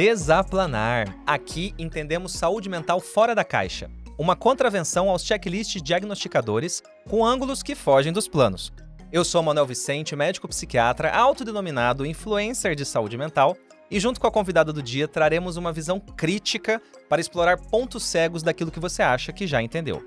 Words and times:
Desaplanar. 0.00 1.14
Aqui 1.26 1.74
entendemos 1.78 2.32
saúde 2.32 2.70
mental 2.70 3.00
fora 3.00 3.34
da 3.34 3.44
caixa. 3.44 3.90
Uma 4.16 4.34
contravenção 4.34 5.10
aos 5.10 5.22
checklists 5.22 5.82
diagnosticadores 5.82 6.82
com 7.06 7.22
ângulos 7.22 7.62
que 7.62 7.74
fogem 7.74 8.10
dos 8.10 8.26
planos. 8.26 8.72
Eu 9.12 9.26
sou 9.26 9.42
Manuel 9.42 9.66
Vicente, 9.66 10.16
médico 10.16 10.48
psiquiatra, 10.48 11.10
autodenominado 11.10 12.06
influencer 12.06 12.74
de 12.74 12.86
saúde 12.86 13.18
mental, 13.18 13.54
e 13.90 14.00
junto 14.00 14.18
com 14.18 14.26
a 14.26 14.32
convidada 14.32 14.72
do 14.72 14.82
dia 14.82 15.06
traremos 15.06 15.58
uma 15.58 15.70
visão 15.70 16.00
crítica 16.00 16.80
para 17.06 17.20
explorar 17.20 17.58
pontos 17.58 18.02
cegos 18.02 18.42
daquilo 18.42 18.70
que 18.70 18.80
você 18.80 19.02
acha 19.02 19.34
que 19.34 19.46
já 19.46 19.60
entendeu. 19.60 20.02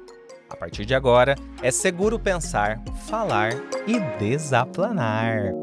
A 0.50 0.56
partir 0.58 0.88
de 0.88 0.96
agora, 0.96 1.36
é 1.62 1.70
seguro 1.70 2.18
pensar, 2.18 2.82
falar 3.08 3.52
e 3.86 4.00
desaplanar. 4.18 5.54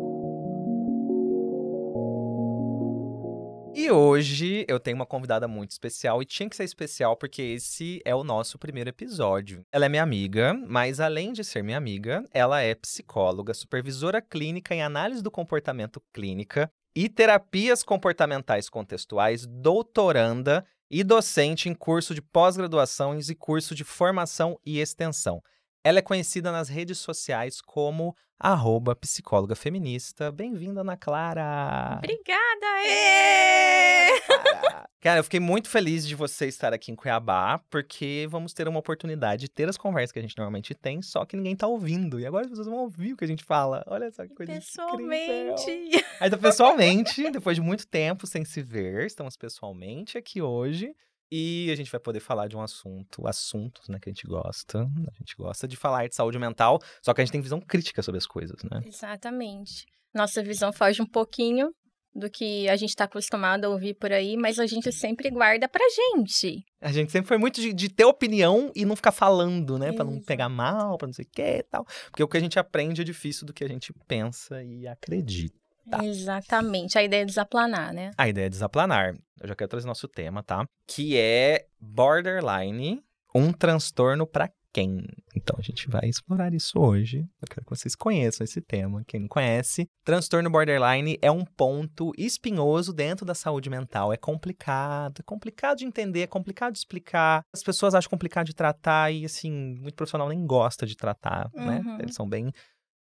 E 3.82 3.90
hoje 3.90 4.66
eu 4.68 4.78
tenho 4.78 4.94
uma 4.96 5.06
convidada 5.06 5.48
muito 5.48 5.70
especial 5.70 6.20
e 6.20 6.26
tinha 6.26 6.50
que 6.50 6.54
ser 6.54 6.64
especial 6.64 7.16
porque 7.16 7.40
esse 7.40 8.02
é 8.04 8.14
o 8.14 8.22
nosso 8.22 8.58
primeiro 8.58 8.90
episódio. 8.90 9.64
Ela 9.72 9.86
é 9.86 9.88
minha 9.88 10.02
amiga, 10.02 10.52
mas 10.52 11.00
além 11.00 11.32
de 11.32 11.42
ser 11.42 11.64
minha 11.64 11.78
amiga, 11.78 12.22
ela 12.30 12.60
é 12.60 12.74
psicóloga, 12.74 13.54
supervisora 13.54 14.20
clínica 14.20 14.74
em 14.74 14.82
análise 14.82 15.22
do 15.22 15.30
comportamento 15.30 15.98
clínica 16.12 16.70
e 16.94 17.08
terapias 17.08 17.82
comportamentais 17.82 18.68
contextuais, 18.68 19.46
doutoranda 19.46 20.62
e 20.90 21.02
docente 21.02 21.70
em 21.70 21.74
curso 21.74 22.14
de 22.14 22.20
pós-graduações 22.20 23.30
e 23.30 23.34
curso 23.34 23.74
de 23.74 23.82
formação 23.82 24.60
e 24.62 24.78
extensão. 24.78 25.42
Ela 25.82 26.00
é 26.00 26.02
conhecida 26.02 26.52
nas 26.52 26.68
redes 26.68 26.98
sociais 26.98 27.62
como 27.62 28.14
arroba 28.38 28.94
psicóloga 28.94 29.54
feminista. 29.54 30.30
Bem-vinda, 30.30 30.82
Ana 30.82 30.94
Clara! 30.94 31.96
Obrigada! 31.96 32.84
Ê! 32.84 34.20
Cara, 35.00 35.20
eu 35.20 35.24
fiquei 35.24 35.40
muito 35.40 35.70
feliz 35.70 36.06
de 36.06 36.14
você 36.14 36.46
estar 36.48 36.74
aqui 36.74 36.92
em 36.92 36.94
Cuiabá, 36.94 37.58
porque 37.70 38.28
vamos 38.28 38.52
ter 38.52 38.68
uma 38.68 38.78
oportunidade 38.78 39.40
de 39.40 39.48
ter 39.48 39.70
as 39.70 39.78
conversas 39.78 40.12
que 40.12 40.18
a 40.18 40.22
gente 40.22 40.36
normalmente 40.36 40.74
tem, 40.74 41.00
só 41.00 41.24
que 41.24 41.34
ninguém 41.34 41.56
tá 41.56 41.66
ouvindo. 41.66 42.20
E 42.20 42.26
agora 42.26 42.44
as 42.44 42.50
pessoas 42.50 42.68
vão 42.68 42.80
ouvir 42.80 43.14
o 43.14 43.16
que 43.16 43.24
a 43.24 43.28
gente 43.28 43.42
fala. 43.42 43.82
Olha 43.86 44.10
só 44.10 44.26
que 44.26 44.34
coisa 44.34 44.52
Pessoalmente! 44.52 45.62
Incrível. 45.62 46.04
Ainda 46.20 46.36
pessoalmente, 46.36 47.30
depois 47.30 47.56
de 47.56 47.62
muito 47.62 47.86
tempo 47.86 48.26
sem 48.26 48.44
se 48.44 48.60
ver, 48.60 49.06
estamos 49.06 49.34
pessoalmente 49.34 50.18
aqui 50.18 50.42
hoje. 50.42 50.94
E 51.30 51.70
a 51.70 51.76
gente 51.76 51.90
vai 51.90 52.00
poder 52.00 52.20
falar 52.20 52.48
de 52.48 52.56
um 52.56 52.60
assunto, 52.60 53.26
assuntos, 53.26 53.88
né, 53.88 53.98
que 54.00 54.08
a 54.08 54.12
gente 54.12 54.26
gosta. 54.26 54.80
A 54.80 55.18
gente 55.18 55.36
gosta 55.36 55.68
de 55.68 55.76
falar 55.76 56.08
de 56.08 56.14
saúde 56.14 56.38
mental, 56.38 56.80
só 57.02 57.14
que 57.14 57.20
a 57.20 57.24
gente 57.24 57.32
tem 57.32 57.40
visão 57.40 57.60
crítica 57.60 58.02
sobre 58.02 58.18
as 58.18 58.26
coisas, 58.26 58.62
né? 58.64 58.82
Exatamente. 58.84 59.86
Nossa 60.12 60.42
visão 60.42 60.72
foge 60.72 61.00
um 61.00 61.06
pouquinho 61.06 61.72
do 62.14 62.28
que 62.28 62.68
a 62.68 62.76
gente 62.76 62.90
está 62.90 63.04
acostumado 63.04 63.64
a 63.64 63.68
ouvir 63.68 63.94
por 63.94 64.12
aí, 64.12 64.36
mas 64.36 64.58
a 64.58 64.66
gente 64.66 64.90
sempre 64.90 65.30
guarda 65.30 65.68
pra 65.68 65.84
gente. 65.88 66.64
A 66.80 66.90
gente 66.90 67.12
sempre 67.12 67.28
foi 67.28 67.38
muito 67.38 67.60
de, 67.60 67.72
de 67.72 67.88
ter 67.88 68.04
opinião 68.04 68.72
e 68.74 68.84
não 68.84 68.96
ficar 68.96 69.12
falando, 69.12 69.78
né? 69.78 69.92
Pra 69.92 70.04
não 70.04 70.16
Isso. 70.16 70.26
pegar 70.26 70.48
mal, 70.48 70.98
pra 70.98 71.06
não 71.06 71.12
sei 71.12 71.24
o 71.24 71.28
que 71.30 71.42
e 71.42 71.62
tal. 71.62 71.86
Porque 72.10 72.22
o 72.22 72.28
que 72.28 72.36
a 72.36 72.40
gente 72.40 72.58
aprende 72.58 73.00
é 73.00 73.04
difícil 73.04 73.46
do 73.46 73.52
que 73.52 73.62
a 73.62 73.68
gente 73.68 73.92
pensa 74.08 74.62
e 74.62 74.88
acredita. 74.88 75.59
Tá. 75.88 76.04
Exatamente. 76.04 76.98
A 76.98 77.02
ideia 77.02 77.22
é 77.22 77.26
desaplanar, 77.26 77.92
né? 77.92 78.10
A 78.16 78.28
ideia 78.28 78.46
é 78.46 78.50
desaplanar. 78.50 79.14
Eu 79.40 79.48
já 79.48 79.54
quero 79.54 79.68
trazer 79.70 79.86
nosso 79.86 80.08
tema, 80.08 80.42
tá? 80.42 80.66
Que 80.86 81.16
é 81.16 81.66
borderline, 81.80 83.02
um 83.34 83.52
transtorno 83.52 84.26
pra 84.26 84.50
quem? 84.72 85.04
Então 85.34 85.56
a 85.58 85.62
gente 85.62 85.88
vai 85.88 86.08
explorar 86.08 86.54
isso 86.54 86.78
hoje. 86.78 87.26
Eu 87.40 87.48
quero 87.48 87.64
que 87.64 87.70
vocês 87.70 87.94
conheçam 87.94 88.44
esse 88.44 88.60
tema. 88.60 89.02
Quem 89.06 89.20
não 89.20 89.28
conhece, 89.28 89.88
transtorno 90.04 90.50
borderline 90.50 91.18
é 91.20 91.30
um 91.30 91.44
ponto 91.44 92.12
espinhoso 92.16 92.92
dentro 92.92 93.24
da 93.26 93.34
saúde 93.34 93.68
mental. 93.68 94.12
É 94.12 94.16
complicado, 94.16 95.20
é 95.20 95.22
complicado 95.22 95.78
de 95.78 95.84
entender, 95.84 96.22
é 96.22 96.26
complicado 96.26 96.72
de 96.72 96.78
explicar. 96.78 97.44
As 97.52 97.62
pessoas 97.62 97.94
acham 97.94 98.10
complicado 98.10 98.46
de 98.46 98.54
tratar 98.54 99.10
e 99.12 99.24
assim, 99.24 99.50
muito 99.80 99.94
profissional 99.94 100.28
nem 100.28 100.46
gosta 100.46 100.86
de 100.86 100.96
tratar, 100.96 101.50
né? 101.54 101.82
Uhum. 101.84 102.00
Eles 102.00 102.14
são 102.14 102.28
bem 102.28 102.52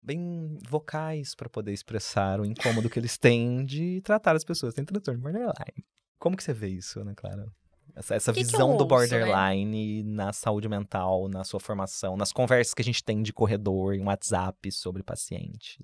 bem 0.02 0.58
vocais 0.68 1.34
para 1.34 1.48
poder 1.48 1.72
expressar 1.72 2.40
o 2.40 2.44
incômodo 2.44 2.88
que 2.88 2.98
eles 2.98 3.18
têm 3.18 3.64
de 3.64 4.00
tratar 4.02 4.36
as 4.36 4.44
pessoas 4.44 4.72
que 4.72 4.76
têm 4.76 4.84
transtorno 4.84 5.20
borderline. 5.20 5.84
Como 6.18 6.36
que 6.36 6.42
você 6.42 6.52
vê 6.52 6.68
isso, 6.68 7.00
Ana 7.00 7.14
Clara? 7.14 7.46
Essa, 7.94 8.14
essa 8.14 8.32
Que 8.32 8.40
que 8.40 8.46
visão 8.46 8.76
do 8.76 8.84
ouço, 8.84 9.12
né? 9.12 9.24
borderline 9.24 10.02
na 10.04 10.32
saúde 10.32 10.68
mental, 10.68 11.28
na 11.28 11.42
sua 11.44 11.58
formação, 11.58 12.16
nas 12.16 12.32
conversas 12.32 12.74
que 12.74 12.82
a 12.82 12.84
gente 12.84 13.02
tem 13.02 13.22
de 13.22 13.32
corredor, 13.32 13.94
em 13.94 14.04
WhatsApp 14.04 14.70
sobre 14.70 15.02
pacientes. 15.02 15.78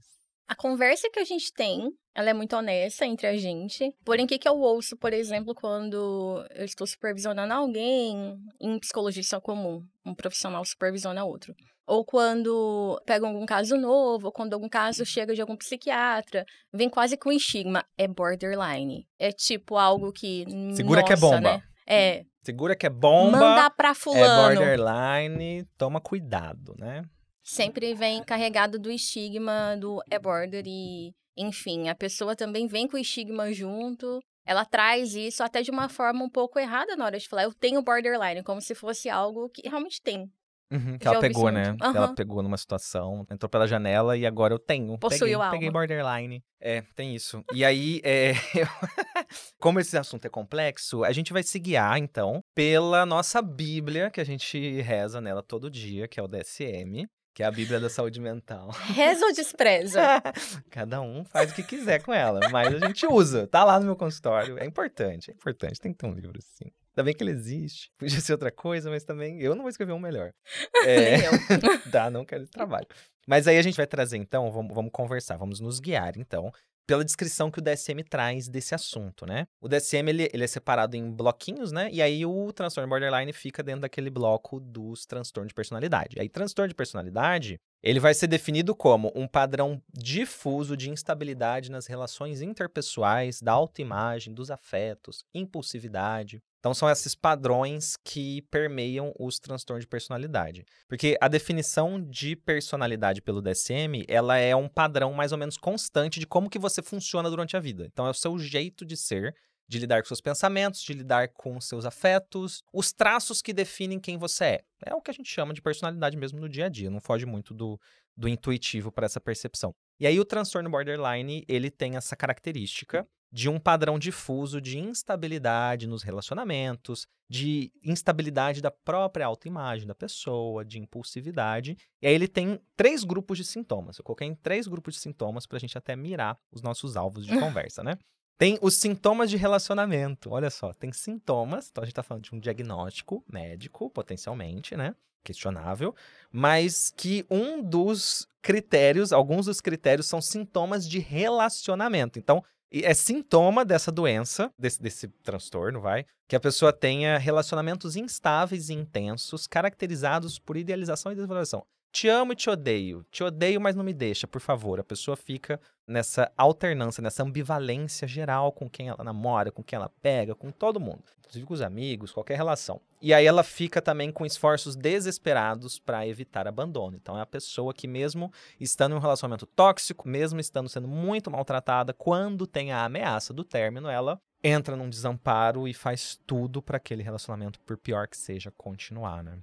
A 0.46 0.54
conversa 0.54 1.08
que 1.10 1.18
a 1.18 1.24
gente 1.24 1.52
tem, 1.52 1.90
ela 2.14 2.30
é 2.30 2.34
muito 2.34 2.54
honesta 2.54 3.06
entre 3.06 3.26
a 3.26 3.36
gente. 3.36 3.92
Porém, 4.04 4.26
o 4.26 4.28
que, 4.28 4.38
que 4.38 4.48
eu 4.48 4.58
ouço, 4.58 4.96
por 4.96 5.12
exemplo, 5.12 5.54
quando 5.54 6.44
eu 6.54 6.64
estou 6.64 6.86
supervisionando 6.86 7.52
alguém 7.52 8.38
em 8.60 8.78
psicologia 8.78 9.22
é 9.32 9.40
comum, 9.40 9.84
um 10.04 10.14
profissional 10.14 10.64
supervisiona 10.64 11.24
outro. 11.24 11.54
Ou 11.86 12.04
quando 12.04 13.00
pega 13.04 13.26
algum 13.26 13.44
caso 13.44 13.76
novo, 13.76 14.26
ou 14.26 14.32
quando 14.32 14.54
algum 14.54 14.68
caso 14.68 15.04
chega 15.04 15.34
de 15.34 15.40
algum 15.40 15.56
psiquiatra, 15.56 16.46
vem 16.72 16.88
quase 16.88 17.16
com 17.16 17.30
estigma, 17.30 17.84
é 17.98 18.08
borderline. 18.08 19.06
É 19.18 19.30
tipo 19.30 19.76
algo 19.76 20.12
que. 20.12 20.46
Segura 20.74 21.02
que 21.02 21.12
é 21.12 21.16
nossa, 21.16 21.26
bomba. 21.26 21.56
Né? 21.56 21.62
É. 21.86 22.24
Segura 22.42 22.76
que 22.76 22.86
é 22.86 22.90
bomba, 22.90 23.38
Mandar 23.38 23.70
pra 23.70 23.90
é 23.90 23.94
fulano. 23.94 24.54
borderline, 24.54 25.64
toma 25.76 26.00
cuidado, 26.00 26.74
né? 26.78 27.02
sempre 27.44 27.94
vem 27.94 28.24
carregado 28.24 28.78
do 28.78 28.90
estigma 28.90 29.76
do 29.78 30.02
é 30.10 30.18
border 30.18 30.64
e, 30.66 31.14
enfim, 31.36 31.88
a 31.88 31.94
pessoa 31.94 32.34
também 32.34 32.66
vem 32.66 32.88
com 32.88 32.96
o 32.96 33.00
estigma 33.00 33.52
junto. 33.52 34.18
Ela 34.46 34.64
traz 34.64 35.14
isso 35.14 35.42
até 35.42 35.62
de 35.62 35.70
uma 35.70 35.88
forma 35.88 36.24
um 36.24 36.30
pouco 36.30 36.58
errada 36.58 36.96
na 36.96 37.04
hora 37.04 37.18
de 37.18 37.28
falar, 37.28 37.44
eu 37.44 37.52
tenho 37.52 37.82
borderline, 37.82 38.42
como 38.42 38.60
se 38.60 38.74
fosse 38.74 39.08
algo 39.10 39.48
que 39.50 39.68
realmente 39.68 40.00
tem. 40.02 40.30
Uhum, 40.74 40.98
que 40.98 41.04
Já 41.04 41.12
ela 41.12 41.20
pegou, 41.20 41.50
né? 41.50 41.76
Que 41.76 41.96
Ela 41.96 42.14
pegou 42.14 42.42
numa 42.42 42.56
situação, 42.56 43.26
entrou 43.30 43.48
pela 43.48 43.66
janela 43.66 44.16
e 44.16 44.26
agora 44.26 44.52
eu 44.52 44.58
tenho. 44.58 44.98
Possuiu 44.98 45.20
peguei, 45.20 45.34
a 45.46 45.50
peguei 45.50 45.68
alma. 45.68 45.78
borderline. 45.80 46.42
É, 46.60 46.82
tem 46.96 47.14
isso. 47.14 47.44
E 47.52 47.64
aí, 47.64 48.00
é, 48.04 48.32
eu- 48.54 48.66
como 49.60 49.78
esse 49.80 49.96
assunto 49.96 50.24
é 50.26 50.28
complexo, 50.28 51.04
a 51.04 51.12
gente 51.12 51.32
vai 51.32 51.42
se 51.42 51.58
guiar, 51.58 51.98
então, 51.98 52.42
pela 52.54 53.06
nossa 53.06 53.40
Bíblia, 53.40 54.10
que 54.10 54.20
a 54.20 54.24
gente 54.24 54.80
reza 54.80 55.20
nela 55.20 55.42
todo 55.42 55.70
dia, 55.70 56.08
que 56.08 56.18
é 56.18 56.22
o 56.22 56.28
DSM, 56.28 57.06
que 57.34 57.42
é 57.42 57.46
a 57.46 57.50
Bíblia 57.50 57.80
da 57.80 57.88
Saúde 57.90 58.20
Mental. 58.20 58.70
Reza 58.94 59.26
ou 59.26 59.32
despreza? 59.32 60.00
Cada 60.70 61.00
um 61.00 61.24
faz 61.24 61.50
o 61.50 61.54
que 61.54 61.62
quiser 61.62 62.02
com 62.02 62.12
ela, 62.12 62.40
mas 62.50 62.72
a 62.74 62.86
gente 62.86 63.06
usa. 63.06 63.46
Tá 63.46 63.64
lá 63.64 63.78
no 63.80 63.86
meu 63.86 63.96
consultório. 63.96 64.58
É 64.58 64.64
importante, 64.64 65.30
é 65.30 65.34
importante. 65.34 65.80
Tem 65.80 65.92
que 65.92 65.98
ter 65.98 66.06
um 66.06 66.14
livro 66.14 66.38
assim. 66.38 66.70
Ainda 66.96 67.04
bem 67.04 67.14
que 67.14 67.22
ele 67.22 67.32
existe. 67.32 67.90
Podia 67.98 68.20
ser 68.20 68.32
outra 68.32 68.50
coisa, 68.52 68.88
mas 68.88 69.04
também 69.04 69.40
eu 69.40 69.54
não 69.54 69.62
vou 69.62 69.70
escrever 69.70 69.92
um 69.92 69.98
melhor. 69.98 70.32
É, 70.86 71.16
Nem 71.16 71.26
eu. 71.26 71.32
dá, 71.90 72.10
não 72.10 72.24
quero 72.24 72.42
esse 72.42 72.52
trabalho. 72.52 72.86
Mas 73.26 73.48
aí 73.48 73.56
a 73.56 73.62
gente 73.62 73.76
vai 73.76 73.86
trazer, 73.86 74.18
então, 74.18 74.50
vamos, 74.52 74.74
vamos 74.74 74.90
conversar, 74.92 75.38
vamos 75.38 75.58
nos 75.60 75.80
guiar, 75.80 76.18
então, 76.18 76.52
pela 76.86 77.04
descrição 77.04 77.50
que 77.50 77.58
o 77.58 77.62
DSM 77.62 78.02
traz 78.08 78.48
desse 78.48 78.74
assunto, 78.74 79.24
né? 79.24 79.46
O 79.60 79.68
DSM, 79.68 80.08
ele, 80.10 80.28
ele 80.32 80.44
é 80.44 80.46
separado 80.46 80.96
em 80.96 81.10
bloquinhos, 81.10 81.72
né? 81.72 81.88
E 81.90 82.02
aí 82.02 82.26
o 82.26 82.52
transtorno 82.52 82.88
borderline 82.88 83.32
fica 83.32 83.62
dentro 83.62 83.80
daquele 83.82 84.10
bloco 84.10 84.60
dos 84.60 85.06
transtornos 85.06 85.48
de 85.48 85.54
personalidade. 85.54 86.20
Aí, 86.20 86.28
transtorno 86.28 86.68
de 86.68 86.74
personalidade, 86.74 87.58
ele 87.84 88.00
vai 88.00 88.14
ser 88.14 88.28
definido 88.28 88.74
como 88.74 89.12
um 89.14 89.28
padrão 89.28 89.80
difuso 89.92 90.74
de 90.74 90.88
instabilidade 90.88 91.70
nas 91.70 91.86
relações 91.86 92.40
interpessoais, 92.40 93.42
da 93.42 93.52
autoimagem, 93.52 94.32
dos 94.32 94.50
afetos, 94.50 95.22
impulsividade. 95.34 96.42
Então, 96.60 96.72
são 96.72 96.88
esses 96.88 97.14
padrões 97.14 97.94
que 98.02 98.40
permeiam 98.50 99.12
os 99.20 99.38
transtornos 99.38 99.84
de 99.84 99.86
personalidade. 99.86 100.64
Porque 100.88 101.14
a 101.20 101.28
definição 101.28 102.02
de 102.02 102.34
personalidade 102.34 103.20
pelo 103.20 103.42
DSM, 103.42 104.02
ela 104.08 104.38
é 104.38 104.56
um 104.56 104.66
padrão 104.66 105.12
mais 105.12 105.30
ou 105.30 105.36
menos 105.36 105.58
constante 105.58 106.18
de 106.18 106.26
como 106.26 106.48
que 106.48 106.58
você 106.58 106.80
funciona 106.80 107.28
durante 107.28 107.54
a 107.54 107.60
vida. 107.60 107.86
Então, 107.92 108.06
é 108.06 108.10
o 108.10 108.14
seu 108.14 108.38
jeito 108.38 108.86
de 108.86 108.96
ser, 108.96 109.36
de 109.68 109.78
lidar 109.78 110.02
com 110.02 110.08
seus 110.08 110.20
pensamentos, 110.20 110.82
de 110.82 110.92
lidar 110.92 111.28
com 111.28 111.60
seus 111.60 111.84
afetos, 111.84 112.62
os 112.72 112.92
traços 112.92 113.40
que 113.40 113.52
definem 113.52 113.98
quem 113.98 114.16
você 114.16 114.44
é. 114.44 114.64
É 114.86 114.94
o 114.94 115.00
que 115.00 115.10
a 115.10 115.14
gente 115.14 115.30
chama 115.30 115.54
de 115.54 115.62
personalidade 115.62 116.16
mesmo 116.16 116.40
no 116.40 116.48
dia 116.48 116.66
a 116.66 116.68
dia, 116.68 116.90
não 116.90 117.00
foge 117.00 117.26
muito 117.26 117.54
do, 117.54 117.80
do 118.16 118.28
intuitivo 118.28 118.92
para 118.92 119.06
essa 119.06 119.20
percepção. 119.20 119.74
E 119.98 120.06
aí 120.06 120.18
o 120.18 120.24
transtorno 120.24 120.70
borderline, 120.70 121.44
ele 121.48 121.70
tem 121.70 121.96
essa 121.96 122.16
característica 122.16 123.06
de 123.34 123.48
um 123.48 123.58
padrão 123.58 123.98
difuso 123.98 124.60
de 124.60 124.78
instabilidade 124.78 125.88
nos 125.88 126.04
relacionamentos, 126.04 127.04
de 127.28 127.72
instabilidade 127.82 128.62
da 128.62 128.70
própria 128.70 129.26
autoimagem 129.26 129.88
da 129.88 129.94
pessoa, 129.94 130.64
de 130.64 130.78
impulsividade. 130.78 131.76
E 132.00 132.06
aí 132.06 132.14
ele 132.14 132.28
tem 132.28 132.60
três 132.76 133.02
grupos 133.02 133.36
de 133.36 133.44
sintomas. 133.44 133.98
Eu 133.98 134.04
coloquei 134.04 134.28
em 134.28 134.36
três 134.36 134.68
grupos 134.68 134.94
de 134.94 135.00
sintomas 135.00 135.46
para 135.46 135.56
a 135.56 135.60
gente 135.60 135.76
até 135.76 135.96
mirar 135.96 136.38
os 136.52 136.62
nossos 136.62 136.96
alvos 136.96 137.26
de 137.26 137.32
conversa, 137.40 137.82
né? 137.82 137.98
Tem 138.36 138.58
os 138.60 138.74
sintomas 138.74 139.30
de 139.30 139.36
relacionamento. 139.36 140.30
Olha 140.30 140.50
só, 140.50 140.72
tem 140.72 140.92
sintomas. 140.92 141.68
Então 141.70 141.82
a 141.82 141.86
gente 141.86 141.94
tá 141.94 142.02
falando 142.02 142.24
de 142.24 142.34
um 142.34 142.40
diagnóstico 142.40 143.24
médico, 143.30 143.88
potencialmente, 143.90 144.76
né? 144.76 144.94
Questionável. 145.22 145.94
Mas 146.32 146.92
que 146.96 147.24
um 147.30 147.62
dos 147.62 148.28
critérios, 148.42 149.12
alguns 149.12 149.46
dos 149.46 149.60
critérios 149.60 150.06
são 150.06 150.20
sintomas 150.20 150.86
de 150.88 150.98
relacionamento. 150.98 152.18
Então, 152.18 152.42
é 152.70 152.92
sintoma 152.92 153.64
dessa 153.64 153.92
doença, 153.92 154.50
desse, 154.58 154.82
desse 154.82 155.08
transtorno, 155.22 155.80
vai, 155.80 156.04
que 156.28 156.34
a 156.34 156.40
pessoa 156.40 156.72
tenha 156.72 157.16
relacionamentos 157.18 157.94
instáveis 157.94 158.68
e 158.68 158.74
intensos, 158.74 159.46
caracterizados 159.46 160.38
por 160.38 160.56
idealização 160.56 161.12
e 161.12 161.14
desvalorização. 161.14 161.64
Te 161.94 162.08
amo 162.08 162.32
e 162.32 162.36
te 162.36 162.50
odeio. 162.50 163.06
Te 163.08 163.22
odeio, 163.22 163.60
mas 163.60 163.76
não 163.76 163.84
me 163.84 163.94
deixa, 163.94 164.26
por 164.26 164.40
favor. 164.40 164.80
A 164.80 164.84
pessoa 164.84 165.16
fica 165.16 165.60
nessa 165.86 166.28
alternância, 166.36 167.00
nessa 167.00 167.22
ambivalência 167.22 168.08
geral 168.08 168.50
com 168.50 168.68
quem 168.68 168.88
ela 168.88 169.04
namora, 169.04 169.52
com 169.52 169.62
quem 169.62 169.76
ela 169.76 169.88
pega, 170.02 170.34
com 170.34 170.50
todo 170.50 170.80
mundo, 170.80 171.04
inclusive 171.20 171.46
com 171.46 171.54
os 171.54 171.62
amigos, 171.62 172.10
qualquer 172.10 172.34
relação. 172.34 172.80
E 173.00 173.14
aí 173.14 173.24
ela 173.24 173.44
fica 173.44 173.80
também 173.80 174.10
com 174.10 174.26
esforços 174.26 174.74
desesperados 174.74 175.78
para 175.78 176.04
evitar 176.04 176.48
abandono. 176.48 176.96
Então 176.96 177.16
é 177.16 177.20
a 177.20 177.26
pessoa 177.26 177.72
que 177.72 177.86
mesmo 177.86 178.32
estando 178.58 178.90
em 178.90 178.96
um 178.96 179.00
relacionamento 179.00 179.46
tóxico, 179.46 180.08
mesmo 180.08 180.40
estando 180.40 180.68
sendo 180.68 180.88
muito 180.88 181.30
maltratada, 181.30 181.92
quando 181.92 182.44
tem 182.44 182.72
a 182.72 182.84
ameaça 182.84 183.32
do 183.32 183.44
término, 183.44 183.88
ela 183.88 184.20
entra 184.42 184.74
num 184.74 184.90
desamparo 184.90 185.68
e 185.68 185.72
faz 185.72 186.20
tudo 186.26 186.60
para 186.60 186.76
aquele 186.76 187.04
relacionamento, 187.04 187.60
por 187.60 187.76
pior 187.76 188.08
que 188.08 188.16
seja, 188.16 188.50
continuar, 188.50 189.22
né? 189.22 189.38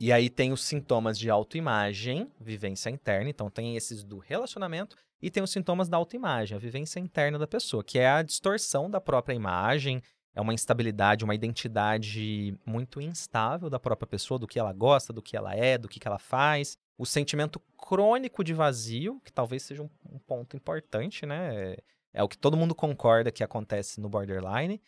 E 0.00 0.12
aí 0.12 0.30
tem 0.30 0.52
os 0.52 0.62
sintomas 0.62 1.18
de 1.18 1.28
autoimagem, 1.28 2.30
vivência 2.40 2.88
interna. 2.88 3.30
Então 3.30 3.50
tem 3.50 3.76
esses 3.76 4.04
do 4.04 4.18
relacionamento 4.18 4.96
e 5.20 5.30
tem 5.30 5.42
os 5.42 5.50
sintomas 5.50 5.88
da 5.88 5.96
autoimagem, 5.96 6.56
a 6.56 6.60
vivência 6.60 7.00
interna 7.00 7.38
da 7.38 7.46
pessoa, 7.46 7.82
que 7.82 7.98
é 7.98 8.08
a 8.08 8.22
distorção 8.22 8.88
da 8.88 9.00
própria 9.00 9.34
imagem, 9.34 10.00
é 10.32 10.40
uma 10.40 10.54
instabilidade, 10.54 11.24
uma 11.24 11.34
identidade 11.34 12.56
muito 12.64 13.00
instável 13.00 13.68
da 13.68 13.80
própria 13.80 14.06
pessoa, 14.06 14.38
do 14.38 14.46
que 14.46 14.56
ela 14.56 14.72
gosta, 14.72 15.12
do 15.12 15.20
que 15.20 15.36
ela 15.36 15.52
é, 15.56 15.76
do 15.76 15.88
que, 15.88 15.98
que 15.98 16.06
ela 16.06 16.20
faz. 16.20 16.78
O 16.96 17.04
sentimento 17.04 17.60
crônico 17.76 18.44
de 18.44 18.54
vazio, 18.54 19.20
que 19.24 19.32
talvez 19.32 19.64
seja 19.64 19.82
um, 19.82 19.90
um 20.08 20.18
ponto 20.20 20.56
importante, 20.56 21.26
né? 21.26 21.72
É, 21.72 21.78
é 22.14 22.22
o 22.22 22.28
que 22.28 22.38
todo 22.38 22.56
mundo 22.56 22.72
concorda 22.74 23.32
que 23.32 23.42
acontece 23.42 24.00
no 24.00 24.08
borderline. 24.08 24.80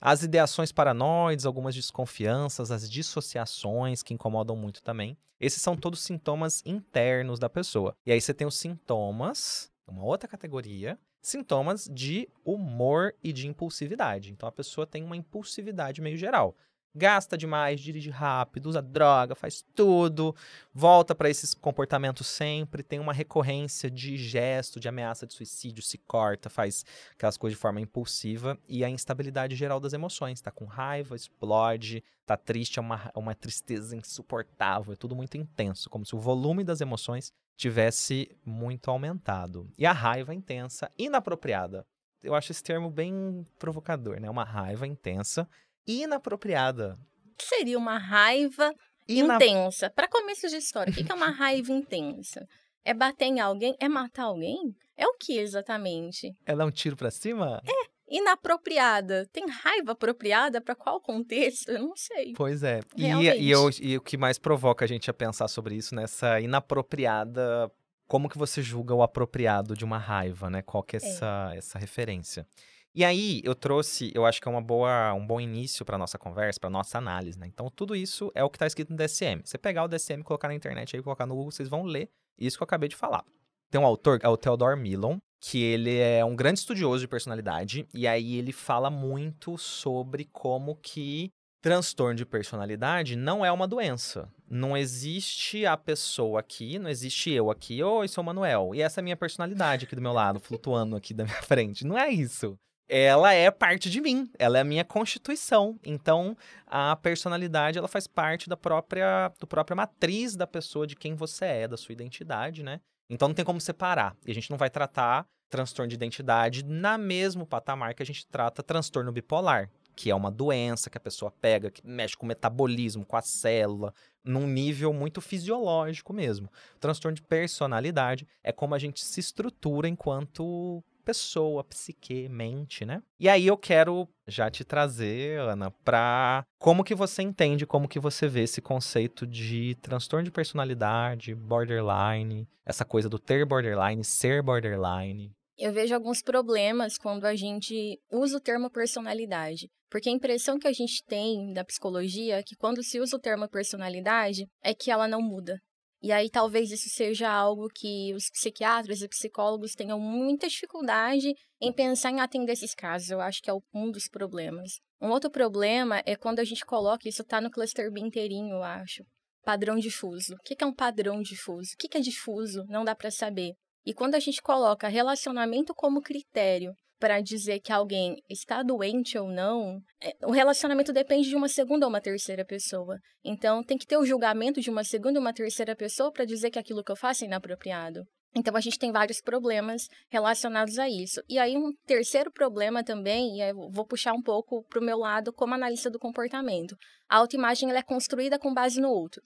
As 0.00 0.22
ideações 0.22 0.72
paranoides, 0.72 1.46
algumas 1.46 1.74
desconfianças, 1.74 2.70
as 2.70 2.88
dissociações 2.88 4.02
que 4.02 4.12
incomodam 4.12 4.54
muito 4.54 4.82
também. 4.82 5.16
Esses 5.40 5.62
são 5.62 5.76
todos 5.76 6.00
sintomas 6.00 6.62
internos 6.64 7.38
da 7.38 7.48
pessoa. 7.48 7.96
E 8.04 8.12
aí 8.12 8.20
você 8.20 8.34
tem 8.34 8.46
os 8.46 8.56
sintomas, 8.56 9.70
uma 9.86 10.04
outra 10.04 10.28
categoria, 10.28 10.98
sintomas 11.20 11.88
de 11.92 12.28
humor 12.44 13.14
e 13.22 13.32
de 13.32 13.48
impulsividade. 13.48 14.30
Então 14.30 14.48
a 14.48 14.52
pessoa 14.52 14.86
tem 14.86 15.02
uma 15.02 15.16
impulsividade 15.16 16.00
meio 16.00 16.16
geral 16.16 16.54
gasta 16.96 17.36
demais, 17.36 17.80
dirige 17.80 18.08
rápido, 18.10 18.66
usa 18.66 18.80
droga, 18.80 19.34
faz 19.34 19.62
tudo, 19.74 20.34
volta 20.72 21.14
para 21.14 21.28
esses 21.28 21.52
comportamentos 21.54 22.26
sempre, 22.26 22.82
tem 22.82 22.98
uma 22.98 23.12
recorrência 23.12 23.90
de 23.90 24.16
gesto, 24.16 24.80
de 24.80 24.88
ameaça 24.88 25.26
de 25.26 25.34
suicídio, 25.34 25.82
se 25.82 25.98
corta, 25.98 26.48
faz 26.48 26.84
aquelas 27.12 27.36
coisas 27.36 27.56
de 27.56 27.60
forma 27.60 27.80
impulsiva 27.80 28.58
e 28.66 28.82
a 28.84 28.88
instabilidade 28.88 29.54
geral 29.54 29.78
das 29.78 29.92
emoções, 29.92 30.40
tá 30.40 30.50
com 30.50 30.64
raiva, 30.64 31.14
explode, 31.14 32.02
tá 32.24 32.36
triste, 32.36 32.78
é 32.78 32.82
uma, 32.82 33.10
é 33.14 33.18
uma 33.18 33.34
tristeza 33.34 33.94
insuportável, 33.94 34.94
é 34.94 34.96
tudo 34.96 35.14
muito 35.14 35.36
intenso, 35.36 35.90
como 35.90 36.06
se 36.06 36.16
o 36.16 36.18
volume 36.18 36.64
das 36.64 36.80
emoções 36.80 37.32
tivesse 37.56 38.30
muito 38.44 38.90
aumentado. 38.90 39.70
E 39.78 39.86
a 39.86 39.92
raiva 39.92 40.34
intensa, 40.34 40.90
inapropriada. 40.98 41.86
Eu 42.22 42.34
acho 42.34 42.50
esse 42.50 42.62
termo 42.62 42.90
bem 42.90 43.46
provocador, 43.58 44.20
né? 44.20 44.28
Uma 44.28 44.44
raiva 44.44 44.86
intensa 44.86 45.48
inapropriada. 45.86 46.96
que 47.38 47.44
seria 47.44 47.78
uma 47.78 47.98
raiva 47.98 48.72
intensa? 49.08 49.90
Para 49.90 50.08
começo 50.08 50.48
de 50.48 50.56
história, 50.56 50.92
o 50.92 50.94
que 50.94 51.10
é 51.10 51.14
uma 51.14 51.30
raiva 51.30 51.72
intensa? 51.72 52.46
É 52.84 52.94
bater 52.94 53.26
em 53.26 53.40
alguém? 53.40 53.74
É 53.80 53.88
matar 53.88 54.24
alguém? 54.24 54.74
É 54.96 55.06
o 55.06 55.14
que 55.18 55.38
exatamente? 55.38 56.32
É 56.46 56.54
dar 56.54 56.64
um 56.64 56.70
tiro 56.70 56.96
para 56.96 57.10
cima? 57.10 57.60
É. 57.66 57.96
Inapropriada. 58.08 59.26
Tem 59.32 59.44
raiva 59.48 59.90
apropriada 59.92 60.60
para 60.60 60.76
qual 60.76 61.00
contexto? 61.00 61.68
Eu 61.70 61.82
não 61.82 61.96
sei. 61.96 62.34
Pois 62.36 62.62
é. 62.62 62.80
E, 62.96 63.04
e, 63.04 63.50
eu, 63.50 63.68
e 63.80 63.96
o 63.96 64.00
que 64.00 64.16
mais 64.16 64.38
provoca 64.38 64.84
a 64.84 64.88
gente 64.88 65.10
a 65.10 65.14
pensar 65.14 65.48
sobre 65.48 65.74
isso, 65.74 65.92
nessa 65.92 66.40
inapropriada 66.40 67.68
como 68.06 68.28
que 68.28 68.38
você 68.38 68.62
julga 68.62 68.94
o 68.94 69.02
apropriado 69.02 69.74
de 69.74 69.84
uma 69.84 69.98
raiva, 69.98 70.48
né? 70.48 70.62
Qual 70.62 70.82
que 70.82 70.96
é, 70.96 71.00
é. 71.02 71.08
essa, 71.08 71.52
essa 71.54 71.78
referência? 71.78 72.46
E 72.96 73.04
aí 73.04 73.42
eu 73.44 73.54
trouxe, 73.54 74.10
eu 74.14 74.24
acho 74.24 74.40
que 74.40 74.48
é 74.48 74.50
uma 74.50 74.62
boa, 74.62 75.12
um 75.12 75.26
bom 75.26 75.38
início 75.38 75.84
para 75.84 75.98
nossa 75.98 76.16
conversa, 76.16 76.58
para 76.58 76.70
nossa 76.70 76.96
análise, 76.96 77.38
né? 77.38 77.46
Então 77.46 77.68
tudo 77.68 77.94
isso 77.94 78.32
é 78.34 78.42
o 78.42 78.48
que 78.48 78.56
está 78.56 78.66
escrito 78.66 78.88
no 78.88 78.96
DSM. 78.96 79.42
Você 79.44 79.58
pegar 79.58 79.84
o 79.84 79.88
DSM, 79.88 80.22
colocar 80.22 80.48
na 80.48 80.54
internet 80.54 80.96
aí, 80.96 81.02
colocar 81.02 81.26
no 81.26 81.34
Google, 81.34 81.50
vocês 81.50 81.68
vão 81.68 81.82
ler 81.82 82.08
isso 82.38 82.56
que 82.56 82.62
eu 82.62 82.64
acabei 82.64 82.88
de 82.88 82.96
falar. 82.96 83.22
Tem 83.70 83.78
um 83.78 83.84
autor, 83.84 84.18
é 84.22 84.28
o 84.30 84.36
Theodore 84.38 84.80
Millon, 84.80 85.18
que 85.38 85.62
ele 85.62 85.98
é 85.98 86.24
um 86.24 86.34
grande 86.34 86.60
estudioso 86.60 87.00
de 87.00 87.08
personalidade 87.08 87.86
e 87.92 88.08
aí 88.08 88.36
ele 88.36 88.50
fala 88.50 88.88
muito 88.88 89.58
sobre 89.58 90.24
como 90.32 90.74
que 90.76 91.30
transtorno 91.60 92.14
de 92.14 92.24
personalidade 92.24 93.14
não 93.14 93.44
é 93.44 93.52
uma 93.52 93.68
doença. 93.68 94.26
Não 94.48 94.74
existe 94.74 95.66
a 95.66 95.76
pessoa 95.76 96.40
aqui, 96.40 96.78
não 96.78 96.88
existe 96.88 97.30
eu 97.30 97.50
aqui, 97.50 97.82
oi, 97.82 98.08
sou 98.08 98.22
o 98.22 98.24
Manuel, 98.24 98.70
e 98.74 98.80
essa 98.80 99.00
é 99.00 99.02
a 99.02 99.04
minha 99.04 99.16
personalidade 99.18 99.84
aqui 99.84 99.94
do 99.94 100.00
meu 100.00 100.14
lado, 100.14 100.40
flutuando 100.40 100.96
aqui 100.96 101.12
da 101.12 101.24
minha 101.24 101.42
frente. 101.42 101.86
Não 101.86 101.98
é 101.98 102.08
isso 102.08 102.58
ela 102.88 103.32
é 103.32 103.50
parte 103.50 103.90
de 103.90 104.00
mim, 104.00 104.30
ela 104.38 104.58
é 104.58 104.60
a 104.60 104.64
minha 104.64 104.84
constituição. 104.84 105.78
Então, 105.84 106.36
a 106.66 106.94
personalidade, 106.96 107.78
ela 107.78 107.88
faz 107.88 108.06
parte 108.06 108.48
da 108.48 108.56
própria, 108.56 109.32
do 109.40 109.46
própria 109.46 109.74
matriz 109.74 110.36
da 110.36 110.46
pessoa, 110.46 110.86
de 110.86 110.96
quem 110.96 111.14
você 111.14 111.44
é, 111.44 111.68
da 111.68 111.76
sua 111.76 111.92
identidade, 111.92 112.62
né? 112.62 112.80
Então, 113.08 113.28
não 113.28 113.34
tem 113.34 113.44
como 113.44 113.60
separar. 113.60 114.16
E 114.26 114.30
a 114.30 114.34
gente 114.34 114.50
não 114.50 114.58
vai 114.58 114.70
tratar 114.70 115.26
transtorno 115.48 115.88
de 115.88 115.94
identidade 115.94 116.64
na 116.64 116.98
mesmo 116.98 117.46
patamar 117.46 117.94
que 117.94 118.02
a 118.02 118.06
gente 118.06 118.26
trata 118.26 118.62
transtorno 118.62 119.12
bipolar, 119.12 119.70
que 119.94 120.10
é 120.10 120.14
uma 120.14 120.30
doença 120.30 120.90
que 120.90 120.98
a 120.98 121.00
pessoa 121.00 121.30
pega, 121.30 121.70
que 121.70 121.86
mexe 121.86 122.16
com 122.16 122.26
o 122.26 122.28
metabolismo, 122.28 123.06
com 123.06 123.16
a 123.16 123.22
célula, 123.22 123.94
num 124.24 124.46
nível 124.46 124.92
muito 124.92 125.20
fisiológico 125.20 126.12
mesmo. 126.12 126.50
O 126.74 126.78
transtorno 126.78 127.14
de 127.14 127.22
personalidade 127.22 128.26
é 128.42 128.52
como 128.52 128.74
a 128.74 128.78
gente 128.78 129.04
se 129.04 129.20
estrutura 129.20 129.88
enquanto 129.88 130.84
pessoa, 131.06 131.62
psique, 131.62 132.28
mente, 132.28 132.84
né? 132.84 133.00
E 133.18 133.28
aí 133.28 133.46
eu 133.46 133.56
quero 133.56 134.08
já 134.26 134.50
te 134.50 134.64
trazer, 134.64 135.38
Ana, 135.38 135.70
para 135.70 136.44
como 136.58 136.82
que 136.82 136.96
você 136.96 137.22
entende, 137.22 137.64
como 137.64 137.88
que 137.88 138.00
você 138.00 138.26
vê 138.26 138.42
esse 138.42 138.60
conceito 138.60 139.24
de 139.24 139.76
transtorno 139.76 140.24
de 140.24 140.32
personalidade, 140.32 141.32
borderline, 141.32 142.48
essa 142.64 142.84
coisa 142.84 143.08
do 143.08 143.20
ter 143.20 143.46
borderline, 143.46 144.02
ser 144.02 144.42
borderline. 144.42 145.30
Eu 145.56 145.72
vejo 145.72 145.94
alguns 145.94 146.20
problemas 146.20 146.98
quando 146.98 147.24
a 147.24 147.36
gente 147.36 147.98
usa 148.10 148.36
o 148.36 148.40
termo 148.40 148.68
personalidade. 148.68 149.68
Porque 149.88 150.08
a 150.08 150.12
impressão 150.12 150.58
que 150.58 150.66
a 150.66 150.72
gente 150.72 151.02
tem 151.06 151.52
da 151.52 151.64
psicologia 151.64 152.38
é 152.38 152.42
que 152.42 152.56
quando 152.56 152.82
se 152.82 152.98
usa 152.98 153.16
o 153.16 153.20
termo 153.20 153.48
personalidade 153.48 154.46
é 154.62 154.74
que 154.74 154.90
ela 154.90 155.06
não 155.06 155.22
muda. 155.22 155.58
E 156.02 156.12
aí 156.12 156.30
talvez 156.30 156.70
isso 156.70 156.88
seja 156.88 157.30
algo 157.30 157.68
que 157.68 158.12
os 158.14 158.30
psiquiatras 158.30 159.02
e 159.02 159.08
psicólogos 159.08 159.74
tenham 159.74 159.98
muita 159.98 160.48
dificuldade 160.48 161.34
em 161.60 161.72
pensar 161.72 162.10
em 162.10 162.20
atender 162.20 162.52
esses 162.52 162.74
casos. 162.74 163.10
Eu 163.10 163.20
acho 163.20 163.42
que 163.42 163.50
é 163.50 163.54
um 163.74 163.90
dos 163.90 164.08
problemas. 164.08 164.80
Um 165.00 165.08
outro 165.08 165.30
problema 165.30 166.02
é 166.06 166.14
quando 166.16 166.40
a 166.40 166.44
gente 166.44 166.64
coloca, 166.64 167.08
isso 167.08 167.22
está 167.22 167.40
no 167.40 167.50
cluster 167.50 167.90
B 167.90 168.00
inteirinho, 168.00 168.56
eu 168.56 168.62
acho. 168.62 169.04
Padrão 169.44 169.76
difuso. 169.76 170.34
O 170.34 170.38
que 170.42 170.56
é 170.62 170.66
um 170.66 170.74
padrão 170.74 171.22
difuso? 171.22 171.72
O 171.74 171.76
que 171.76 171.96
é 171.96 172.00
difuso? 172.00 172.64
Não 172.68 172.84
dá 172.84 172.94
para 172.94 173.10
saber. 173.10 173.54
E 173.84 173.94
quando 173.94 174.16
a 174.16 174.20
gente 174.20 174.42
coloca 174.42 174.88
relacionamento 174.88 175.74
como 175.74 176.02
critério 176.02 176.74
para 176.98 177.20
dizer 177.20 177.60
que 177.60 177.72
alguém 177.72 178.16
está 178.28 178.62
doente 178.62 179.18
ou 179.18 179.28
não, 179.28 179.80
é, 180.02 180.14
o 180.24 180.30
relacionamento 180.30 180.92
depende 180.92 181.28
de 181.28 181.36
uma 181.36 181.48
segunda 181.48 181.86
ou 181.86 181.90
uma 181.90 182.00
terceira 182.00 182.44
pessoa. 182.44 182.98
Então, 183.24 183.62
tem 183.62 183.76
que 183.76 183.86
ter 183.86 183.96
o 183.96 184.04
julgamento 184.04 184.60
de 184.60 184.70
uma 184.70 184.84
segunda 184.84 185.18
ou 185.18 185.22
uma 185.22 185.32
terceira 185.32 185.76
pessoa 185.76 186.12
para 186.12 186.24
dizer 186.24 186.50
que 186.50 186.58
aquilo 186.58 186.82
que 186.82 186.92
eu 186.92 186.96
faço 186.96 187.24
é 187.24 187.26
inapropriado. 187.26 188.02
Então, 188.34 188.54
a 188.54 188.60
gente 188.60 188.78
tem 188.78 188.92
vários 188.92 189.20
problemas 189.20 189.88
relacionados 190.10 190.78
a 190.78 190.88
isso. 190.88 191.22
E 191.28 191.38
aí, 191.38 191.56
um 191.56 191.72
terceiro 191.86 192.30
problema 192.30 192.84
também, 192.84 193.40
e 193.40 193.52
vou 193.52 193.86
puxar 193.86 194.12
um 194.12 194.22
pouco 194.22 194.62
para 194.68 194.80
o 194.80 194.84
meu 194.84 194.98
lado 194.98 195.32
como 195.32 195.54
analista 195.54 195.90
do 195.90 195.98
comportamento. 195.98 196.76
A 197.08 197.16
autoimagem 197.16 197.70
ela 197.70 197.78
é 197.78 197.82
construída 197.82 198.38
com 198.38 198.52
base 198.52 198.80
no 198.80 198.90
outro. 198.90 199.22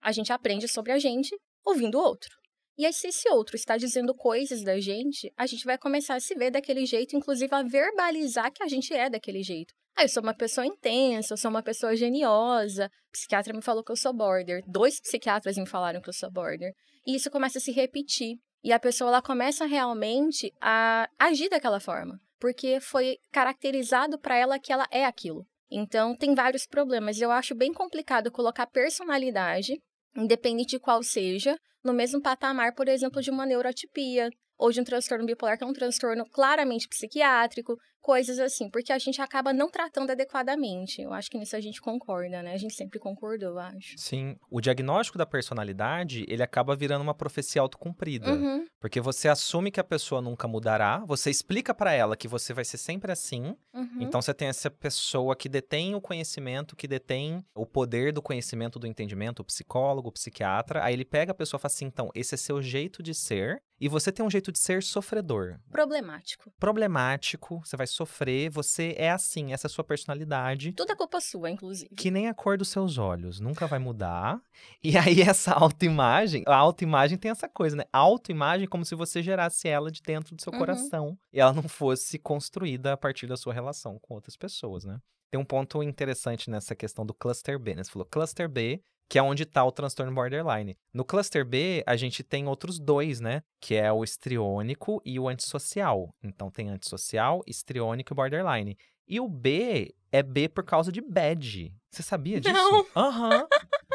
A 0.00 0.10
gente 0.10 0.32
aprende 0.32 0.68
sobre 0.68 0.92
a 0.92 0.98
gente 0.98 1.36
ouvindo 1.64 1.98
o 1.98 2.02
outro. 2.02 2.30
E 2.78 2.84
aí, 2.84 2.92
se 2.92 3.08
esse 3.08 3.28
outro 3.30 3.56
está 3.56 3.76
dizendo 3.76 4.14
coisas 4.14 4.62
da 4.62 4.78
gente, 4.78 5.32
a 5.36 5.46
gente 5.46 5.64
vai 5.64 5.78
começar 5.78 6.14
a 6.14 6.20
se 6.20 6.34
ver 6.34 6.50
daquele 6.50 6.84
jeito, 6.84 7.16
inclusive 7.16 7.54
a 7.54 7.62
verbalizar 7.62 8.52
que 8.52 8.62
a 8.62 8.68
gente 8.68 8.92
é 8.92 9.08
daquele 9.08 9.42
jeito. 9.42 9.72
Ah, 9.96 10.04
eu 10.04 10.08
sou 10.10 10.22
uma 10.22 10.34
pessoa 10.34 10.66
intensa, 10.66 11.32
eu 11.32 11.38
sou 11.38 11.50
uma 11.50 11.62
pessoa 11.62 11.96
geniosa. 11.96 12.90
O 13.08 13.12
psiquiatra 13.12 13.54
me 13.54 13.62
falou 13.62 13.82
que 13.82 13.90
eu 13.90 13.96
sou 13.96 14.12
border. 14.12 14.62
Dois 14.66 15.00
psiquiatras 15.00 15.56
me 15.56 15.66
falaram 15.66 16.02
que 16.02 16.08
eu 16.10 16.12
sou 16.12 16.30
border. 16.30 16.74
E 17.06 17.14
isso 17.14 17.30
começa 17.30 17.56
a 17.56 17.62
se 17.62 17.72
repetir. 17.72 18.36
E 18.62 18.72
a 18.72 18.78
pessoa 18.78 19.08
ela 19.08 19.22
começa 19.22 19.64
realmente 19.64 20.52
a 20.60 21.08
agir 21.18 21.48
daquela 21.48 21.80
forma, 21.80 22.20
porque 22.38 22.78
foi 22.78 23.16
caracterizado 23.32 24.18
para 24.18 24.36
ela 24.36 24.58
que 24.58 24.70
ela 24.70 24.86
é 24.90 25.06
aquilo. 25.06 25.46
Então, 25.70 26.14
tem 26.14 26.34
vários 26.34 26.66
problemas. 26.66 27.18
Eu 27.18 27.30
acho 27.30 27.54
bem 27.54 27.72
complicado 27.72 28.30
colocar 28.30 28.66
personalidade 28.66 29.80
independente 30.16 30.70
de 30.70 30.78
qual 30.78 31.02
seja, 31.02 31.56
no 31.84 31.92
mesmo 31.92 32.20
patamar, 32.20 32.74
por 32.74 32.88
exemplo, 32.88 33.22
de 33.22 33.30
uma 33.30 33.46
neurotipia. 33.46 34.30
ou 34.58 34.72
de 34.72 34.80
um 34.80 34.84
transtorno 34.84 35.26
bipolar, 35.26 35.58
que 35.58 35.64
é 35.64 35.66
um 35.66 35.72
transtorno 35.72 36.24
claramente 36.30 36.88
psiquiátrico, 36.88 37.76
coisas 38.06 38.38
assim, 38.38 38.70
porque 38.70 38.92
a 38.92 38.98
gente 39.00 39.20
acaba 39.20 39.52
não 39.52 39.68
tratando 39.68 40.12
adequadamente. 40.12 41.02
Eu 41.02 41.12
acho 41.12 41.28
que 41.28 41.36
nisso 41.36 41.56
a 41.56 41.60
gente 41.60 41.80
concorda, 41.80 42.40
né? 42.40 42.54
A 42.54 42.56
gente 42.56 42.72
sempre 42.72 43.00
concordou, 43.00 43.48
eu 43.48 43.58
acho. 43.58 43.98
Sim. 43.98 44.36
O 44.48 44.60
diagnóstico 44.60 45.18
da 45.18 45.26
personalidade, 45.26 46.24
ele 46.28 46.40
acaba 46.40 46.76
virando 46.76 47.02
uma 47.02 47.16
profecia 47.16 47.60
autocumprida. 47.60 48.32
Uhum. 48.32 48.64
Porque 48.78 49.00
você 49.00 49.28
assume 49.28 49.72
que 49.72 49.80
a 49.80 49.84
pessoa 49.84 50.20
nunca 50.20 50.46
mudará, 50.46 51.04
você 51.04 51.30
explica 51.30 51.74
para 51.74 51.92
ela 51.92 52.16
que 52.16 52.28
você 52.28 52.54
vai 52.54 52.64
ser 52.64 52.78
sempre 52.78 53.10
assim. 53.10 53.56
Uhum. 53.74 53.98
Então 53.98 54.22
você 54.22 54.32
tem 54.32 54.46
essa 54.46 54.70
pessoa 54.70 55.34
que 55.34 55.48
detém 55.48 55.96
o 55.96 56.00
conhecimento, 56.00 56.76
que 56.76 56.86
detém 56.86 57.44
o 57.56 57.66
poder 57.66 58.12
do 58.12 58.22
conhecimento, 58.22 58.78
do 58.78 58.86
entendimento, 58.86 59.40
o 59.40 59.44
psicólogo, 59.44 60.10
o 60.10 60.12
psiquiatra. 60.12 60.84
Aí 60.84 60.94
ele 60.94 61.04
pega 61.04 61.32
a 61.32 61.34
pessoa 61.34 61.58
e 61.58 61.60
fala 61.62 61.72
assim: 61.74 61.86
então, 61.86 62.08
esse 62.14 62.36
é 62.36 62.38
seu 62.38 62.62
jeito 62.62 63.02
de 63.02 63.12
ser. 63.14 63.60
E 63.78 63.88
você 63.88 64.10
tem 64.10 64.24
um 64.24 64.30
jeito 64.30 64.50
de 64.50 64.58
ser 64.58 64.82
sofredor. 64.82 65.58
Problemático. 65.70 66.50
Problemático, 66.58 67.60
você 67.62 67.76
vai 67.76 67.86
sofrer, 67.96 68.50
você 68.50 68.94
é 68.96 69.10
assim, 69.10 69.52
essa 69.52 69.66
é 69.66 69.68
a 69.68 69.70
sua 69.70 69.84
personalidade. 69.84 70.72
Tudo 70.72 70.92
é 70.92 70.96
culpa 70.96 71.20
sua, 71.20 71.50
inclusive. 71.50 71.94
Que 71.94 72.10
nem 72.10 72.28
a 72.28 72.34
cor 72.34 72.56
dos 72.58 72.68
seus 72.68 72.98
olhos, 72.98 73.40
nunca 73.40 73.66
vai 73.66 73.78
mudar. 73.78 74.40
E 74.82 74.96
aí 74.96 75.20
essa 75.20 75.52
autoimagem, 75.52 76.44
a 76.46 76.54
autoimagem 76.54 77.18
tem 77.18 77.30
essa 77.30 77.48
coisa, 77.48 77.76
né? 77.76 77.84
Autoimagem 77.92 78.64
é 78.64 78.68
como 78.68 78.84
se 78.84 78.94
você 78.94 79.20
gerasse 79.20 79.66
ela 79.68 79.90
de 79.90 80.00
dentro 80.00 80.36
do 80.36 80.40
seu 80.40 80.52
uhum. 80.52 80.58
coração 80.58 81.18
e 81.32 81.40
ela 81.40 81.52
não 81.52 81.68
fosse 81.68 82.18
construída 82.18 82.92
a 82.92 82.96
partir 82.96 83.26
da 83.26 83.36
sua 83.36 83.52
relação 83.52 83.98
com 83.98 84.14
outras 84.14 84.36
pessoas, 84.36 84.84
né? 84.84 85.00
Tem 85.30 85.40
um 85.40 85.44
ponto 85.44 85.82
interessante 85.82 86.48
nessa 86.48 86.74
questão 86.74 87.04
do 87.04 87.12
cluster 87.12 87.58
B, 87.58 87.74
né? 87.74 87.82
Você 87.82 87.90
falou 87.90 88.06
cluster 88.06 88.48
B 88.48 88.80
que 89.08 89.18
é 89.18 89.22
onde 89.22 89.44
está 89.44 89.64
o 89.64 89.72
transtorno 89.72 90.12
borderline. 90.12 90.76
No 90.92 91.04
cluster 91.04 91.44
B, 91.44 91.82
a 91.86 91.96
gente 91.96 92.22
tem 92.22 92.46
outros 92.46 92.78
dois, 92.78 93.20
né? 93.20 93.42
Que 93.60 93.74
é 93.76 93.92
o 93.92 94.02
estriônico 94.02 95.00
e 95.04 95.18
o 95.18 95.28
antissocial. 95.28 96.14
Então 96.22 96.50
tem 96.50 96.68
antissocial, 96.68 97.42
estriônico 97.46 98.12
e 98.12 98.16
borderline. 98.16 98.76
E 99.06 99.20
o 99.20 99.28
B 99.28 99.94
é 100.10 100.22
B 100.22 100.48
por 100.48 100.64
causa 100.64 100.90
de 100.90 101.00
bad. 101.00 101.72
Você 101.90 102.02
sabia 102.02 102.40
disso? 102.40 102.54
Não. 102.54 102.86
Aham. 102.96 103.40
Uhum. 103.40 103.46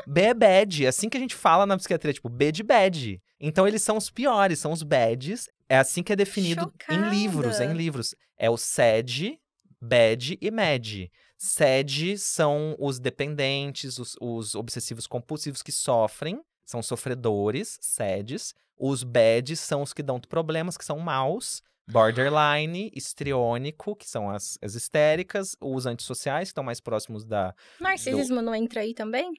B 0.07 0.21
é 0.21 0.33
bad. 0.33 0.85
É 0.85 0.87
assim 0.87 1.09
que 1.09 1.17
a 1.17 1.19
gente 1.19 1.35
fala 1.35 1.65
na 1.65 1.77
psiquiatria, 1.77 2.13
tipo, 2.13 2.29
B 2.29 2.51
de 2.51 2.63
bad. 2.63 3.21
Então 3.39 3.67
eles 3.67 3.81
são 3.81 3.97
os 3.97 4.09
piores, 4.09 4.59
são 4.59 4.71
os 4.71 4.83
bads. 4.83 5.49
É 5.67 5.77
assim 5.77 6.01
que 6.01 6.13
é 6.13 6.15
definido 6.15 6.61
Chocada. 6.61 6.93
em 6.93 7.09
livros, 7.09 7.59
é 7.59 7.65
em 7.65 7.73
livros. 7.73 8.15
É 8.37 8.49
o 8.49 8.57
SED, 8.57 9.39
bad 9.81 10.37
e 10.39 10.51
mad. 10.51 11.09
SED 11.43 12.19
são 12.19 12.75
os 12.77 12.99
dependentes, 12.99 13.97
os, 13.97 14.15
os 14.21 14.53
obsessivos 14.53 15.07
compulsivos 15.07 15.63
que 15.63 15.71
sofrem, 15.71 16.39
são 16.63 16.83
sofredores, 16.83 17.79
SEDs. 17.81 18.53
Os 18.77 19.01
BADs 19.01 19.59
são 19.59 19.81
os 19.81 19.91
que 19.91 20.03
dão 20.03 20.19
problemas, 20.19 20.77
que 20.77 20.85
são 20.85 20.99
maus. 20.99 21.63
Borderline, 21.89 22.91
histriônico, 22.95 23.95
que 23.95 24.07
são 24.07 24.29
as, 24.29 24.59
as 24.61 24.75
histéricas. 24.75 25.55
Os 25.59 25.87
antissociais, 25.87 26.49
que 26.49 26.51
estão 26.51 26.63
mais 26.63 26.79
próximos 26.79 27.25
da. 27.25 27.55
Narcisismo 27.79 28.35
do... 28.35 28.43
não 28.43 28.53
entra 28.53 28.81
aí 28.81 28.93
também? 28.93 29.33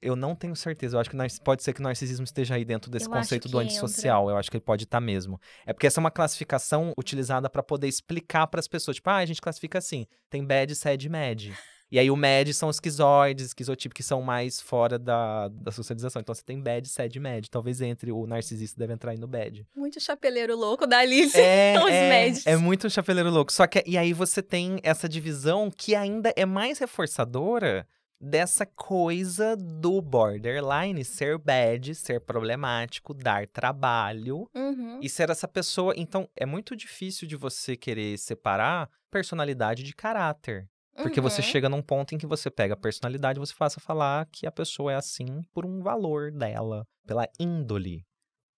Eu 0.00 0.14
não 0.14 0.34
tenho 0.34 0.54
certeza. 0.54 0.96
Eu 0.96 1.00
acho 1.00 1.10
que 1.10 1.16
pode 1.42 1.62
ser 1.62 1.72
que 1.72 1.80
o 1.80 1.82
narcisismo 1.82 2.24
esteja 2.24 2.54
aí 2.54 2.64
dentro 2.64 2.90
desse 2.90 3.06
eu 3.06 3.10
conceito 3.10 3.48
do 3.48 3.58
antissocial. 3.58 4.22
Entra. 4.22 4.34
Eu 4.34 4.38
acho 4.38 4.50
que 4.50 4.56
ele 4.56 4.64
pode 4.64 4.84
estar 4.84 5.00
mesmo. 5.00 5.40
É 5.66 5.72
porque 5.72 5.86
essa 5.86 5.98
é 5.98 6.02
uma 6.02 6.10
classificação 6.10 6.92
utilizada 6.96 7.50
para 7.50 7.62
poder 7.62 7.88
explicar 7.88 8.46
para 8.46 8.60
as 8.60 8.68
pessoas. 8.68 8.96
Tipo, 8.96 9.10
ah, 9.10 9.16
a 9.16 9.26
gente 9.26 9.40
classifica 9.40 9.78
assim: 9.78 10.06
tem 10.30 10.44
bad, 10.44 10.74
sad, 10.74 11.08
mad. 11.08 11.50
E 11.90 11.98
aí 11.98 12.10
o 12.10 12.16
med 12.16 12.52
são 12.52 12.68
os 12.68 12.76
esquizoides, 12.76 13.46
esquizotípicos 13.46 14.04
que 14.04 14.06
são 14.06 14.20
mais 14.20 14.60
fora 14.60 14.98
da, 14.98 15.48
da 15.48 15.72
socialização. 15.72 16.20
Então 16.20 16.34
você 16.34 16.42
tem 16.42 16.60
bad, 16.60 16.86
sad, 16.86 17.18
med. 17.18 17.50
Talvez 17.50 17.80
entre 17.80 18.12
o 18.12 18.26
narcisista 18.26 18.78
deve 18.78 18.92
entrar 18.92 19.12
aí 19.12 19.18
no 19.18 19.26
bad. 19.26 19.66
Muito 19.74 19.98
chapeleiro 19.98 20.54
louco 20.54 20.86
da 20.86 20.98
Alice. 20.98 21.40
É, 21.40 21.76
os 21.82 21.90
é, 21.90 22.52
é 22.52 22.56
muito 22.56 22.90
chapeleiro 22.90 23.30
louco. 23.30 23.50
Só 23.50 23.66
que 23.66 23.82
e 23.86 23.96
aí 23.96 24.12
você 24.12 24.42
tem 24.42 24.78
essa 24.82 25.08
divisão 25.08 25.70
que 25.74 25.94
ainda 25.94 26.32
é 26.36 26.44
mais 26.44 26.78
reforçadora 26.78 27.86
dessa 28.20 28.66
coisa 28.66 29.56
do 29.56 30.02
borderline 30.02 31.04
ser 31.04 31.38
bad, 31.38 31.94
ser 31.94 32.20
problemático, 32.20 33.14
dar 33.14 33.46
trabalho 33.46 34.48
uhum. 34.54 34.98
e 35.00 35.08
ser 35.08 35.30
essa 35.30 35.46
pessoa. 35.46 35.94
Então, 35.96 36.28
é 36.36 36.44
muito 36.44 36.74
difícil 36.74 37.28
de 37.28 37.36
você 37.36 37.76
querer 37.76 38.18
separar 38.18 38.90
personalidade 39.10 39.82
de 39.82 39.94
caráter. 39.94 40.68
Porque 41.02 41.20
uhum. 41.20 41.28
você 41.28 41.40
chega 41.40 41.68
num 41.68 41.80
ponto 41.80 42.14
em 42.14 42.18
que 42.18 42.26
você 42.26 42.50
pega 42.50 42.74
a 42.74 42.76
personalidade 42.76 43.38
e 43.38 43.40
você 43.40 43.54
passa 43.54 43.78
a 43.78 43.82
falar 43.82 44.26
que 44.32 44.46
a 44.46 44.52
pessoa 44.52 44.92
é 44.92 44.96
assim 44.96 45.42
por 45.54 45.64
um 45.64 45.80
valor 45.80 46.32
dela, 46.32 46.84
pela 47.06 47.28
índole. 47.38 48.04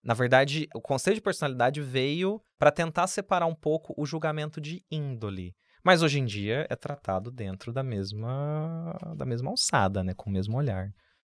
Na 0.02 0.14
verdade, 0.14 0.66
o 0.74 0.80
conceito 0.80 1.16
de 1.16 1.22
personalidade 1.22 1.82
veio 1.82 2.42
para 2.58 2.70
tentar 2.70 3.06
separar 3.06 3.44
um 3.44 3.54
pouco 3.54 3.92
o 3.94 4.06
julgamento 4.06 4.58
de 4.58 4.82
índole. 4.90 5.54
Mas 5.84 6.02
hoje 6.02 6.18
em 6.18 6.24
dia 6.24 6.66
é 6.68 6.76
tratado 6.76 7.30
dentro 7.30 7.72
da 7.72 7.82
mesma 7.82 8.96
da 9.16 9.24
mesma 9.24 9.50
alçada, 9.50 10.04
né, 10.04 10.12
com 10.14 10.28
o 10.28 10.32
mesmo 10.32 10.56
olhar. 10.56 10.88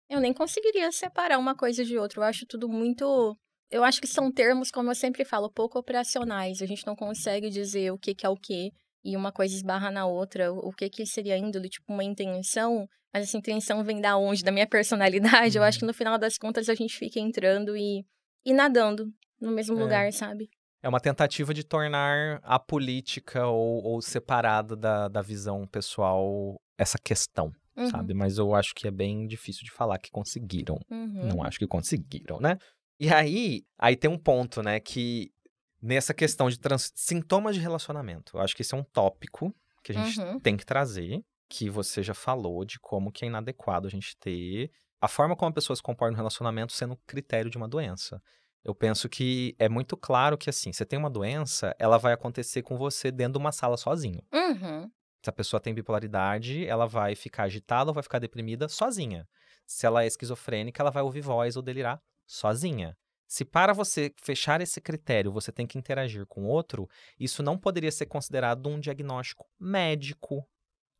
Eu 0.08 0.20
nem 0.20 0.32
conseguiria 0.32 0.90
separar 0.90 1.38
uma 1.38 1.54
coisa 1.54 1.84
de 1.84 1.98
outra. 1.98 2.20
Eu 2.20 2.24
acho 2.24 2.46
tudo 2.46 2.68
muito 2.68 3.36
eu 3.70 3.84
acho 3.84 4.00
que 4.00 4.06
são 4.06 4.32
termos, 4.32 4.70
como 4.70 4.90
eu 4.90 4.94
sempre 4.94 5.24
falo, 5.24 5.50
pouco 5.50 5.78
operacionais. 5.78 6.62
A 6.62 6.66
gente 6.66 6.86
não 6.86 6.96
consegue 6.96 7.50
dizer 7.50 7.92
o 7.92 7.98
que, 7.98 8.14
que 8.14 8.24
é 8.24 8.28
o 8.28 8.36
que 8.36 8.72
e 9.04 9.16
uma 9.16 9.30
coisa 9.30 9.54
esbarra 9.54 9.90
na 9.90 10.06
outra. 10.06 10.52
O 10.52 10.72
que, 10.72 10.88
que 10.88 11.04
seria 11.04 11.36
índole, 11.36 11.68
tipo, 11.68 11.92
uma 11.92 12.02
intenção, 12.02 12.88
mas 13.12 13.24
essa 13.24 13.36
intenção 13.36 13.84
vem 13.84 14.00
da 14.00 14.16
onde? 14.16 14.42
Da 14.42 14.50
minha 14.50 14.66
personalidade. 14.68 15.58
Uhum. 15.58 15.62
Eu 15.62 15.68
acho 15.68 15.78
que 15.78 15.84
uhum. 15.84 15.88
no 15.88 15.94
final 15.94 16.18
das 16.18 16.38
contas 16.38 16.68
a 16.68 16.74
gente 16.74 16.96
fica 16.96 17.20
entrando 17.20 17.76
e, 17.76 18.04
e 18.44 18.52
nadando 18.52 19.12
no 19.40 19.52
mesmo 19.52 19.78
é. 19.78 19.82
lugar, 19.82 20.12
sabe? 20.12 20.48
É 20.82 20.88
uma 20.88 21.00
tentativa 21.00 21.52
de 21.52 21.64
tornar 21.64 22.40
a 22.42 22.58
política 22.58 23.46
ou, 23.46 23.82
ou 23.82 24.02
separada 24.02 24.76
da, 24.76 25.08
da 25.08 25.22
visão 25.22 25.66
pessoal 25.66 26.60
essa 26.76 26.98
questão, 26.98 27.52
uhum. 27.76 27.90
sabe? 27.90 28.14
Mas 28.14 28.38
eu 28.38 28.54
acho 28.54 28.74
que 28.74 28.86
é 28.86 28.90
bem 28.90 29.26
difícil 29.26 29.64
de 29.64 29.72
falar 29.72 29.98
que 29.98 30.10
conseguiram. 30.10 30.78
Uhum. 30.88 31.26
Não 31.26 31.42
acho 31.42 31.58
que 31.58 31.66
conseguiram, 31.66 32.38
né? 32.38 32.56
E 33.00 33.12
aí, 33.12 33.64
aí 33.78 33.96
tem 33.96 34.10
um 34.10 34.18
ponto, 34.18 34.62
né, 34.62 34.80
que 34.80 35.32
nessa 35.80 36.12
questão 36.12 36.48
de 36.48 36.58
trans... 36.58 36.92
sintomas 36.94 37.54
de 37.54 37.60
relacionamento, 37.60 38.36
eu 38.36 38.40
acho 38.40 38.54
que 38.54 38.62
esse 38.62 38.74
é 38.74 38.78
um 38.78 38.82
tópico 38.82 39.54
que 39.82 39.92
a 39.92 39.94
gente 39.94 40.20
uhum. 40.20 40.40
tem 40.40 40.56
que 40.56 40.66
trazer, 40.66 41.22
que 41.48 41.70
você 41.70 42.02
já 42.02 42.14
falou 42.14 42.64
de 42.64 42.78
como 42.80 43.10
que 43.10 43.24
é 43.24 43.28
inadequado 43.28 43.86
a 43.86 43.90
gente 43.90 44.16
ter 44.16 44.70
a 45.00 45.08
forma 45.08 45.36
como 45.36 45.50
a 45.50 45.54
pessoa 45.54 45.76
se 45.76 45.82
comporta 45.82 46.10
no 46.10 46.16
relacionamento 46.16 46.72
sendo 46.72 46.96
critério 47.06 47.50
de 47.50 47.56
uma 47.56 47.68
doença. 47.68 48.20
Eu 48.64 48.74
penso 48.74 49.08
que 49.08 49.54
é 49.58 49.68
muito 49.68 49.96
claro 49.96 50.36
que, 50.36 50.50
assim, 50.50 50.72
você 50.72 50.84
tem 50.84 50.98
uma 50.98 51.10
doença, 51.10 51.74
ela 51.78 51.98
vai 51.98 52.12
acontecer 52.12 52.62
com 52.62 52.76
você 52.76 53.10
dentro 53.10 53.34
de 53.34 53.38
uma 53.38 53.52
sala 53.52 53.76
sozinho. 53.76 54.22
Uhum. 54.32 54.90
Se 55.22 55.30
a 55.30 55.32
pessoa 55.32 55.60
tem 55.60 55.74
bipolaridade, 55.74 56.66
ela 56.66 56.86
vai 56.86 57.14
ficar 57.14 57.44
agitada 57.44 57.90
ou 57.90 57.94
vai 57.94 58.02
ficar 58.02 58.18
deprimida 58.18 58.68
sozinha. 58.68 59.26
Se 59.66 59.86
ela 59.86 60.04
é 60.04 60.06
esquizofrênica, 60.06 60.82
ela 60.82 60.90
vai 60.90 61.02
ouvir 61.02 61.20
voz 61.20 61.56
ou 61.56 61.62
delirar 61.62 62.00
sozinha. 62.26 62.96
Se 63.26 63.44
para 63.44 63.74
você 63.74 64.10
fechar 64.22 64.60
esse 64.62 64.80
critério 64.80 65.30
você 65.30 65.52
tem 65.52 65.66
que 65.66 65.76
interagir 65.76 66.24
com 66.26 66.46
outro, 66.46 66.88
isso 67.20 67.42
não 67.42 67.58
poderia 67.58 67.92
ser 67.92 68.06
considerado 68.06 68.66
um 68.68 68.80
diagnóstico 68.80 69.46
médico. 69.60 70.48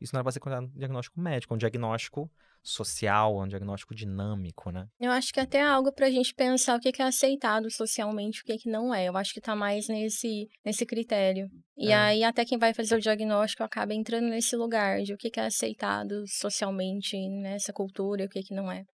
Isso 0.00 0.14
não 0.14 0.18
era 0.18 0.24
para 0.24 0.32
ser 0.32 0.40
considerado 0.40 0.66
um 0.66 0.78
diagnóstico 0.78 1.20
médico, 1.20 1.54
um 1.54 1.58
diagnóstico 1.58 2.30
social, 2.62 3.38
um 3.38 3.48
diagnóstico 3.48 3.94
dinâmico, 3.94 4.70
né? 4.70 4.86
Eu 5.00 5.10
acho 5.10 5.32
que 5.32 5.40
até 5.40 5.58
é 5.58 5.66
algo 5.66 5.92
pra 5.92 6.10
gente 6.10 6.34
pensar 6.34 6.76
o 6.76 6.80
que 6.80 7.00
é 7.00 7.04
aceitado 7.04 7.70
socialmente, 7.70 8.42
o 8.42 8.44
que 8.44 8.68
não 8.68 8.94
é. 8.94 9.08
Eu 9.08 9.16
acho 9.16 9.32
que 9.32 9.40
tá 9.40 9.56
mais 9.56 9.88
nesse, 9.88 10.48
nesse 10.64 10.84
critério. 10.84 11.48
E 11.76 11.90
é. 11.90 11.94
aí 11.94 12.24
até 12.24 12.44
quem 12.44 12.58
vai 12.58 12.74
fazer 12.74 12.96
o 12.96 13.00
diagnóstico 13.00 13.62
acaba 13.62 13.94
entrando 13.94 14.28
nesse 14.28 14.56
lugar 14.56 15.02
de 15.02 15.14
o 15.14 15.16
que 15.16 15.38
é 15.38 15.46
aceitado 15.46 16.24
socialmente 16.26 17.16
nessa 17.40 17.72
cultura 17.72 18.22
e 18.22 18.26
o 18.26 18.28
que 18.28 18.54
não 18.54 18.70
é. 18.70 18.84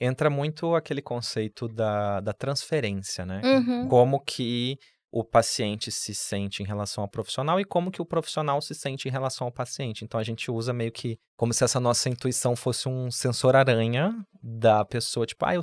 Entra 0.00 0.30
muito 0.30 0.74
aquele 0.74 1.02
conceito 1.02 1.68
da, 1.68 2.20
da 2.20 2.32
transferência, 2.32 3.26
né? 3.26 3.42
Uhum. 3.44 3.86
Como 3.86 4.18
que 4.18 4.78
o 5.12 5.24
paciente 5.24 5.90
se 5.90 6.14
sente 6.14 6.62
em 6.62 6.66
relação 6.66 7.02
ao 7.02 7.08
profissional 7.08 7.58
e 7.58 7.64
como 7.64 7.90
que 7.90 8.00
o 8.00 8.06
profissional 8.06 8.60
se 8.60 8.74
sente 8.74 9.08
em 9.08 9.10
relação 9.10 9.46
ao 9.46 9.52
paciente. 9.52 10.04
Então 10.04 10.20
a 10.20 10.22
gente 10.22 10.50
usa 10.50 10.72
meio 10.72 10.92
que 10.92 11.18
como 11.36 11.52
se 11.52 11.64
essa 11.64 11.80
nossa 11.80 12.08
intuição 12.08 12.54
fosse 12.54 12.88
um 12.88 13.10
sensor 13.10 13.56
aranha 13.56 14.14
da 14.42 14.84
pessoa, 14.84 15.26
tipo, 15.26 15.44
ah, 15.44 15.54
eu, 15.54 15.60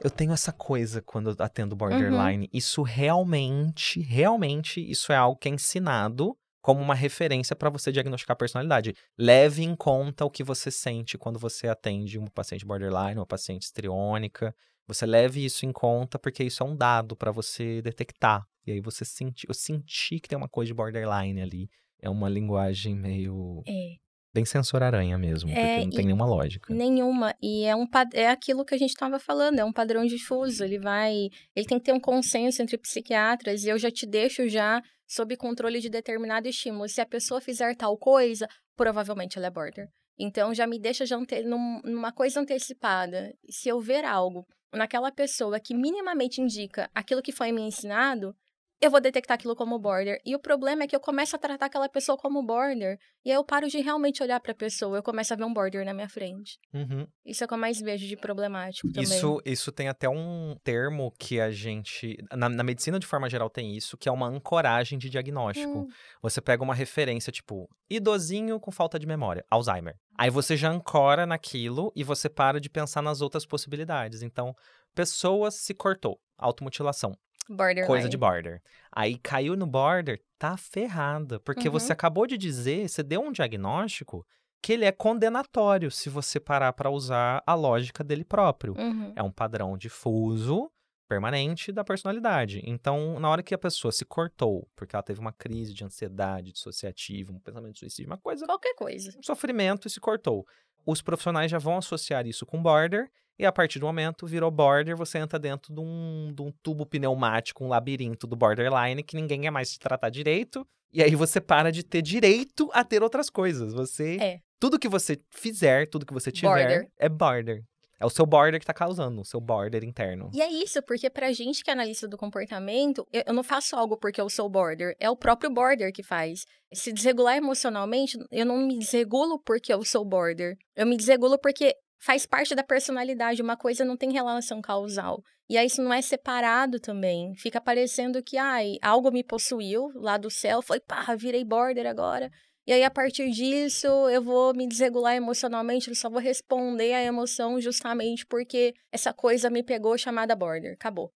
eu 0.00 0.10
tenho 0.10 0.32
essa 0.32 0.52
coisa 0.52 1.02
quando 1.02 1.30
eu 1.30 1.36
atendo 1.38 1.74
borderline. 1.74 2.44
Uhum. 2.44 2.50
Isso 2.52 2.82
realmente, 2.82 4.00
realmente, 4.00 4.80
isso 4.80 5.12
é 5.12 5.16
algo 5.16 5.38
que 5.38 5.48
é 5.48 5.52
ensinado 5.52 6.36
como 6.62 6.80
uma 6.80 6.94
referência 6.94 7.54
para 7.54 7.70
você 7.70 7.92
diagnosticar 7.92 8.34
a 8.34 8.38
personalidade. 8.38 8.94
Leve 9.18 9.62
em 9.62 9.74
conta 9.74 10.24
o 10.24 10.30
que 10.30 10.42
você 10.42 10.70
sente 10.70 11.16
quando 11.16 11.38
você 11.38 11.68
atende 11.68 12.18
uma 12.18 12.30
paciente 12.30 12.66
borderline, 12.66 13.20
uma 13.20 13.26
paciente 13.26 13.62
estriônica. 13.62 14.54
Você 14.86 15.04
leve 15.06 15.44
isso 15.44 15.66
em 15.66 15.72
conta 15.72 16.18
porque 16.18 16.44
isso 16.44 16.62
é 16.62 16.66
um 16.66 16.76
dado 16.76 17.16
para 17.16 17.30
você 17.32 17.82
detectar. 17.82 18.44
E 18.66 18.72
aí 18.72 18.80
você 18.80 19.04
sentir, 19.04 19.46
eu 19.48 19.54
senti 19.54 20.18
que 20.20 20.28
tem 20.28 20.36
uma 20.38 20.48
coisa 20.48 20.68
de 20.68 20.74
borderline 20.74 21.40
ali. 21.40 21.68
É 22.00 22.10
uma 22.10 22.28
linguagem 22.28 22.94
meio 22.94 23.62
é. 23.66 23.94
Bem 24.34 24.44
censor 24.44 24.82
aranha 24.82 25.16
mesmo, 25.16 25.48
porque 25.48 25.64
É, 25.66 25.80
não 25.80 25.88
tem 25.88 26.04
nenhuma 26.04 26.26
lógica. 26.26 26.74
Nenhuma. 26.74 27.34
E 27.40 27.64
é 27.64 27.74
um 27.74 27.86
é 28.12 28.28
aquilo 28.28 28.66
que 28.66 28.74
a 28.74 28.78
gente 28.78 28.90
estava 28.90 29.18
falando, 29.18 29.58
é 29.58 29.64
um 29.64 29.72
padrão 29.72 30.04
difuso. 30.04 30.62
Ele 30.62 30.78
vai. 30.78 31.30
Ele 31.54 31.66
tem 31.66 31.78
que 31.78 31.86
ter 31.86 31.92
um 31.94 32.00
consenso 32.00 32.60
entre 32.60 32.76
psiquiatras, 32.76 33.64
e 33.64 33.70
eu 33.70 33.78
já 33.78 33.90
te 33.90 34.06
deixo 34.06 34.46
já 34.46 34.82
sob 35.08 35.34
controle 35.38 35.80
de 35.80 35.88
determinado 35.88 36.46
estímulo. 36.48 36.86
Se 36.86 37.00
a 37.00 37.06
pessoa 37.06 37.40
fizer 37.40 37.74
tal 37.76 37.96
coisa, 37.96 38.46
provavelmente 38.76 39.38
ela 39.38 39.46
é 39.46 39.50
border. 39.50 39.88
Então 40.18 40.52
já 40.52 40.66
me 40.66 40.78
deixa 40.78 41.06
já 41.06 41.16
num- 41.18 41.80
numa 41.82 42.12
coisa 42.12 42.38
antecipada. 42.38 43.32
Se 43.48 43.70
eu 43.70 43.80
ver 43.80 44.04
algo 44.04 44.44
naquela 44.76 45.10
pessoa 45.10 45.58
que 45.58 45.74
minimamente 45.74 46.40
indica 46.40 46.90
aquilo 46.94 47.22
que 47.22 47.32
foi 47.32 47.52
me 47.52 47.62
ensinado, 47.62 48.36
eu 48.80 48.90
vou 48.90 49.00
detectar 49.00 49.36
aquilo 49.36 49.56
como 49.56 49.78
border. 49.78 50.20
E 50.24 50.34
o 50.34 50.38
problema 50.38 50.84
é 50.84 50.86
que 50.86 50.94
eu 50.94 51.00
começo 51.00 51.34
a 51.34 51.38
tratar 51.38 51.66
aquela 51.66 51.88
pessoa 51.88 52.16
como 52.18 52.42
border, 52.42 52.98
e 53.24 53.30
aí 53.30 53.36
eu 53.36 53.44
paro 53.44 53.68
de 53.68 53.78
realmente 53.80 54.22
olhar 54.22 54.38
pra 54.40 54.54
pessoa, 54.54 54.98
eu 54.98 55.02
começo 55.02 55.32
a 55.32 55.36
ver 55.36 55.44
um 55.44 55.52
border 55.52 55.84
na 55.84 55.94
minha 55.94 56.08
frente. 56.08 56.58
Uhum. 56.74 57.06
Isso 57.24 57.42
é 57.42 57.46
o 57.46 57.48
que 57.48 57.54
eu 57.54 57.58
mais 57.58 57.80
vejo 57.80 58.06
de 58.06 58.16
problemático 58.16 58.88
também. 58.92 59.02
Isso, 59.02 59.40
isso 59.44 59.72
tem 59.72 59.88
até 59.88 60.08
um 60.08 60.56
termo 60.62 61.12
que 61.18 61.40
a 61.40 61.50
gente. 61.50 62.16
Na, 62.32 62.48
na 62.48 62.62
medicina, 62.62 62.98
de 62.98 63.06
forma 63.06 63.28
geral, 63.28 63.48
tem 63.48 63.76
isso, 63.76 63.96
que 63.96 64.08
é 64.08 64.12
uma 64.12 64.28
ancoragem 64.28 64.98
de 64.98 65.08
diagnóstico. 65.08 65.80
Hum, 65.80 65.88
Você 66.22 66.40
pega 66.40 66.62
uma 66.62 66.74
referência, 66.74 67.32
tipo, 67.32 67.68
idosinho 67.88 68.60
com 68.60 68.70
falta 68.70 68.98
de 68.98 69.06
memória, 69.06 69.44
Alzheimer. 69.50 69.94
Aí 70.18 70.30
você 70.30 70.56
já 70.56 70.70
ancora 70.70 71.26
naquilo 71.26 71.92
e 71.94 72.02
você 72.02 72.28
para 72.28 72.60
de 72.60 72.70
pensar 72.70 73.02
nas 73.02 73.20
outras 73.20 73.44
possibilidades. 73.44 74.22
Então, 74.22 74.54
pessoa 74.94 75.50
se 75.50 75.74
cortou, 75.74 76.18
automutilação, 76.38 77.12
borderline. 77.48 77.86
coisa 77.86 78.08
de 78.08 78.16
border. 78.16 78.62
Aí 78.92 79.18
caiu 79.18 79.56
no 79.56 79.66
border, 79.66 80.20
tá 80.38 80.56
ferrada. 80.56 81.38
Porque 81.40 81.68
Uhum. 81.68 81.72
você 81.72 81.92
acabou 81.92 82.26
de 82.26 82.36
dizer, 82.38 82.88
você 82.88 83.02
deu 83.02 83.20
um 83.20 83.32
diagnóstico 83.32 84.26
que 84.62 84.72
ele 84.72 84.84
é 84.84 84.90
condenatório 84.92 85.90
se 85.90 86.08
você 86.08 86.40
parar 86.40 86.72
pra 86.72 86.90
usar 86.90 87.42
a 87.46 87.54
lógica 87.54 88.02
dele 88.02 88.24
próprio. 88.24 88.74
Uhum. 88.76 89.12
É 89.14 89.22
um 89.22 89.30
padrão 89.30 89.76
difuso, 89.78 90.70
permanente 91.08 91.70
da 91.70 91.84
personalidade. 91.84 92.60
Então, 92.64 93.20
na 93.20 93.28
hora 93.30 93.42
que 93.42 93.54
a 93.54 93.58
pessoa 93.58 93.92
se 93.92 94.04
cortou, 94.04 94.68
porque 94.74 94.96
ela 94.96 95.02
teve 95.04 95.20
uma 95.20 95.32
crise 95.32 95.72
de 95.72 95.84
ansiedade 95.84 96.52
dissociativa, 96.52 97.32
um 97.32 97.38
pensamento 97.38 97.74
de 97.74 97.78
suicídio, 97.80 98.10
uma 98.10 98.18
coisa, 98.18 98.44
Qualquer 98.44 98.74
coisa. 98.74 99.16
um 99.16 99.22
sofrimento 99.22 99.86
e 99.86 99.90
se 99.90 100.00
cortou. 100.00 100.44
Os 100.84 101.00
profissionais 101.02 101.48
já 101.50 101.58
vão 101.58 101.76
associar 101.76 102.26
isso 102.26 102.44
com 102.44 102.60
border, 102.60 103.08
e 103.38 103.44
a 103.44 103.52
partir 103.52 103.78
do 103.78 103.86
momento 103.86 104.26
virou 104.26 104.50
border, 104.50 104.96
você 104.96 105.18
entra 105.18 105.38
dentro 105.38 105.74
de 105.74 105.80
um, 105.80 106.32
de 106.34 106.42
um 106.42 106.52
tubo 106.62 106.86
pneumático, 106.86 107.64
um 107.64 107.68
labirinto 107.68 108.26
do 108.26 108.34
borderline, 108.36 109.02
que 109.02 109.16
ninguém 109.16 109.42
quer 109.42 109.50
mais 109.50 109.70
te 109.72 109.78
tratar 109.78 110.08
direito. 110.08 110.66
E 110.92 111.02
aí 111.02 111.14
você 111.14 111.40
para 111.40 111.70
de 111.70 111.82
ter 111.82 112.00
direito 112.00 112.70
a 112.72 112.82
ter 112.82 113.02
outras 113.02 113.28
coisas. 113.28 113.74
Você. 113.74 114.16
É. 114.20 114.38
Tudo 114.58 114.78
que 114.78 114.88
você 114.88 115.20
fizer, 115.30 115.86
tudo 115.86 116.06
que 116.06 116.14
você 116.14 116.32
tiver, 116.32 116.48
Border. 116.48 116.88
é 116.98 117.08
border. 117.10 117.62
É 117.98 118.04
o 118.04 118.10
seu 118.10 118.26
border 118.26 118.60
que 118.60 118.66
tá 118.66 118.74
causando, 118.74 119.20
o 119.20 119.24
seu 119.24 119.40
border 119.40 119.82
interno. 119.82 120.30
E 120.34 120.42
é 120.42 120.50
isso, 120.50 120.82
porque 120.82 121.08
pra 121.08 121.32
gente 121.32 121.64
que 121.64 121.70
é 121.70 121.72
analista 121.72 122.06
do 122.06 122.16
comportamento, 122.16 123.06
eu, 123.10 123.22
eu 123.26 123.34
não 123.34 123.42
faço 123.42 123.74
algo 123.74 123.96
porque 123.96 124.20
eu 124.20 124.28
sou 124.28 124.48
border, 124.50 124.94
é 125.00 125.08
o 125.08 125.16
próprio 125.16 125.50
border 125.50 125.90
que 125.92 126.02
faz. 126.02 126.44
Se 126.74 126.92
desregular 126.92 127.36
emocionalmente, 127.36 128.18
eu 128.30 128.44
não 128.44 128.58
me 128.58 128.78
desregulo 128.78 129.38
porque 129.38 129.72
eu 129.72 129.82
sou 129.82 130.04
border. 130.04 130.56
Eu 130.74 130.86
me 130.86 130.96
desregulo 130.96 131.38
porque 131.38 131.74
faz 131.98 132.26
parte 132.26 132.54
da 132.54 132.62
personalidade, 132.62 133.42
uma 133.42 133.56
coisa 133.56 133.84
não 133.84 133.96
tem 133.96 134.12
relação 134.12 134.60
causal. 134.60 135.22
E 135.48 135.56
aí 135.56 135.66
isso 135.66 135.82
não 135.82 135.92
é 135.92 136.02
separado 136.02 136.80
também. 136.80 137.34
Fica 137.36 137.60
parecendo 137.60 138.22
que, 138.22 138.36
ai, 138.36 138.76
algo 138.82 139.10
me 139.10 139.22
possuiu 139.22 139.90
lá 139.94 140.16
do 140.16 140.30
céu, 140.30 140.60
foi, 140.60 140.80
pá, 140.80 141.14
virei 141.14 141.44
border 141.44 141.86
agora. 141.86 142.30
E 142.66 142.72
aí, 142.72 142.82
a 142.82 142.90
partir 142.90 143.30
disso, 143.30 143.86
eu 143.86 144.20
vou 144.20 144.52
me 144.52 144.66
desregular 144.66 145.14
emocionalmente, 145.14 145.88
eu 145.88 145.94
só 145.94 146.10
vou 146.10 146.18
responder 146.18 146.94
à 146.94 147.02
emoção 147.04 147.60
justamente 147.60 148.26
porque 148.26 148.74
essa 148.90 149.12
coisa 149.12 149.48
me 149.48 149.62
pegou 149.62 149.96
chamada 149.96 150.34
border. 150.34 150.72
Acabou. 150.72 151.12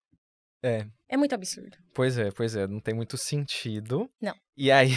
É. 0.63 0.87
É 1.09 1.17
muito 1.17 1.35
absurdo. 1.35 1.77
Pois 1.93 2.17
é, 2.17 2.31
pois 2.31 2.55
é, 2.55 2.69
não 2.69 2.79
tem 2.79 2.95
muito 2.95 3.17
sentido. 3.17 4.09
Não. 4.21 4.35
E 4.57 4.71
aí, 4.71 4.91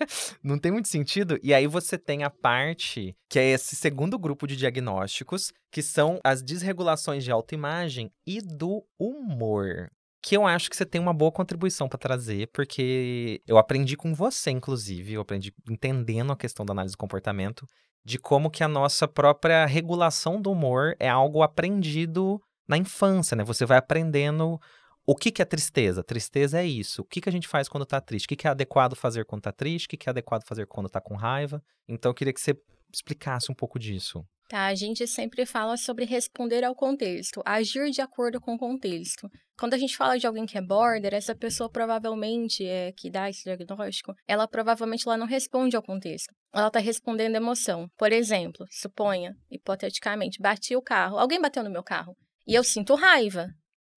não 0.42 0.58
tem 0.58 0.72
muito 0.72 0.88
sentido. 0.88 1.38
E 1.42 1.52
aí 1.52 1.66
você 1.66 1.98
tem 1.98 2.22
a 2.24 2.30
parte 2.30 3.16
que 3.28 3.38
é 3.38 3.50
esse 3.50 3.76
segundo 3.76 4.18
grupo 4.18 4.46
de 4.46 4.56
diagnósticos, 4.56 5.52
que 5.70 5.82
são 5.82 6.18
as 6.24 6.42
desregulações 6.42 7.24
de 7.24 7.30
autoimagem 7.30 8.10
e 8.26 8.40
do 8.40 8.84
humor. 8.98 9.90
Que 10.22 10.36
eu 10.36 10.46
acho 10.46 10.68
que 10.68 10.76
você 10.76 10.84
tem 10.84 11.00
uma 11.00 11.14
boa 11.14 11.32
contribuição 11.32 11.88
para 11.88 11.98
trazer, 11.98 12.48
porque 12.52 13.40
eu 13.46 13.56
aprendi 13.56 13.96
com 13.96 14.14
você, 14.14 14.50
inclusive, 14.50 15.14
eu 15.14 15.22
aprendi 15.22 15.52
entendendo 15.68 16.32
a 16.32 16.36
questão 16.36 16.66
da 16.66 16.72
análise 16.72 16.92
do 16.92 16.98
comportamento, 16.98 17.66
de 18.04 18.18
como 18.18 18.50
que 18.50 18.62
a 18.62 18.68
nossa 18.68 19.08
própria 19.08 19.64
regulação 19.64 20.40
do 20.40 20.52
humor 20.52 20.94
é 20.98 21.08
algo 21.08 21.42
aprendido 21.42 22.40
na 22.68 22.76
infância, 22.76 23.34
né? 23.34 23.44
Você 23.44 23.66
vai 23.66 23.78
aprendendo 23.78 24.60
o 25.06 25.14
que, 25.14 25.30
que 25.30 25.42
é 25.42 25.44
tristeza? 25.44 26.02
Tristeza 26.02 26.60
é 26.60 26.66
isso. 26.66 27.02
O 27.02 27.04
que, 27.04 27.20
que 27.20 27.28
a 27.28 27.32
gente 27.32 27.48
faz 27.48 27.68
quando 27.68 27.86
tá 27.86 28.00
triste? 28.00 28.26
O 28.26 28.28
que, 28.28 28.36
que 28.36 28.46
é 28.46 28.50
adequado 28.50 28.94
fazer 28.94 29.24
quando 29.24 29.42
tá 29.42 29.52
triste? 29.52 29.86
O 29.86 29.88
que, 29.88 29.96
que 29.96 30.08
é 30.08 30.10
adequado 30.10 30.46
fazer 30.46 30.66
quando 30.66 30.88
tá 30.88 31.00
com 31.00 31.16
raiva? 31.16 31.62
Então, 31.88 32.10
eu 32.10 32.14
queria 32.14 32.32
que 32.32 32.40
você 32.40 32.56
explicasse 32.92 33.50
um 33.50 33.54
pouco 33.54 33.78
disso. 33.78 34.24
Tá, 34.48 34.66
a 34.66 34.74
gente 34.74 35.06
sempre 35.06 35.46
fala 35.46 35.76
sobre 35.76 36.04
responder 36.04 36.64
ao 36.64 36.74
contexto, 36.74 37.40
agir 37.44 37.88
de 37.90 38.00
acordo 38.00 38.40
com 38.40 38.54
o 38.54 38.58
contexto. 38.58 39.30
Quando 39.56 39.74
a 39.74 39.78
gente 39.78 39.96
fala 39.96 40.18
de 40.18 40.26
alguém 40.26 40.44
que 40.44 40.58
é 40.58 40.60
border, 40.60 41.14
essa 41.14 41.36
pessoa 41.36 41.70
provavelmente 41.70 42.66
é 42.66 42.90
que 42.90 43.08
dá 43.08 43.30
esse 43.30 43.44
diagnóstico, 43.44 44.12
ela 44.26 44.48
provavelmente 44.48 45.06
ela 45.06 45.16
não 45.16 45.26
responde 45.26 45.76
ao 45.76 45.82
contexto. 45.82 46.34
Ela 46.52 46.66
está 46.66 46.80
respondendo 46.80 47.36
emoção. 47.36 47.88
Por 47.96 48.10
exemplo, 48.10 48.66
suponha, 48.72 49.36
hipoteticamente, 49.48 50.42
bati 50.42 50.74
o 50.74 50.82
carro, 50.82 51.16
alguém 51.18 51.40
bateu 51.40 51.62
no 51.62 51.70
meu 51.70 51.84
carro 51.84 52.16
e 52.44 52.54
eu 52.54 52.64
sinto 52.64 52.96
raiva. 52.96 53.46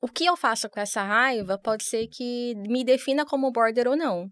O 0.03 0.07
que 0.09 0.25
eu 0.25 0.35
faço 0.35 0.69
com 0.69 0.81
essa 0.81 1.01
raiva 1.01 1.57
pode 1.57 1.85
ser 1.85 2.07
que 2.09 2.53
me 2.67 2.83
defina 2.83 3.25
como 3.25 3.49
border 3.53 3.87
ou 3.87 3.95
não. 3.95 4.29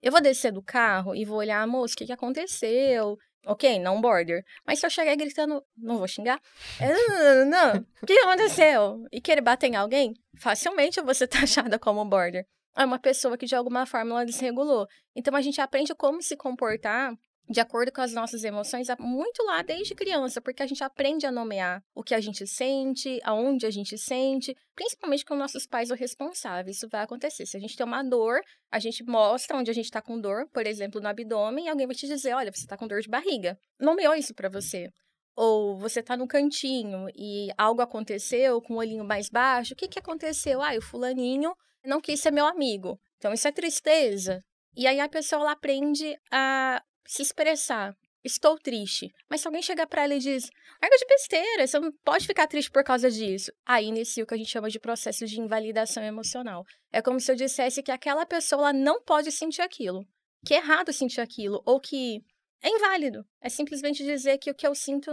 Eu 0.00 0.10
vou 0.10 0.22
descer 0.22 0.50
do 0.50 0.62
carro 0.62 1.14
e 1.14 1.22
vou 1.22 1.36
olhar, 1.36 1.66
moço, 1.66 1.92
o 1.92 1.96
que, 1.98 2.06
que 2.06 2.12
aconteceu? 2.14 3.18
Ok, 3.44 3.78
não 3.78 4.00
border. 4.00 4.42
Mas 4.66 4.78
se 4.78 4.86
eu 4.86 4.90
chegar 4.90 5.14
gritando, 5.14 5.62
não 5.76 5.98
vou 5.98 6.08
xingar? 6.08 6.40
É, 6.80 6.88
Não, 7.44 7.44
não, 7.44 7.74
não. 7.74 7.86
O 8.02 8.06
que 8.06 8.18
aconteceu? 8.20 9.04
E 9.12 9.20
querer 9.20 9.42
bater 9.42 9.66
em 9.66 9.76
alguém? 9.76 10.14
Facilmente 10.38 10.98
eu 10.98 11.04
vou 11.04 11.14
ser 11.14 11.28
taxada 11.28 11.78
como 11.78 12.02
border. 12.06 12.46
É 12.74 12.82
uma 12.82 12.98
pessoa 12.98 13.36
que 13.36 13.44
de 13.44 13.54
alguma 13.54 13.84
forma 13.84 14.12
ela 14.12 14.24
desregulou. 14.24 14.86
Então 15.14 15.36
a 15.36 15.42
gente 15.42 15.60
aprende 15.60 15.94
como 15.94 16.22
se 16.22 16.38
comportar 16.38 17.12
de 17.48 17.60
acordo 17.60 17.92
com 17.92 18.00
as 18.00 18.12
nossas 18.12 18.44
emoções 18.44 18.88
muito 18.98 19.42
lá 19.44 19.62
desde 19.62 19.94
criança, 19.94 20.40
porque 20.40 20.62
a 20.62 20.66
gente 20.66 20.82
aprende 20.82 21.26
a 21.26 21.32
nomear 21.32 21.82
o 21.94 22.02
que 22.02 22.14
a 22.14 22.20
gente 22.20 22.46
sente, 22.46 23.20
aonde 23.24 23.66
a 23.66 23.70
gente 23.70 23.98
sente, 23.98 24.56
principalmente 24.74 25.24
com 25.24 25.34
nossos 25.34 25.66
pais 25.66 25.90
ou 25.90 25.96
responsáveis. 25.96 26.76
Isso 26.76 26.88
vai 26.88 27.02
acontecer. 27.02 27.44
Se 27.46 27.56
a 27.56 27.60
gente 27.60 27.76
tem 27.76 27.84
uma 27.84 28.02
dor, 28.02 28.40
a 28.70 28.78
gente 28.78 29.04
mostra 29.04 29.56
onde 29.56 29.70
a 29.70 29.74
gente 29.74 29.86
está 29.86 30.00
com 30.00 30.20
dor, 30.20 30.48
por 30.52 30.66
exemplo, 30.66 31.00
no 31.00 31.08
abdômen, 31.08 31.66
e 31.66 31.68
alguém 31.68 31.86
vai 31.86 31.96
te 31.96 32.06
dizer: 32.06 32.34
olha, 32.34 32.52
você 32.52 32.60
está 32.62 32.76
com 32.76 32.86
dor 32.86 33.00
de 33.00 33.08
barriga. 33.08 33.58
Nomeou 33.78 34.14
isso 34.14 34.34
para 34.34 34.48
você. 34.48 34.88
Ou 35.34 35.76
você 35.78 36.00
está 36.00 36.16
no 36.16 36.28
cantinho 36.28 37.06
e 37.16 37.48
algo 37.56 37.80
aconteceu 37.80 38.60
com 38.60 38.74
o 38.74 38.78
olhinho 38.78 39.04
mais 39.04 39.28
baixo. 39.30 39.72
O 39.72 39.76
que, 39.76 39.88
que 39.88 39.98
aconteceu? 39.98 40.62
Ah, 40.62 40.76
o 40.76 40.82
fulaninho 40.82 41.54
não 41.84 42.00
quis 42.00 42.20
ser 42.20 42.30
meu 42.30 42.46
amigo. 42.46 42.98
Então 43.16 43.32
isso 43.32 43.48
é 43.48 43.52
tristeza. 43.52 44.42
E 44.76 44.86
aí 44.86 45.00
a 45.00 45.08
pessoa 45.08 45.42
ela 45.42 45.52
aprende 45.52 46.16
a 46.30 46.82
se 47.06 47.22
expressar. 47.22 47.96
Estou 48.24 48.56
triste. 48.56 49.12
Mas 49.28 49.40
se 49.40 49.48
alguém 49.48 49.62
chegar 49.62 49.86
para 49.86 50.04
ela 50.04 50.14
e 50.14 50.18
diz, 50.18 50.48
larga 50.80 50.96
de 50.96 51.06
besteira, 51.06 51.66
você 51.66 51.78
não 51.80 51.90
pode 52.04 52.26
ficar 52.26 52.46
triste 52.46 52.70
por 52.70 52.84
causa 52.84 53.10
disso. 53.10 53.52
Aí 53.66 53.86
inicia 53.86 54.22
o 54.22 54.26
que 54.26 54.34
a 54.34 54.36
gente 54.36 54.50
chama 54.50 54.70
de 54.70 54.78
processo 54.78 55.26
de 55.26 55.40
invalidação 55.40 56.04
emocional. 56.04 56.64
É 56.92 57.02
como 57.02 57.18
se 57.18 57.32
eu 57.32 57.36
dissesse 57.36 57.82
que 57.82 57.90
aquela 57.90 58.24
pessoa 58.24 58.72
não 58.72 59.02
pode 59.02 59.32
sentir 59.32 59.62
aquilo. 59.62 60.06
Que 60.46 60.54
é 60.54 60.58
errado 60.58 60.92
sentir 60.92 61.20
aquilo. 61.20 61.60
Ou 61.66 61.80
que 61.80 62.22
é 62.62 62.68
inválido. 62.68 63.24
É 63.40 63.48
simplesmente 63.48 64.04
dizer 64.04 64.38
que 64.38 64.50
o 64.50 64.54
que 64.54 64.66
eu 64.66 64.74
sinto 64.74 65.10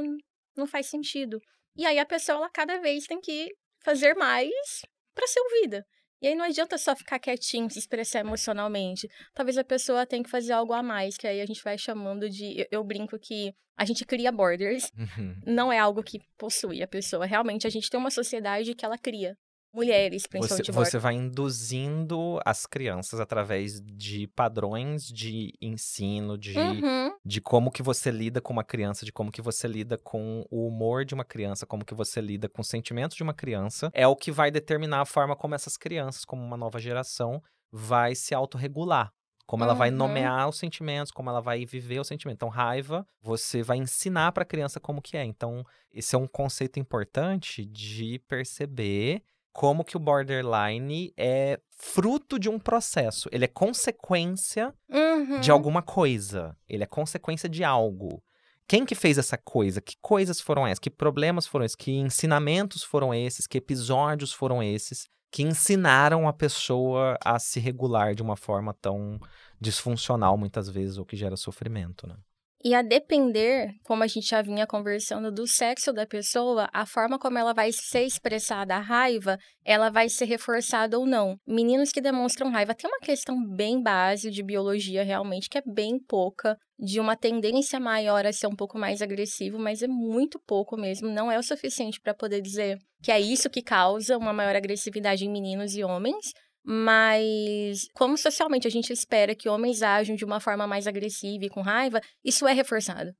não 0.55 0.67
faz 0.67 0.85
sentido. 0.85 1.41
E 1.75 1.85
aí 1.85 1.97
a 1.97 2.05
pessoa 2.05 2.37
ela 2.37 2.49
cada 2.49 2.77
vez 2.79 3.07
tem 3.07 3.19
que 3.19 3.49
fazer 3.83 4.13
mais 4.13 4.81
para 5.15 5.25
ser 5.25 5.39
ouvida. 5.39 5.85
E 6.21 6.27
aí 6.27 6.35
não 6.35 6.43
adianta 6.45 6.77
só 6.77 6.95
ficar 6.95 7.17
quietinho, 7.19 7.69
se 7.69 7.79
expressar 7.79 8.19
emocionalmente. 8.19 9.07
Talvez 9.33 9.57
a 9.57 9.63
pessoa 9.63 10.05
tenha 10.05 10.23
que 10.23 10.29
fazer 10.29 10.51
algo 10.53 10.73
a 10.73 10.83
mais, 10.83 11.15
que 11.17 11.25
aí 11.27 11.39
a 11.41 11.45
gente 11.45 11.63
vai 11.63 11.77
chamando 11.77 12.29
de. 12.29 12.59
Eu, 12.61 12.65
eu 12.71 12.83
brinco 12.83 13.17
que 13.17 13.53
a 13.77 13.85
gente 13.85 14.03
cria 14.05 14.29
borders, 14.31 14.91
Uhum. 14.97 15.35
não 15.45 15.71
é 15.71 15.79
algo 15.79 16.03
que 16.03 16.19
possui 16.37 16.83
a 16.83 16.87
pessoa. 16.87 17.25
Realmente 17.25 17.65
a 17.65 17.69
gente 17.69 17.89
tem 17.89 17.97
uma 17.99 18.11
sociedade 18.11 18.75
que 18.75 18.83
ela 18.83 18.97
cria. 18.97 19.37
Mulheres, 19.71 20.23
Você, 20.23 20.29
principalmente 20.29 20.71
você 20.71 20.97
vai 20.97 21.13
induzindo 21.13 22.39
as 22.45 22.65
crianças 22.65 23.19
através 23.19 23.79
de 23.81 24.27
padrões 24.27 25.05
de 25.05 25.53
ensino, 25.61 26.37
de, 26.37 26.57
Uhum. 26.57 27.11
de 27.23 27.39
como 27.39 27.71
que 27.71 27.83
você 27.83 28.09
lida 28.09 28.41
com 28.41 28.51
uma 28.51 28.63
criança, 28.63 29.05
de 29.05 29.11
como 29.11 29.31
que 29.31 29.41
você 29.41 29.67
lida 29.67 29.97
com 29.97 30.43
o 30.49 30.67
humor 30.67 31.05
de 31.05 31.13
uma 31.13 31.23
criança, 31.23 31.65
como 31.67 31.85
que 31.85 31.93
você 31.93 32.19
lida 32.19 32.49
com 32.49 32.61
os 32.61 32.67
sentimentos 32.67 33.15
de 33.15 33.23
uma 33.23 33.33
criança, 33.33 33.91
é 33.93 34.07
o 34.07 34.15
que 34.15 34.31
vai 34.31 34.49
determinar 34.49 35.01
a 35.01 35.05
forma 35.05 35.35
como 35.35 35.53
essas 35.53 35.77
crianças, 35.77 36.25
como 36.25 36.43
uma 36.43 36.57
nova 36.57 36.79
geração, 36.79 37.41
vai 37.71 38.15
se 38.15 38.33
autorregular 38.33 39.11
como 39.45 39.63
ela 39.63 39.73
vai 39.73 39.89
Uhum. 39.89 39.97
nomear 39.97 40.47
os 40.47 40.59
sentimentos, 40.59 41.11
como 41.11 41.27
ela 41.27 41.41
vai 41.41 41.65
viver 41.65 41.99
o 41.99 42.03
sentimento. 42.03 42.35
Então, 42.35 42.49
raiva, 42.49 43.03
você 43.19 43.63
vai 43.63 43.77
ensinar 43.77 44.31
para 44.31 44.43
a 44.43 44.45
criança 44.45 44.79
como 44.79 45.01
que 45.01 45.17
é. 45.17 45.25
Então, 45.25 45.63
esse 45.91 46.13
é 46.13 46.19
um 46.19 46.27
conceito 46.27 46.79
importante 46.79 47.65
de 47.65 48.19
perceber 48.27 49.23
como 49.59 49.83
que 49.83 49.97
o 49.97 49.99
borderline 49.99 51.13
é 51.17 51.59
fruto 51.75 52.39
de 52.39 52.47
um 52.47 52.57
processo. 52.57 53.27
Ele 53.29 53.43
é 53.43 53.47
consequência 53.49 54.73
Uhum. 54.89 55.41
de 55.41 55.51
alguma 55.51 55.81
coisa. 55.81 56.55
Ele 56.65 56.81
é 56.81 56.87
consequência 56.87 57.49
de 57.49 57.61
algo. 57.61 58.23
Quem 58.65 58.85
que 58.85 58.95
fez 58.95 59.17
essa 59.17 59.37
coisa? 59.37 59.81
Que 59.81 59.95
coisas 60.01 60.39
foram 60.39 60.65
essas? 60.65 60.79
Que 60.79 60.89
problemas 60.89 61.45
foram 61.45 61.65
esses? 61.65 61.75
Que 61.75 61.91
ensinamentos 61.91 62.83
foram 62.83 63.13
esses? 63.13 63.45
Que 63.45 63.57
episódios 63.57 64.31
foram 64.31 64.63
esses? 64.63 65.09
Que 65.29 65.43
ensinaram 65.43 66.25
a 66.25 66.31
pessoa 66.31 67.17
a 67.21 67.37
se 67.37 67.59
regular 67.59 68.15
de 68.15 68.21
uma 68.23 68.37
forma 68.37 68.73
tão 68.73 69.19
disfuncional, 69.59 70.37
muitas 70.37 70.69
vezes, 70.69 70.97
ou 70.97 71.03
que 71.05 71.17
gera 71.17 71.35
sofrimento, 71.35 72.07
né? 72.07 72.15
E 72.61 72.75
a 72.75 72.81
depender, 72.81 73.71
como 73.85 74.03
a 74.03 74.07
gente 74.07 74.27
já 74.27 74.41
vinha 74.41 74.67
conversando, 74.67 75.31
do 75.31 75.47
sexo 75.47 75.93
da 75.93 76.05
pessoa, 76.05 76.67
a 76.73 76.85
forma 76.85 77.17
como 77.17 77.37
ela 77.37 77.53
vai 77.53 77.71
ser 77.71 78.03
expressada 78.03 78.75
a 78.75 78.79
raiva, 78.79 79.37
ela 79.63 79.89
vai 79.89 80.09
ser 80.09 80.25
reforçada 80.25 80.99
ou 80.99 81.05
não. 81.05 81.37
Meninos 81.47 81.89
que 81.89 82.01
demonstram 82.01 82.51
raiva 82.51 82.75
tem 82.75 82.89
uma 82.89 82.99
questão 82.99 83.41
bem 83.55 83.81
base 83.81 84.29
de 84.29 84.43
biologia, 84.43 85.03
realmente, 85.03 85.47
que 85.47 85.57
é 85.57 85.63
bem 85.65 85.97
pouca, 86.05 86.57
de 86.77 86.99
uma 86.99 87.15
tendência 87.15 87.79
maior 87.79 88.25
a 88.25 88.33
ser 88.33 88.47
um 88.47 88.55
pouco 88.55 88.77
mais 88.77 89.01
agressivo, 89.01 89.57
mas 89.57 89.81
é 89.81 89.87
muito 89.87 90.37
pouco 90.45 90.75
mesmo. 90.75 91.07
Não 91.07 91.31
é 91.31 91.39
o 91.39 91.43
suficiente 91.43 92.01
para 92.01 92.13
poder 92.13 92.41
dizer 92.41 92.77
que 93.01 93.11
é 93.11 93.19
isso 93.21 93.49
que 93.49 93.61
causa 93.61 94.17
uma 94.17 94.33
maior 94.33 94.55
agressividade 94.55 95.23
em 95.23 95.31
meninos 95.31 95.75
e 95.75 95.83
homens. 95.83 96.33
Mas, 96.71 97.87
como 97.93 98.17
socialmente 98.17 98.67
a 98.67 98.71
gente 98.71 98.93
espera 98.93 99.33
que 99.35 99.49
homens 99.49 99.81
ajam 99.81 100.15
de 100.15 100.23
uma 100.23 100.39
forma 100.39 100.67
mais 100.67 100.85
agressiva 100.87 101.45
e 101.45 101.49
com 101.49 101.61
raiva, 101.61 101.99
isso 102.23 102.47
é 102.47 102.53
reforçado. 102.53 103.11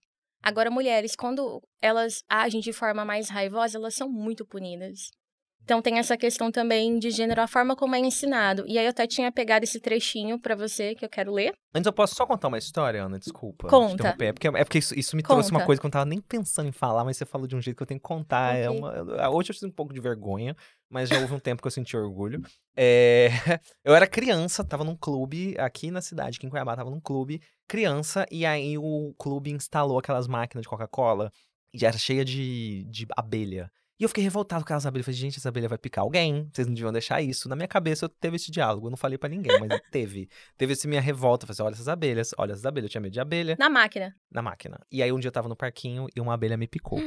Agora, 0.41 0.69
mulheres, 0.69 1.15
quando 1.15 1.61
elas 1.81 2.23
agem 2.29 2.61
de 2.61 2.71
forma 2.71 3.03
mais 3.03 3.29
raivosa, 3.29 3.77
elas 3.77 3.95
são 3.95 4.09
muito 4.09 4.45
punidas. 4.45 5.09
Então, 5.63 5.81
tem 5.81 5.99
essa 5.99 6.17
questão 6.17 6.51
também 6.51 6.97
de 6.97 7.11
gênero, 7.11 7.41
a 7.41 7.47
forma 7.47 7.75
como 7.75 7.93
é 7.95 7.99
ensinado. 7.99 8.63
E 8.67 8.77
aí, 8.77 8.85
eu 8.85 8.89
até 8.89 9.05
tinha 9.05 9.31
pegado 9.31 9.63
esse 9.65 9.79
trechinho 9.79 10.39
pra 10.39 10.55
você, 10.55 10.95
que 10.95 11.03
eu 11.05 11.09
quero 11.09 11.31
ler. 11.31 11.53
Antes, 11.75 11.85
eu 11.85 11.93
posso 11.93 12.15
só 12.15 12.25
contar 12.25 12.47
uma 12.47 12.57
história, 12.57 13.03
Ana? 13.03 13.19
Desculpa. 13.19 13.67
Conta. 13.67 14.15
É 14.19 14.31
porque, 14.33 14.47
é 14.47 14.63
porque 14.63 14.77
isso, 14.79 14.97
isso 14.97 15.15
me 15.15 15.21
trouxe 15.21 15.51
uma 15.51 15.59
Conta. 15.59 15.65
coisa 15.67 15.79
que 15.81 15.85
eu 15.85 15.89
não 15.89 15.91
tava 15.91 16.05
nem 16.05 16.21
pensando 16.21 16.67
em 16.69 16.71
falar, 16.71 17.03
mas 17.03 17.17
você 17.17 17.25
falou 17.25 17.45
de 17.45 17.55
um 17.55 17.61
jeito 17.61 17.77
que 17.77 17.83
eu 17.83 17.87
tenho 17.87 17.99
que 17.99 18.07
contar. 18.07 18.55
É 18.55 18.67
Ok. 18.69 18.79
uma, 18.79 18.93
eu- 18.93 19.31
hoje 19.31 19.51
eu 19.51 19.53
sinto 19.55 19.67
um 19.69 19.75
pouco 19.75 19.93
de 19.93 19.99
vergonha, 19.99 20.55
mas 20.89 21.09
já 21.09 21.19
houve 21.19 21.33
um 21.33 21.39
tempo 21.39 21.61
que 21.61 21.67
eu 21.67 21.71
senti 21.71 21.95
orgulho. 21.95 22.41
É, 22.75 23.29
eu 23.83 23.93
era 23.93 24.07
criança, 24.07 24.63
tava 24.63 24.83
num 24.83 24.95
clube 24.95 25.55
aqui 25.59 25.91
na 25.91 26.01
cidade, 26.01 26.37
aqui 26.37 26.47
em 26.47 26.49
Cuiabá, 26.49 26.75
tava 26.75 26.89
num 26.89 26.99
clube, 26.99 27.41
criança, 27.67 28.25
e 28.31 28.45
aí 28.45 28.77
o 28.77 29.13
clube 29.17 29.51
instalou 29.51 29.99
aquelas 29.99 30.27
máquinas 30.27 30.63
de 30.63 30.69
Coca-Cola 30.69 31.31
e 31.73 31.85
era 31.85 31.97
cheia 31.97 32.25
de, 32.25 32.83
de 32.89 33.05
abelha. 33.15 33.71
E 33.99 34.03
eu 34.03 34.07
fiquei 34.07 34.23
revoltado 34.23 34.61
com 34.63 34.67
aquelas 34.67 34.85
abelhas. 34.85 35.05
Falei, 35.05 35.19
gente, 35.19 35.37
essa 35.39 35.49
abelha 35.49 35.67
vai 35.67 35.77
picar 35.77 36.05
alguém. 36.05 36.47
Vocês 36.53 36.65
não 36.65 36.73
deviam 36.73 36.89
deixar 36.89 37.21
isso. 37.21 37.49
Na 37.49 37.55
minha 37.55 37.67
cabeça, 37.67 38.05
eu 38.05 38.09
teve 38.09 38.37
esse 38.37 38.49
diálogo. 38.49 38.87
Eu 38.87 38.91
não 38.91 38.97
falei 38.97 39.17
pra 39.17 39.27
ninguém, 39.27 39.59
mas 39.59 39.67
teve. 39.91 40.29
Teve 40.57 40.71
essa 40.71 40.87
minha 40.87 41.01
revolta. 41.01 41.45
Falei, 41.45 41.55
assim, 41.55 41.63
olha 41.63 41.73
essas 41.73 41.89
abelhas, 41.89 42.31
olha 42.37 42.53
essas 42.53 42.65
abelhas. 42.65 42.85
Eu 42.85 42.91
tinha 42.91 43.01
medo 43.01 43.11
de 43.11 43.19
abelha 43.19 43.57
Na 43.59 43.69
máquina. 43.69 44.15
na 44.31 44.41
máquina. 44.41 44.79
E 44.89 45.03
aí 45.03 45.11
um 45.11 45.19
dia 45.19 45.27
eu 45.27 45.33
tava 45.33 45.49
no 45.49 45.55
parquinho 45.55 46.07
e 46.15 46.21
uma 46.21 46.33
abelha 46.33 46.55
me 46.55 46.65
picou. 46.65 46.97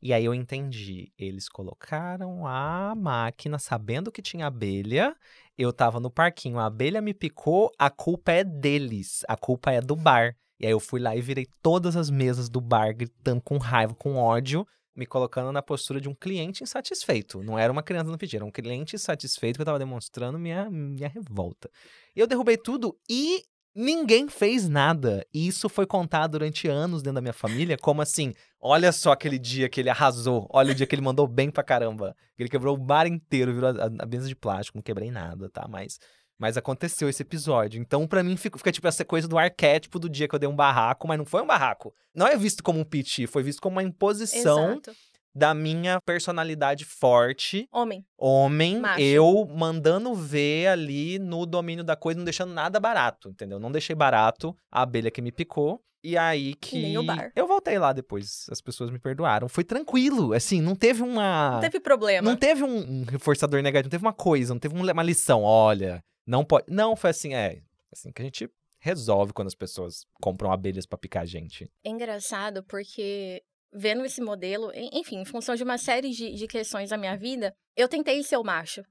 E 0.00 0.12
aí 0.12 0.24
eu 0.24 0.34
entendi. 0.34 1.12
Eles 1.18 1.48
colocaram 1.48 2.46
a 2.46 2.94
máquina 2.96 3.58
sabendo 3.58 4.12
que 4.12 4.22
tinha 4.22 4.46
abelha. 4.46 5.16
Eu 5.56 5.72
tava 5.72 5.98
no 5.98 6.10
parquinho, 6.10 6.58
a 6.58 6.66
abelha 6.66 7.00
me 7.00 7.12
picou, 7.12 7.72
a 7.78 7.90
culpa 7.90 8.32
é 8.32 8.44
deles. 8.44 9.24
A 9.28 9.36
culpa 9.36 9.72
é 9.72 9.80
do 9.80 9.96
bar. 9.96 10.36
E 10.60 10.66
aí 10.66 10.72
eu 10.72 10.80
fui 10.80 11.00
lá 11.00 11.16
e 11.16 11.20
virei 11.20 11.46
todas 11.62 11.96
as 11.96 12.10
mesas 12.10 12.48
do 12.48 12.60
bar, 12.60 12.94
gritando 12.94 13.40
com 13.40 13.58
raiva, 13.58 13.94
com 13.94 14.16
ódio, 14.16 14.66
me 14.94 15.06
colocando 15.06 15.52
na 15.52 15.62
postura 15.62 16.00
de 16.00 16.08
um 16.08 16.14
cliente 16.14 16.64
insatisfeito. 16.64 17.42
Não 17.42 17.56
era 17.56 17.72
uma 17.72 17.82
criança 17.82 18.10
no 18.10 18.18
pedir, 18.18 18.36
era 18.36 18.44
um 18.44 18.50
cliente 18.50 18.96
insatisfeito 18.96 19.56
que 19.56 19.62
eu 19.62 19.66
tava 19.66 19.78
demonstrando 19.78 20.38
minha, 20.38 20.68
minha 20.68 21.08
revolta. 21.08 21.70
Eu 22.14 22.26
derrubei 22.26 22.56
tudo 22.56 22.98
e 23.08 23.44
ninguém 23.74 24.28
fez 24.28 24.68
nada. 24.68 25.26
E 25.32 25.46
isso 25.46 25.68
foi 25.68 25.86
contado 25.86 26.32
durante 26.32 26.68
anos 26.68 27.02
dentro 27.02 27.16
da 27.16 27.20
minha 27.20 27.32
família, 27.32 27.76
como 27.76 28.02
assim, 28.02 28.34
olha 28.60 28.92
só 28.92 29.12
aquele 29.12 29.38
dia 29.38 29.68
que 29.68 29.80
ele 29.80 29.90
arrasou, 29.90 30.46
olha 30.50 30.72
o 30.72 30.74
dia 30.74 30.86
que 30.86 30.94
ele 30.94 31.02
mandou 31.02 31.26
bem 31.26 31.50
pra 31.50 31.62
caramba. 31.62 32.16
Ele 32.38 32.48
quebrou 32.48 32.74
o 32.74 32.78
bar 32.78 33.06
inteiro, 33.06 33.54
virou 33.54 33.70
a, 33.70 33.84
a 34.02 34.06
mesa 34.06 34.28
de 34.28 34.36
plástico, 34.36 34.78
não 34.78 34.82
quebrei 34.82 35.10
nada, 35.10 35.48
tá? 35.48 35.66
Mas, 35.68 35.98
mas 36.38 36.56
aconteceu 36.56 37.08
esse 37.08 37.22
episódio. 37.22 37.80
Então, 37.80 38.06
pra 38.06 38.22
mim, 38.22 38.36
fica, 38.36 38.58
fica 38.58 38.72
tipo 38.72 38.86
essa 38.86 39.04
coisa 39.04 39.26
do 39.26 39.38
arquétipo 39.38 39.98
do 39.98 40.08
dia 40.08 40.28
que 40.28 40.34
eu 40.34 40.38
dei 40.38 40.48
um 40.48 40.56
barraco, 40.56 41.06
mas 41.06 41.18
não 41.18 41.24
foi 41.24 41.42
um 41.42 41.46
barraco. 41.46 41.94
Não 42.14 42.26
é 42.26 42.36
visto 42.36 42.62
como 42.62 42.80
um 42.80 42.84
piti, 42.84 43.26
foi 43.26 43.42
visto 43.42 43.60
como 43.60 43.76
uma 43.76 43.82
imposição 43.82 44.72
Exato. 44.72 44.92
Da 45.34 45.54
minha 45.54 46.00
personalidade 46.00 46.84
forte 46.84 47.68
Homem. 47.72 48.04
homem, 48.16 48.78
Macho. 48.80 49.00
eu 49.00 49.46
mandando 49.54 50.14
ver 50.14 50.66
ali 50.68 51.18
no 51.18 51.46
domínio 51.46 51.84
da 51.84 51.94
coisa, 51.96 52.18
não 52.18 52.24
deixando 52.24 52.52
nada 52.52 52.80
barato, 52.80 53.28
entendeu? 53.28 53.58
Não 53.58 53.70
deixei 53.70 53.94
barato 53.94 54.56
a 54.70 54.82
abelha 54.82 55.10
que 55.10 55.22
me 55.22 55.30
picou. 55.32 55.80
E 56.02 56.16
aí 56.16 56.54
que. 56.54 56.80
nem 56.80 56.96
o 56.96 57.02
bar. 57.02 57.32
Eu 57.34 57.48
voltei 57.48 57.76
lá 57.76 57.92
depois, 57.92 58.46
as 58.50 58.60
pessoas 58.60 58.88
me 58.88 59.00
perdoaram. 59.00 59.48
Foi 59.48 59.64
tranquilo, 59.64 60.32
assim, 60.32 60.60
não 60.60 60.76
teve 60.76 61.02
uma. 61.02 61.52
Não 61.54 61.60
teve 61.60 61.80
problema. 61.80 62.28
Não 62.30 62.36
teve 62.36 62.62
um, 62.62 63.00
um 63.00 63.04
reforçador 63.04 63.60
negativo, 63.62 63.86
não 63.88 63.90
teve 63.90 64.04
uma 64.06 64.12
coisa, 64.12 64.54
não 64.54 64.60
teve 64.60 64.76
um- 64.76 64.90
uma 64.92 65.02
lição. 65.02 65.42
Olha, 65.42 66.00
não 66.24 66.44
pode. 66.44 66.66
Não, 66.68 66.94
foi 66.94 67.10
assim, 67.10 67.34
é. 67.34 67.60
Assim 67.92 68.12
que 68.12 68.22
a 68.22 68.24
gente 68.24 68.48
resolve 68.78 69.32
quando 69.32 69.48
as 69.48 69.56
pessoas 69.56 70.04
compram 70.22 70.52
abelhas 70.52 70.86
pra 70.86 70.96
picar 70.96 71.24
a 71.24 71.26
gente. 71.26 71.68
É 71.84 71.90
engraçado 71.90 72.62
porque 72.62 73.42
vendo 73.72 74.04
esse 74.04 74.20
modelo, 74.20 74.70
en- 74.74 74.90
enfim, 74.92 75.20
em 75.20 75.24
função 75.24 75.54
de 75.54 75.62
uma 75.62 75.78
série 75.78 76.10
de, 76.10 76.34
de 76.34 76.46
questões 76.46 76.90
da 76.90 76.96
minha 76.96 77.16
vida, 77.16 77.54
eu 77.76 77.88
tentei 77.88 78.22
ser 78.22 78.36
o 78.36 78.44
macho. 78.44 78.82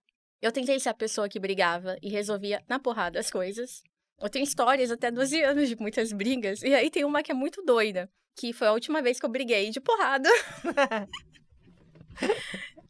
Eu 0.41 0.51
tentei 0.51 0.79
ser 0.79 0.89
a 0.89 0.93
pessoa 0.93 1.27
que 1.27 1.39
brigava 1.39 1.97
e 2.01 2.09
resolvia 2.09 2.63
na 2.69 2.79
porrada 2.79 3.19
as 3.19 3.31
coisas. 3.31 3.81
Eu 4.19 4.29
tenho 4.29 4.43
histórias 4.43 4.91
até 4.91 5.09
12 5.11 5.41
anos 5.43 5.67
de 5.69 5.75
muitas 5.75 6.11
brigas. 6.13 6.61
E 6.61 6.73
aí 6.73 6.89
tem 6.91 7.03
uma 7.05 7.23
que 7.23 7.31
é 7.31 7.35
muito 7.35 7.63
doida, 7.63 8.09
que 8.35 8.53
foi 8.53 8.67
a 8.67 8.73
última 8.73 9.01
vez 9.01 9.19
que 9.19 9.25
eu 9.25 9.29
briguei 9.31 9.69
de 9.71 9.79
porrada. 9.79 10.29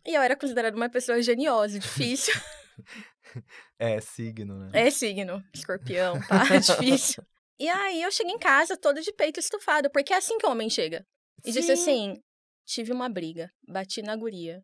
e 0.05 0.13
eu 0.13 0.21
era 0.21 0.35
considerada 0.35 0.75
uma 0.75 0.89
pessoa 0.89 1.21
geniosa, 1.21 1.79
difícil. 1.79 2.33
É, 3.77 3.99
signo, 3.99 4.57
né? 4.57 4.69
É 4.73 4.89
signo, 4.89 5.43
escorpião, 5.53 6.19
pá, 6.27 6.43
difícil. 6.57 7.21
E 7.59 7.67
aí 7.67 8.01
eu 8.01 8.09
cheguei 8.09 8.33
em 8.33 8.39
casa 8.39 8.77
toda 8.77 9.01
de 9.01 9.11
peito 9.11 9.39
estufado, 9.39 9.91
porque 9.91 10.13
é 10.13 10.17
assim 10.17 10.37
que 10.37 10.47
o 10.47 10.49
homem 10.49 10.69
chega. 10.69 11.05
E 11.45 11.51
disse 11.51 11.75
Sim. 11.75 11.81
assim: 12.11 12.23
tive 12.65 12.91
uma 12.91 13.09
briga, 13.09 13.51
bati 13.67 14.01
na 14.01 14.15
guria. 14.15 14.63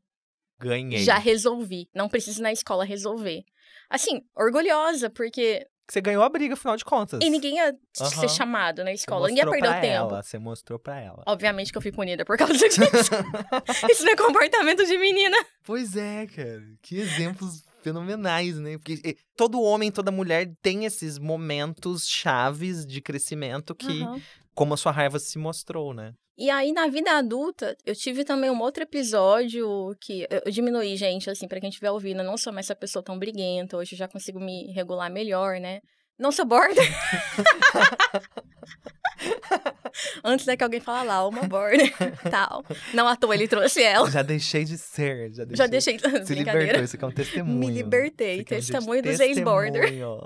Ganhei. 0.59 1.03
Já 1.03 1.17
resolvi. 1.17 1.89
Não 1.93 2.07
preciso 2.07 2.39
ir 2.39 2.43
na 2.43 2.51
escola 2.51 2.85
resolver. 2.85 3.43
Assim, 3.89 4.21
orgulhosa, 4.35 5.09
porque. 5.09 5.65
Você 5.89 5.99
ganhou 5.99 6.23
a 6.23 6.29
briga, 6.29 6.53
afinal 6.53 6.77
de 6.77 6.85
contas. 6.85 7.19
E 7.21 7.29
ninguém 7.29 7.57
ia 7.57 7.75
Aham. 7.99 8.09
ser 8.09 8.29
chamado 8.29 8.83
na 8.85 8.93
escola. 8.93 9.27
Ninguém 9.27 9.43
ia 9.43 9.49
perder 9.49 9.67
o 9.67 9.73
tempo. 9.81 9.85
Ela, 10.13 10.23
você 10.23 10.39
mostrou 10.39 10.79
pra 10.79 10.97
ela. 10.99 11.23
Obviamente 11.27 11.71
que 11.73 11.77
eu 11.77 11.81
fui 11.81 11.91
punida 11.91 12.23
por 12.23 12.37
causa 12.37 12.53
disso. 12.69 12.79
Isso 13.91 14.05
não 14.05 14.13
é 14.13 14.15
comportamento 14.15 14.85
de 14.85 14.97
menina. 14.97 15.35
Pois 15.65 15.97
é, 15.97 16.25
cara. 16.27 16.63
Que 16.81 16.99
exemplos 16.99 17.63
fenomenais, 17.81 18.57
né? 18.59 18.77
Porque 18.77 19.17
todo 19.35 19.61
homem, 19.61 19.91
toda 19.91 20.09
mulher 20.09 20.49
tem 20.61 20.85
esses 20.85 21.19
momentos 21.19 22.07
chaves 22.07 22.85
de 22.85 23.01
crescimento 23.01 23.75
que, 23.75 24.03
Aham. 24.03 24.21
Como 24.53 24.73
a 24.73 24.77
sua 24.77 24.91
raiva 24.91 25.19
se 25.19 25.37
mostrou, 25.37 25.93
né? 25.93 26.13
E 26.37 26.49
aí, 26.49 26.71
na 26.71 26.87
vida 26.87 27.11
adulta, 27.11 27.77
eu 27.85 27.95
tive 27.95 28.23
também 28.23 28.49
um 28.49 28.59
outro 28.59 28.81
episódio 28.81 29.95
que 30.01 30.27
eu, 30.29 30.51
diminuí, 30.51 30.97
gente, 30.97 31.29
assim, 31.29 31.47
pra 31.47 31.59
quem 31.59 31.69
estiver 31.69 31.91
ouvindo. 31.91 32.21
Eu 32.21 32.25
não 32.25 32.37
sou 32.37 32.51
mais 32.51 32.65
essa 32.65 32.75
pessoa 32.75 33.03
tão 33.03 33.19
briguenta. 33.19 33.77
Hoje 33.77 33.93
eu 33.93 33.99
já 33.99 34.07
consigo 34.07 34.39
me 34.39 34.71
regular 34.73 35.11
melhor, 35.11 35.59
né? 35.59 35.79
Não 36.17 36.31
sou 36.31 36.45
border. 36.45 36.83
Antes 40.23 40.47
é 40.47 40.57
que 40.57 40.63
alguém 40.63 40.79
fala 40.79 41.03
lá, 41.03 41.27
uma 41.27 41.43
border, 41.43 41.93
tal. 42.29 42.63
Não 42.93 43.07
à 43.07 43.15
toa 43.15 43.35
ele 43.35 43.47
trouxe 43.47 43.81
ela. 43.83 44.09
Já 44.09 44.21
deixei 44.21 44.63
de 44.63 44.77
ser, 44.77 45.31
já 45.33 45.43
deixei. 45.45 45.55
Já 45.55 45.67
deixei. 45.67 45.99
Se 46.25 46.33
libertou, 46.33 46.83
isso 46.83 46.95
aqui 46.95 47.05
é 47.05 47.07
um 47.07 47.11
testemunho. 47.11 47.59
Me 47.59 47.71
libertei. 47.71 48.39
É 48.39 48.43
de 48.43 48.45
Testemunho 48.45 49.03
dos 49.03 49.19
ex-border. 49.19 49.81
testemunho. 49.83 50.19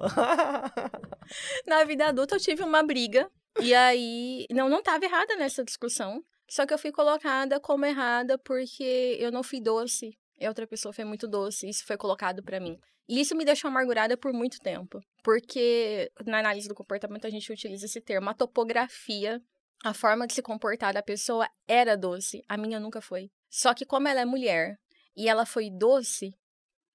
Na 1.68 1.84
vida 1.84 2.08
adulta 2.08 2.36
eu 2.36 2.40
tive 2.40 2.64
uma 2.64 2.82
briga. 2.84 3.30
E 3.62 3.74
aí, 3.74 4.46
não, 4.52 4.70
não 4.70 4.82
tava 4.82 5.06
errada 5.06 5.36
nessa 5.36 5.64
discussão. 5.64 6.24
Só 6.50 6.66
que 6.66 6.74
eu 6.74 6.78
fui 6.78 6.92
colocada 6.92 7.60
como 7.60 7.86
errada 7.86 8.38
porque 8.38 9.18
eu 9.20 9.32
não 9.32 9.44
fui 9.44 9.60
doce. 9.60 10.18
E 10.40 10.48
outra 10.48 10.68
pessoa 10.68 10.94
foi 10.94 11.04
muito 11.04 11.28
doce. 11.28 11.68
Isso 11.68 11.86
foi 11.86 11.98
colocado 11.98 12.44
pra 12.44 12.60
mim. 12.60 12.78
E 13.10 13.20
isso 13.20 13.36
me 13.36 13.46
deixou 13.46 13.70
amargurada 13.70 14.16
por 14.18 14.32
muito 14.34 14.60
tempo. 14.60 15.02
Porque 15.24 16.12
na 16.26 16.40
análise 16.40 16.68
do 16.68 16.76
comportamento 16.76 17.26
a 17.26 17.30
gente 17.30 17.52
utiliza 17.52 17.86
esse 17.86 18.00
termo. 18.00 18.30
A 18.30 18.34
topografia, 18.34 19.42
a 19.84 19.94
forma 19.94 20.28
de 20.28 20.34
se 20.34 20.42
comportar 20.42 20.94
da 20.94 21.02
pessoa 21.02 21.50
era 21.68 21.98
doce. 21.98 22.44
A 22.48 22.58
minha 22.58 22.80
nunca 22.80 23.02
foi. 23.02 23.30
Só 23.50 23.74
que 23.74 23.86
como 23.86 24.08
ela 24.08 24.22
é 24.22 24.26
mulher 24.26 24.78
e 25.16 25.28
ela 25.28 25.46
foi 25.46 25.70
doce, 25.70 26.32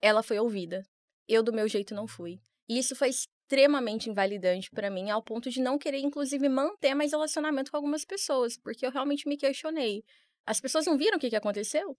ela 0.00 0.22
foi 0.22 0.38
ouvida. 0.38 0.82
Eu, 1.28 1.42
do 1.42 1.52
meu 1.52 1.68
jeito, 1.68 1.94
não 1.94 2.06
fui. 2.06 2.40
E 2.68 2.78
isso 2.78 2.94
foi 2.94 3.10
extremamente 3.52 4.08
invalidante 4.08 4.70
pra 4.70 4.90
mim, 4.90 5.10
ao 5.10 5.22
ponto 5.22 5.50
de 5.50 5.60
não 5.60 5.78
querer, 5.78 5.98
inclusive, 5.98 6.48
manter 6.48 6.94
mais 6.94 7.12
relacionamento 7.12 7.70
com 7.70 7.76
algumas 7.76 8.02
pessoas, 8.02 8.56
porque 8.56 8.86
eu 8.86 8.90
realmente 8.90 9.28
me 9.28 9.36
questionei. 9.36 10.02
As 10.46 10.58
pessoas 10.58 10.86
não 10.86 10.96
viram 10.96 11.18
o 11.18 11.20
que, 11.20 11.28
que 11.28 11.36
aconteceu? 11.36 11.94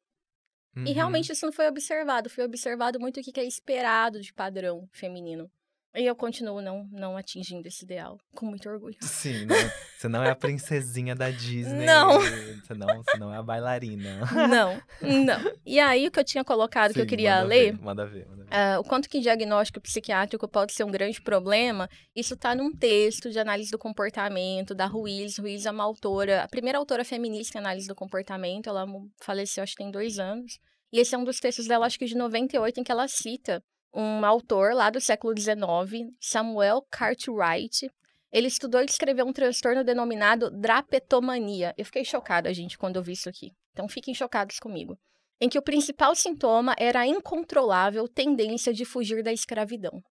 Uhum. 0.75 0.87
E 0.87 0.91
realmente 0.91 1.31
isso 1.31 1.45
não 1.45 1.53
foi 1.53 1.67
observado. 1.67 2.27
Foi 2.27 2.43
observado 2.43 2.99
muito 2.99 3.19
o 3.19 3.23
que 3.23 3.31
que 3.31 3.39
é 3.39 3.45
esperado 3.45 4.19
de 4.19 4.33
padrão 4.33 4.89
feminino. 4.91 5.49
E 5.95 6.05
eu 6.07 6.15
continuo 6.15 6.59
não, 6.59 6.87
não 6.91 7.15
atingindo 7.15 7.67
esse 7.67 7.85
ideal, 7.85 8.17
com 8.33 8.47
muito 8.47 8.67
orgulho. 8.67 8.95
Sim, 8.99 9.45
não, 9.45 9.55
você 9.95 10.07
não 10.07 10.23
é 10.23 10.31
a 10.31 10.35
princesinha 10.35 11.13
da 11.13 11.29
Disney. 11.29 11.85
Não. 11.85 12.19
Você 12.19 12.73
não, 12.73 13.03
você 13.03 13.17
não 13.19 13.31
é 13.33 13.37
a 13.37 13.43
bailarina. 13.43 14.21
Não, 14.47 14.81
não. 15.23 15.53
E 15.63 15.79
aí, 15.79 16.07
o 16.07 16.11
que 16.11 16.19
eu 16.19 16.23
tinha 16.23 16.43
colocado, 16.43 16.93
que 16.93 16.99
eu 16.99 17.03
Sim, 17.03 17.09
queria 17.09 17.35
manda 17.35 17.47
ler, 17.47 17.71
Ver, 17.73 17.81
manda 17.83 18.05
ver, 18.07 18.27
manda 18.27 18.43
ver. 18.43 18.49
ah, 18.51 18.79
o 18.79 18.83
quanto 18.83 19.07
que 19.07 19.19
diagnóstico 19.19 19.79
psiquiátrico 19.79 20.47
pode 20.47 20.73
ser 20.73 20.83
um 20.83 20.89
grande 20.91 21.21
problema, 21.21 21.87
isso 22.15 22.33
está 22.33 22.55
num 22.55 22.71
texto 22.75 23.29
de 23.29 23.37
análise 23.37 23.69
do 23.69 23.77
comportamento 23.77 24.73
da 24.73 24.87
Ruiz. 24.87 25.37
Ruiz 25.37 25.65
é 25.67 25.71
uma 25.71 25.83
autora, 25.83 26.41
a 26.43 26.47
primeira 26.47 26.79
autora 26.79 27.05
feminista 27.05 27.57
em 27.57 27.61
análise 27.61 27.87
do 27.87 27.93
comportamento, 27.95 28.67
ela 28.67 28.85
faleceu 29.21 29.63
acho 29.63 29.73
que 29.75 29.83
tem 29.83 29.91
dois 29.91 30.17
anos. 30.17 30.57
E 30.91 30.99
esse 30.99 31.13
é 31.13 31.17
um 31.17 31.23
dos 31.23 31.39
textos 31.39 31.67
dela, 31.67 31.85
acho 31.85 31.97
que 31.99 32.05
de 32.05 32.15
98, 32.15 32.79
em 32.79 32.83
que 32.83 32.91
ela 32.91 33.07
cita 33.07 33.63
um 33.93 34.25
autor 34.25 34.73
lá 34.73 34.89
do 34.89 34.99
século 34.99 35.33
XIX, 35.37 36.11
Samuel 36.19 36.85
Cartwright. 36.89 37.89
Ele 38.31 38.47
estudou 38.47 38.81
e 38.81 38.85
escreveu 38.85 39.25
um 39.25 39.33
transtorno 39.33 39.83
denominado 39.83 40.49
drapetomania. 40.49 41.73
Eu 41.77 41.85
fiquei 41.85 42.03
chocada, 42.03 42.53
gente, 42.53 42.77
quando 42.77 42.95
eu 42.95 43.03
vi 43.03 43.11
isso 43.11 43.29
aqui. 43.29 43.51
Então 43.71 43.87
fiquem 43.87 44.13
chocados 44.13 44.59
comigo. 44.59 44.97
Em 45.39 45.47
que 45.47 45.59
o 45.59 45.63
principal 45.63 46.15
sintoma 46.15 46.75
era 46.79 47.01
a 47.01 47.07
incontrolável 47.07 48.07
tendência 48.07 48.73
de 48.73 48.85
fugir 48.85 49.21
da 49.21 49.31
escravidão. 49.31 50.01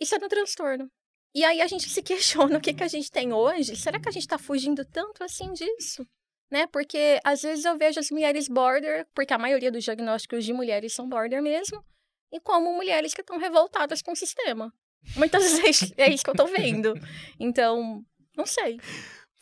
Isso 0.00 0.14
é 0.14 0.18
no 0.18 0.28
transtorno. 0.28 0.90
E 1.34 1.44
aí 1.44 1.60
a 1.60 1.66
gente 1.66 1.88
se 1.88 2.02
questiona 2.02 2.56
o 2.56 2.60
que, 2.60 2.72
que 2.72 2.82
a 2.82 2.88
gente 2.88 3.10
tem 3.10 3.32
hoje. 3.32 3.76
Será 3.76 4.00
que 4.00 4.08
a 4.08 4.12
gente 4.12 4.22
está 4.22 4.38
fugindo 4.38 4.84
tanto 4.84 5.22
assim 5.22 5.52
disso? 5.52 6.06
Né? 6.50 6.66
Porque 6.66 7.20
às 7.22 7.42
vezes 7.42 7.64
eu 7.64 7.76
vejo 7.76 8.00
as 8.00 8.10
mulheres 8.10 8.48
border, 8.48 9.06
porque 9.14 9.32
a 9.32 9.38
maioria 9.38 9.70
dos 9.70 9.84
diagnósticos 9.84 10.44
de 10.44 10.52
mulheres 10.52 10.92
são 10.92 11.08
border 11.08 11.42
mesmo, 11.42 11.84
e 12.32 12.40
como 12.40 12.72
mulheres 12.74 13.12
que 13.14 13.20
estão 13.20 13.38
revoltadas 13.38 14.02
com 14.02 14.12
o 14.12 14.16
sistema. 14.16 14.72
Muitas 15.16 15.42
vezes 15.60 15.92
é 15.96 16.08
isso 16.10 16.22
que 16.24 16.30
eu 16.30 16.34
tô 16.34 16.46
vendo. 16.46 16.94
Então, 17.38 18.02
não 18.36 18.46
sei. 18.46 18.78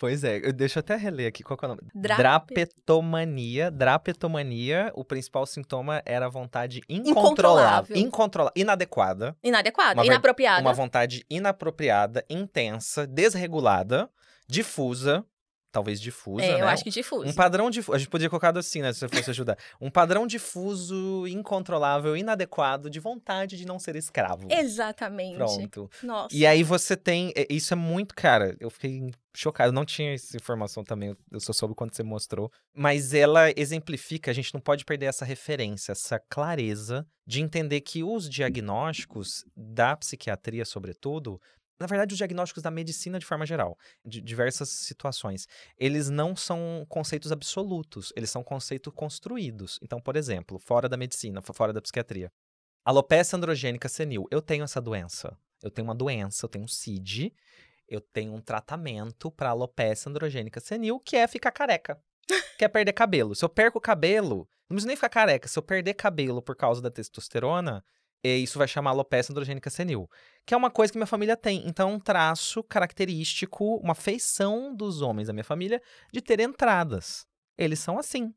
Pois 0.01 0.23
é, 0.23 0.39
eu, 0.45 0.53
deixa 0.53 0.79
eu 0.79 0.81
até 0.81 0.95
reler 0.95 1.27
aqui. 1.27 1.43
Qual 1.43 1.59
é 1.61 1.65
o 1.67 1.69
nome? 1.71 1.81
Drape- 1.93 2.55
Drapetomania. 2.55 3.69
Drapetomania, 3.71 4.93
o 4.95 5.05
principal 5.05 5.45
sintoma 5.45 6.01
era 6.07 6.27
a 6.27 6.29
vontade 6.29 6.81
incontrolável. 6.89 7.11
Incontrolável. 7.19 7.97
Incontrolável. 7.97 8.53
Inadequada. 8.57 9.37
Inadequada, 9.43 9.95
Uma 9.95 10.07
inapropriada. 10.07 10.61
Uma 10.61 10.73
vontade 10.73 11.27
inapropriada, 11.29 12.25
intensa, 12.31 13.07
desregulada, 13.09 14.09
difusa. 14.49 15.25
Talvez 15.79 16.01
difusa, 16.01 16.45
é, 16.45 16.55
né? 16.55 16.61
eu 16.61 16.67
acho 16.67 16.83
que 16.83 16.91
difuso. 16.91 17.25
Um 17.25 17.33
padrão 17.33 17.71
difuso. 17.71 17.95
A 17.95 17.99
gente 17.99 18.09
podia 18.09 18.29
colocar 18.29 18.57
assim, 18.59 18.83
né? 18.83 18.93
Se 18.93 18.99
você 18.99 19.09
fosse 19.09 19.31
ajudar. 19.31 19.57
Um 19.81 19.89
padrão 19.89 20.27
difuso, 20.27 21.25
incontrolável, 21.29 22.17
inadequado, 22.17 22.91
de 22.91 22.99
vontade 22.99 23.57
de 23.57 23.65
não 23.65 23.79
ser 23.79 23.95
escravo. 23.95 24.49
Exatamente. 24.51 25.37
Pronto. 25.37 25.89
Nossa. 26.03 26.35
E 26.35 26.45
aí 26.45 26.65
você 26.65 26.97
tem. 26.97 27.33
Isso 27.49 27.73
é 27.73 27.77
muito, 27.77 28.13
cara. 28.13 28.57
Eu 28.59 28.71
fiquei 28.71 29.13
chocado. 29.33 29.69
Eu 29.69 29.73
não 29.73 29.85
tinha 29.85 30.15
essa 30.15 30.37
informação 30.37 30.83
também. 30.83 31.17
Eu 31.31 31.39
só 31.39 31.53
soube 31.53 31.77
quando 31.77 31.95
você 31.95 32.03
mostrou. 32.03 32.51
Mas 32.75 33.15
ela 33.15 33.53
exemplifica, 33.57 34.33
a 34.33 34.35
gente 34.35 34.53
não 34.53 34.61
pode 34.61 34.85
perder 34.85 35.07
essa 35.07 35.25
referência, 35.25 35.93
essa 35.93 36.19
clareza 36.19 37.07
de 37.25 37.41
entender 37.41 37.83
que 37.83 38.03
os 38.03 38.29
diagnósticos 38.29 39.45
da 39.57 39.97
psiquiatria, 39.97 40.65
sobretudo. 40.65 41.41
Na 41.81 41.87
verdade, 41.87 42.13
os 42.13 42.19
diagnósticos 42.19 42.63
da 42.63 42.71
medicina 42.71 43.19
de 43.19 43.27
forma 43.27 43.47
geral, 43.47 43.79
de 44.05 44.21
diversas 44.21 44.69
situações, 44.69 45.47
eles 45.77 46.11
não 46.11 46.35
são 46.35 46.85
conceitos 46.89 47.31
absolutos, 47.31 48.13
eles 48.17 48.31
são 48.31 48.43
conceitos 48.43 48.93
construídos. 48.93 49.79
Então, 49.83 50.01
por 50.01 50.17
exemplo, 50.17 50.59
fora 50.59 50.89
da 50.89 50.97
medicina, 50.97 51.41
fora 51.41 51.73
da 51.73 51.81
psiquiatria, 51.81 52.33
alopecia 52.85 53.37
androgênica 53.37 53.89
senil. 53.89 54.27
Eu 54.31 54.43
tenho 54.43 54.65
essa 54.65 54.81
doença. 54.81 55.37
Eu 55.63 55.71
tenho 55.71 55.87
uma 55.87 55.95
doença, 55.95 56.45
eu 56.45 56.49
tenho 56.49 56.65
um 56.65 56.69
CID, 56.69 57.33
eu 57.89 58.01
tenho 58.01 58.33
um 58.33 58.41
tratamento 58.41 59.31
para 59.31 59.51
alopecia 59.51 60.11
androgênica 60.11 60.61
senil, 60.61 61.01
que 61.01 61.17
é 61.17 61.27
ficar 61.27 61.51
careca. 61.53 62.01
que 62.59 62.65
é 62.65 62.69
perder 62.69 62.93
cabelo. 62.93 63.35
Se 63.35 63.45
eu 63.45 63.49
perco 63.49 63.79
o 63.79 63.81
cabelo, 63.81 64.49
não 64.69 64.75
preciso 64.75 64.87
nem 64.89 64.97
ficar 64.97 65.09
careca. 65.09 65.49
Se 65.49 65.59
eu 65.59 65.63
perder 65.63 65.95
cabelo 65.95 66.43
por 66.43 66.55
causa 66.55 66.83
da 66.83 66.91
testosterona, 66.91 67.85
eh, 68.23 68.37
isso 68.37 68.59
vai 68.59 68.69
chamar 68.69 68.91
alopecia 68.91 69.33
androgênica 69.33 69.71
senil. 69.71 70.09
Que 70.47 70.55
é 70.55 70.57
uma 70.57 70.71
coisa 70.71 70.93
que 70.93 70.99
minha 70.99 71.07
família 71.07 71.37
tem. 71.37 71.67
Então, 71.67 71.91
é 71.91 71.93
um 71.95 72.01
traço 72.01 72.63
característico, 72.63 73.77
uma 73.77 73.95
feição 73.95 74.75
dos 74.75 75.03
homens 75.03 75.29
da 75.29 75.33
minha 75.33 75.45
família 75.45 75.81
de 76.13 76.21
ter 76.21 76.41
entradas. 76.41 77.27
Eles 77.57 77.79
são 77.79 77.99
assim. 77.99 78.33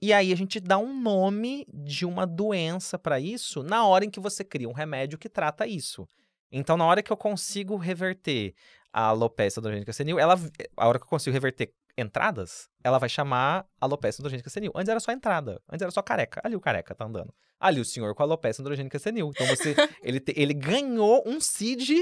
E 0.00 0.12
aí 0.12 0.32
a 0.32 0.36
gente 0.36 0.58
dá 0.58 0.78
um 0.78 1.00
nome 1.00 1.64
de 1.72 2.04
uma 2.04 2.26
doença 2.26 2.98
para 2.98 3.20
isso 3.20 3.62
na 3.62 3.86
hora 3.86 4.04
em 4.04 4.10
que 4.10 4.18
você 4.18 4.42
cria 4.42 4.68
um 4.68 4.72
remédio 4.72 5.16
que 5.16 5.28
trata 5.28 5.66
isso. 5.66 6.08
Então, 6.50 6.76
na 6.76 6.84
hora 6.84 7.02
que 7.02 7.12
eu 7.12 7.16
consigo 7.16 7.76
reverter 7.76 8.54
a 8.92 9.06
alopecia 9.06 9.60
androgênica 9.60 9.92
senil, 9.92 10.18
ela, 10.18 10.34
a 10.76 10.88
hora 10.88 10.98
que 10.98 11.04
eu 11.04 11.08
consigo 11.08 11.32
reverter 11.32 11.72
entradas, 11.96 12.68
ela 12.82 12.98
vai 12.98 13.08
chamar 13.08 13.66
alopecia 13.80 14.20
androgênica 14.22 14.48
senil. 14.50 14.72
Antes 14.74 14.88
era 14.88 15.00
só 15.00 15.12
entrada, 15.12 15.60
antes 15.70 15.82
era 15.82 15.90
só 15.90 16.02
careca. 16.02 16.40
Ali 16.44 16.56
o 16.56 16.60
careca 16.60 16.94
tá 16.94 17.04
andando. 17.04 17.32
Ali 17.60 17.80
o 17.80 17.84
senhor 17.84 18.14
com 18.14 18.22
alopecia 18.22 18.62
androgênica 18.62 18.98
senil. 18.98 19.30
Então 19.34 19.46
você, 19.46 19.74
ele, 20.02 20.20
te- 20.20 20.34
ele 20.36 20.54
ganhou 20.54 21.22
um 21.26 21.40
CID 21.40 21.94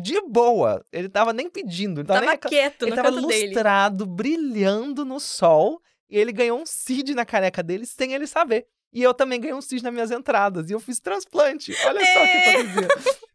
de 0.00 0.20
boa. 0.28 0.82
Ele 0.92 1.08
tava 1.08 1.32
nem 1.32 1.48
pedindo, 1.48 2.00
ele 2.00 2.06
tava, 2.08 2.20
nem 2.20 2.28
Tava 2.30 2.32
recla- 2.36 2.50
quieto 2.50 2.82
ele 2.86 2.96
tava 2.96 3.10
canto 3.12 3.26
dele. 3.26 3.46
lustrado, 3.46 4.06
brilhando 4.06 5.04
no 5.04 5.20
sol, 5.20 5.80
e 6.10 6.18
ele 6.18 6.32
ganhou 6.32 6.58
um 6.60 6.66
CID 6.66 7.14
na 7.14 7.24
careca 7.24 7.62
dele 7.62 7.86
sem 7.86 8.12
ele 8.12 8.26
saber. 8.26 8.66
E 8.92 9.02
eu 9.02 9.12
também 9.12 9.40
ganhei 9.40 9.54
um 9.54 9.60
CID 9.60 9.82
nas 9.82 9.92
minhas 9.92 10.10
entradas, 10.10 10.70
e 10.70 10.72
eu 10.72 10.80
fiz 10.80 11.00
transplante. 11.00 11.72
Olha 11.84 12.00
só 12.00 12.20
que 12.20 12.30
É. 12.36 12.60
hipocrisia. 12.60 12.88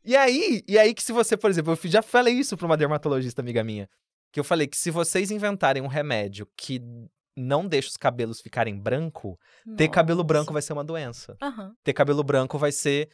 E 0.06 0.16
aí, 0.16 0.64
e 0.68 0.80
aí 0.80 0.94
que 0.94 1.04
se 1.04 1.12
você, 1.12 1.36
por 1.38 1.50
exemplo, 1.50 1.74
eu 1.84 1.90
já 1.92 2.02
falei 2.02 2.34
isso 2.34 2.56
pra 2.58 2.66
uma 2.66 2.78
dermatologista 2.78 3.42
amiga 3.42 3.64
minha, 3.64 3.88
que 4.32 4.40
eu 4.40 4.44
falei 4.44 4.68
que 4.68 4.78
se 4.78 4.92
vocês 4.92 5.32
inventarem 5.32 5.82
um 5.84 5.88
remédio 5.88 6.48
que 6.56 6.82
não 7.36 7.68
deixa 7.68 7.90
os 7.90 7.98
cabelos 7.98 8.42
ficarem 8.42 8.78
branco, 8.78 9.40
ter 9.78 9.88
cabelo 9.90 10.18
Nossa. 10.18 10.28
branco 10.28 10.54
vai 10.54 10.62
ser 10.62 10.74
uma 10.74 10.84
doença. 10.84 11.38
Aham. 11.42 11.74
Ter 11.84 11.94
cabelo 11.94 12.24
branco 12.24 12.58
vai 12.58 12.72
ser 12.72 13.10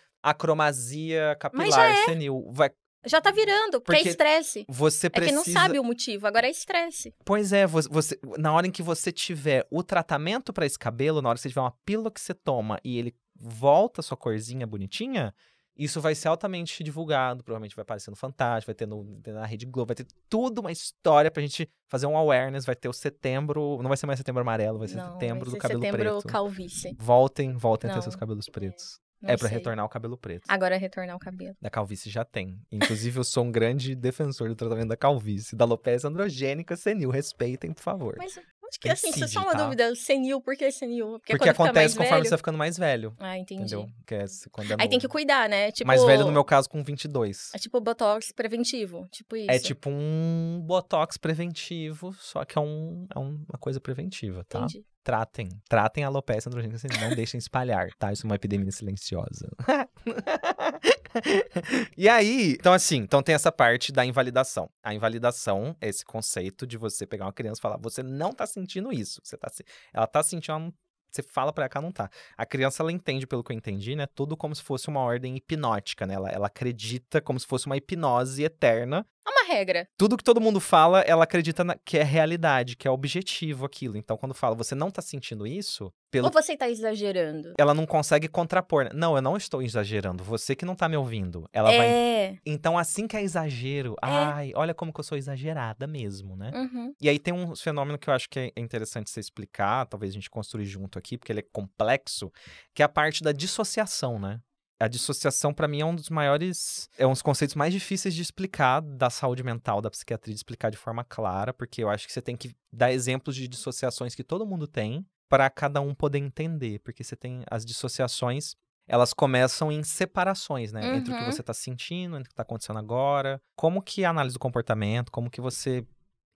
acromasia 0.49 1.35
capilar 1.39 1.91
é. 1.91 2.05
senil. 2.05 2.47
Vai, 2.51 2.71
Já 3.05 3.21
tá 3.21 3.31
virando, 3.31 3.79
porque, 3.81 3.97
Porque 3.97 4.07
é 4.09 4.11
estresse. 4.11 4.65
você 4.67 5.07
É 5.07 5.09
que 5.09 5.19
precisa 5.19 5.35
não 5.37 5.43
sabe 5.45 5.79
o 5.79 5.83
motivo, 5.83 6.25
agora 6.27 6.47
é 6.47 6.49
estresse. 6.49 7.13
Pois 7.23 7.53
é, 7.53 7.67
você, 7.67 7.87
você- 7.89 8.19
na 8.37 8.51
hora 8.53 8.65
em 8.67 8.71
que 8.71 8.81
você 8.81 9.11
tiver 9.11 9.65
o 9.69 9.83
tratamento 9.83 10.51
pra 10.51 10.65
esse 10.65 10.77
cabelo, 10.79 11.21
na 11.21 11.29
hora 11.29 11.35
que 11.37 11.41
você 11.43 11.49
tiver 11.49 11.61
uma 11.61 11.75
pílula 11.85 12.09
que 12.11 12.19
você 12.19 12.33
toma 12.33 12.79
e 12.83 12.97
ele 12.97 13.15
volta 13.35 14.01
a 14.01 14.03
sua 14.03 14.17
corzinha 14.17 14.65
bonitinha, 14.65 15.33
isso 15.77 15.99
vai 15.99 16.15
ser 16.15 16.27
altamente 16.27 16.83
divulgado, 16.83 17.43
provavelmente 17.43 17.75
vai 17.75 17.83
aparecer 17.83 18.09
no 18.09 18.15
Fantástico, 18.15 18.67
vai 18.67 18.75
ter 18.75 18.85
no, 18.87 19.19
na 19.27 19.45
Rede 19.45 19.65
Globo, 19.65 19.87
vai 19.87 19.95
ter 19.95 20.07
tudo 20.29 20.59
uma 20.59 20.71
história 20.71 21.29
pra 21.29 21.41
gente 21.41 21.69
fazer 21.87 22.05
um 22.05 22.17
awareness, 22.17 22.65
vai 22.65 22.75
ter 22.75 22.87
o 22.87 22.93
setembro, 22.93 23.77
não 23.81 23.89
vai 23.89 23.97
ser 23.97 24.05
mais 24.05 24.19
setembro 24.19 24.41
amarelo, 24.41 24.79
vai 24.79 24.87
ser 24.87 24.97
não, 24.97 25.13
setembro 25.13 25.45
vai 25.45 25.45
do 25.45 25.51
ser 25.51 25.57
cabelo 25.59 25.81
setembro 25.81 26.03
preto. 26.13 26.27
calvície. 26.27 26.95
Voltem, 26.99 27.53
voltem 27.57 27.89
a 27.89 27.93
ter 27.93 27.97
Não, 27.97 28.01
seus 28.03 28.15
cabelos 28.15 28.47
pretos. 28.49 28.99
Não 29.21 29.31
é 29.31 29.37
pra 29.37 29.47
sei. 29.47 29.57
retornar 29.57 29.85
o 29.85 29.89
cabelo 29.89 30.17
preto. 30.17 30.43
Agora 30.47 30.75
é 30.75 30.77
retornar 30.77 31.15
o 31.15 31.19
cabelo. 31.19 31.55
Da 31.59 31.69
calvície 31.69 32.11
já 32.11 32.23
tem. 32.23 32.59
Inclusive, 32.71 33.17
eu 33.19 33.23
sou 33.23 33.45
um 33.45 33.51
grande 33.51 33.95
defensor 33.95 34.49
do 34.49 34.55
tratamento 34.55 34.89
da 34.89 34.97
calvície, 34.97 35.55
da 35.55 35.65
alopecia 35.65 36.09
androgênica 36.09 36.75
senil. 36.75 37.09
Respeitem, 37.09 37.73
por 37.73 37.81
favor. 37.81 38.15
Mas 38.17 38.37
acho 38.75 38.79
que 38.79 38.89
assim, 38.89 39.09
isso 39.09 39.23
é 39.23 39.27
só 39.27 39.41
uma 39.41 39.53
tá? 39.53 39.63
dúvida. 39.63 39.95
Senil, 39.95 40.41
por 40.41 40.55
que 40.55 40.71
senil? 40.71 41.19
Porque, 41.19 41.33
Porque 41.37 41.49
acontece 41.49 41.95
conforme 41.95 42.11
velho... 42.11 42.23
você 42.25 42.29
vai 42.29 42.37
ficando 42.37 42.57
mais 42.57 42.77
velho. 42.77 43.15
Ah, 43.19 43.37
entendi. 43.37 43.61
Entendeu? 43.61 43.87
Que 44.05 44.15
é, 44.15 44.25
quando 44.51 44.71
é 44.71 44.75
Aí 44.79 44.89
tem 44.89 44.99
que 44.99 45.07
cuidar, 45.07 45.47
né? 45.49 45.71
Tipo, 45.71 45.87
Mais 45.87 46.03
velho, 46.03 46.25
no 46.25 46.31
meu 46.31 46.43
caso, 46.43 46.69
com 46.69 46.83
22. 46.83 47.51
É 47.53 47.57
tipo 47.57 47.79
botox 47.79 48.31
preventivo, 48.31 49.07
tipo 49.11 49.35
isso. 49.35 49.51
É 49.51 49.59
tipo 49.59 49.89
um 49.89 50.61
botox 50.65 51.17
preventivo, 51.17 52.13
só 52.19 52.43
que 52.45 52.57
é, 52.57 52.61
um, 52.61 53.07
é 53.15 53.19
um- 53.19 53.45
uma 53.49 53.59
coisa 53.59 53.79
preventiva, 53.79 54.43
tá? 54.47 54.59
Entendi. 54.59 54.85
Tratem. 55.05 55.49
Tratem 55.69 56.03
a 56.03 56.07
alopecia 56.07 56.49
androgênica 56.49 56.79
senil. 56.79 56.99
Não 56.99 57.15
deixem 57.15 57.37
espalhar, 57.37 57.89
tá? 57.99 58.11
Isso 58.11 58.25
é 58.25 58.27
uma 58.27 58.35
epidemia 58.35 58.71
silenciosa. 58.71 59.47
e 61.95 62.09
aí, 62.09 62.53
então 62.53 62.73
assim, 62.73 62.97
então 62.97 63.21
tem 63.21 63.35
essa 63.35 63.51
parte 63.51 63.91
da 63.91 64.03
invalidação. 64.03 64.67
A 64.83 64.95
invalidação 64.95 65.77
é 65.79 65.89
esse 65.89 66.03
conceito 66.03 66.65
de 66.65 66.75
você 66.75 67.05
pegar 67.05 67.25
uma 67.25 67.33
criança 67.33 67.59
e 67.59 67.61
falar, 67.61 67.77
você 67.77 68.01
não 68.01 68.33
tá 68.33 68.47
sentindo 68.47 68.91
isso. 68.91 69.21
Você 69.23 69.37
tá, 69.37 69.47
se- 69.47 69.63
ela 69.93 70.07
tá 70.07 70.23
sentindo, 70.23 70.73
você 71.11 71.21
fala 71.21 71.53
que 71.53 71.77
ela 71.77 71.85
não 71.85 71.91
tá. 71.91 72.09
A 72.35 72.43
criança, 72.43 72.81
ela 72.81 72.91
entende, 72.91 73.27
pelo 73.27 73.43
que 73.43 73.51
eu 73.51 73.55
entendi, 73.55 73.95
né? 73.95 74.07
Tudo 74.07 74.35
como 74.35 74.55
se 74.55 74.63
fosse 74.63 74.87
uma 74.87 75.01
ordem 75.01 75.37
hipnótica, 75.37 76.07
né? 76.07 76.15
Ela, 76.15 76.29
ela 76.29 76.47
acredita 76.47 77.21
como 77.21 77.39
se 77.39 77.45
fosse 77.45 77.67
uma 77.67 77.77
hipnose 77.77 78.43
eterna. 78.43 79.05
É 79.27 79.29
uma 79.31 79.43
regra. 79.47 79.87
Tudo 79.97 80.15
que 80.17 80.23
todo 80.23 80.39
mundo 80.39 80.59
fala, 80.59 81.01
ela 81.01 81.23
acredita 81.23 81.63
na- 81.63 81.75
que 81.83 81.97
é 81.97 82.03
realidade, 82.03 82.75
que 82.75 82.87
é 82.87 82.91
objetivo 82.91 83.65
aquilo. 83.65 83.97
Então, 83.97 84.15
quando 84.17 84.33
fala, 84.35 84.55
você 84.55 84.75
não 84.75 84.91
tá 84.91 85.01
sentindo 85.01 85.47
isso, 85.47 85.91
pelo 86.11 86.27
Ou 86.27 86.31
você 86.31 86.55
tá 86.55 86.69
exagerando? 86.69 87.53
ela 87.57 87.73
não 87.73 87.85
consegue 87.85 88.27
contrapor. 88.27 88.83
né? 88.85 88.91
Não, 88.93 89.15
eu 89.15 89.21
não 89.21 89.35
estou 89.35 89.61
exagerando. 89.61 90.23
Você 90.23 90.55
que 90.55 90.63
não 90.65 90.75
tá 90.75 90.87
me 90.87 90.95
ouvindo. 90.95 91.49
Ela 91.51 91.71
vai. 91.71 91.87
é. 91.87 92.37
Então, 92.45 92.77
assim 92.77 93.07
que 93.07 93.17
é 93.17 93.21
exagero, 93.23 93.95
ai, 94.01 94.51
olha 94.55 94.73
como 94.73 94.93
que 94.93 94.99
eu 94.99 95.03
sou 95.03 95.17
exagerada 95.17 95.87
mesmo, 95.87 96.35
né? 96.35 96.51
Uhum. 96.53 96.93
E 97.01 97.09
aí 97.09 97.17
tem 97.19 97.33
um 97.33 97.55
fenômeno 97.55 97.97
que 97.97 98.09
eu 98.09 98.13
acho 98.13 98.29
que 98.29 98.39
é 98.39 98.51
interessante 98.61 99.09
você 99.09 99.19
explicar, 99.19 99.85
talvez 99.87 100.11
a 100.11 100.15
gente 100.15 100.29
construir 100.29 100.65
junto 100.65 100.99
aqui, 100.99 101.17
porque 101.17 101.31
ele 101.31 101.39
é 101.39 101.45
complexo, 101.51 102.31
que 102.73 102.81
é 102.81 102.85
a 102.85 102.89
parte 102.89 103.23
da 103.23 103.31
dissociação, 103.31 104.19
né? 104.19 104.39
A 104.79 104.87
dissociação, 104.89 105.53
pra 105.53 105.67
mim, 105.67 105.79
é 105.81 105.85
um 105.85 105.95
dos 105.95 106.09
maiores. 106.09 106.89
É 106.97 107.07
um 107.07 107.11
dos 107.13 107.21
conceitos 107.21 107.55
mais 107.55 107.73
difíceis 107.73 108.13
de 108.13 108.21
explicar 108.21 108.81
da 108.81 109.09
saúde 109.09 109.41
mental, 109.43 109.81
da 109.81 109.89
psiquiatria, 109.89 110.33
de 110.33 110.37
explicar 110.39 110.69
de 110.69 110.77
forma 110.77 111.03
clara, 111.03 111.53
porque 111.53 111.81
eu 111.81 111.89
acho 111.89 112.05
que 112.05 112.11
você 112.13 112.21
tem 112.21 112.35
que 112.35 112.53
dar 112.73 112.91
exemplos 112.91 113.35
de 113.35 113.47
dissociações 113.47 114.13
que 114.13 114.23
todo 114.23 114.45
mundo 114.45 114.67
tem 114.67 115.05
para 115.29 115.49
cada 115.49 115.79
um 115.79 115.95
poder 115.95 116.19
entender. 116.19 116.79
Porque 116.79 117.03
você 117.03 117.15
tem 117.15 117.43
as 117.49 117.65
dissociações, 117.65 118.55
elas 118.87 119.13
começam 119.13 119.71
em 119.71 119.81
separações, 119.81 120.73
né? 120.73 120.97
Entre 120.97 121.13
o 121.13 121.15
que 121.15 121.23
Uhum. 121.23 121.31
você 121.31 121.41
tá 121.41 121.53
sentindo, 121.53 122.17
entre 122.17 122.27
o 122.27 122.29
que 122.29 122.35
tá 122.35 122.43
acontecendo 122.43 122.77
agora. 122.77 123.41
Como 123.55 123.81
que 123.81 124.03
a 124.03 124.09
análise 124.09 124.33
do 124.33 124.39
comportamento, 124.39 125.09
como 125.09 125.29
que 125.29 125.39
você 125.39 125.87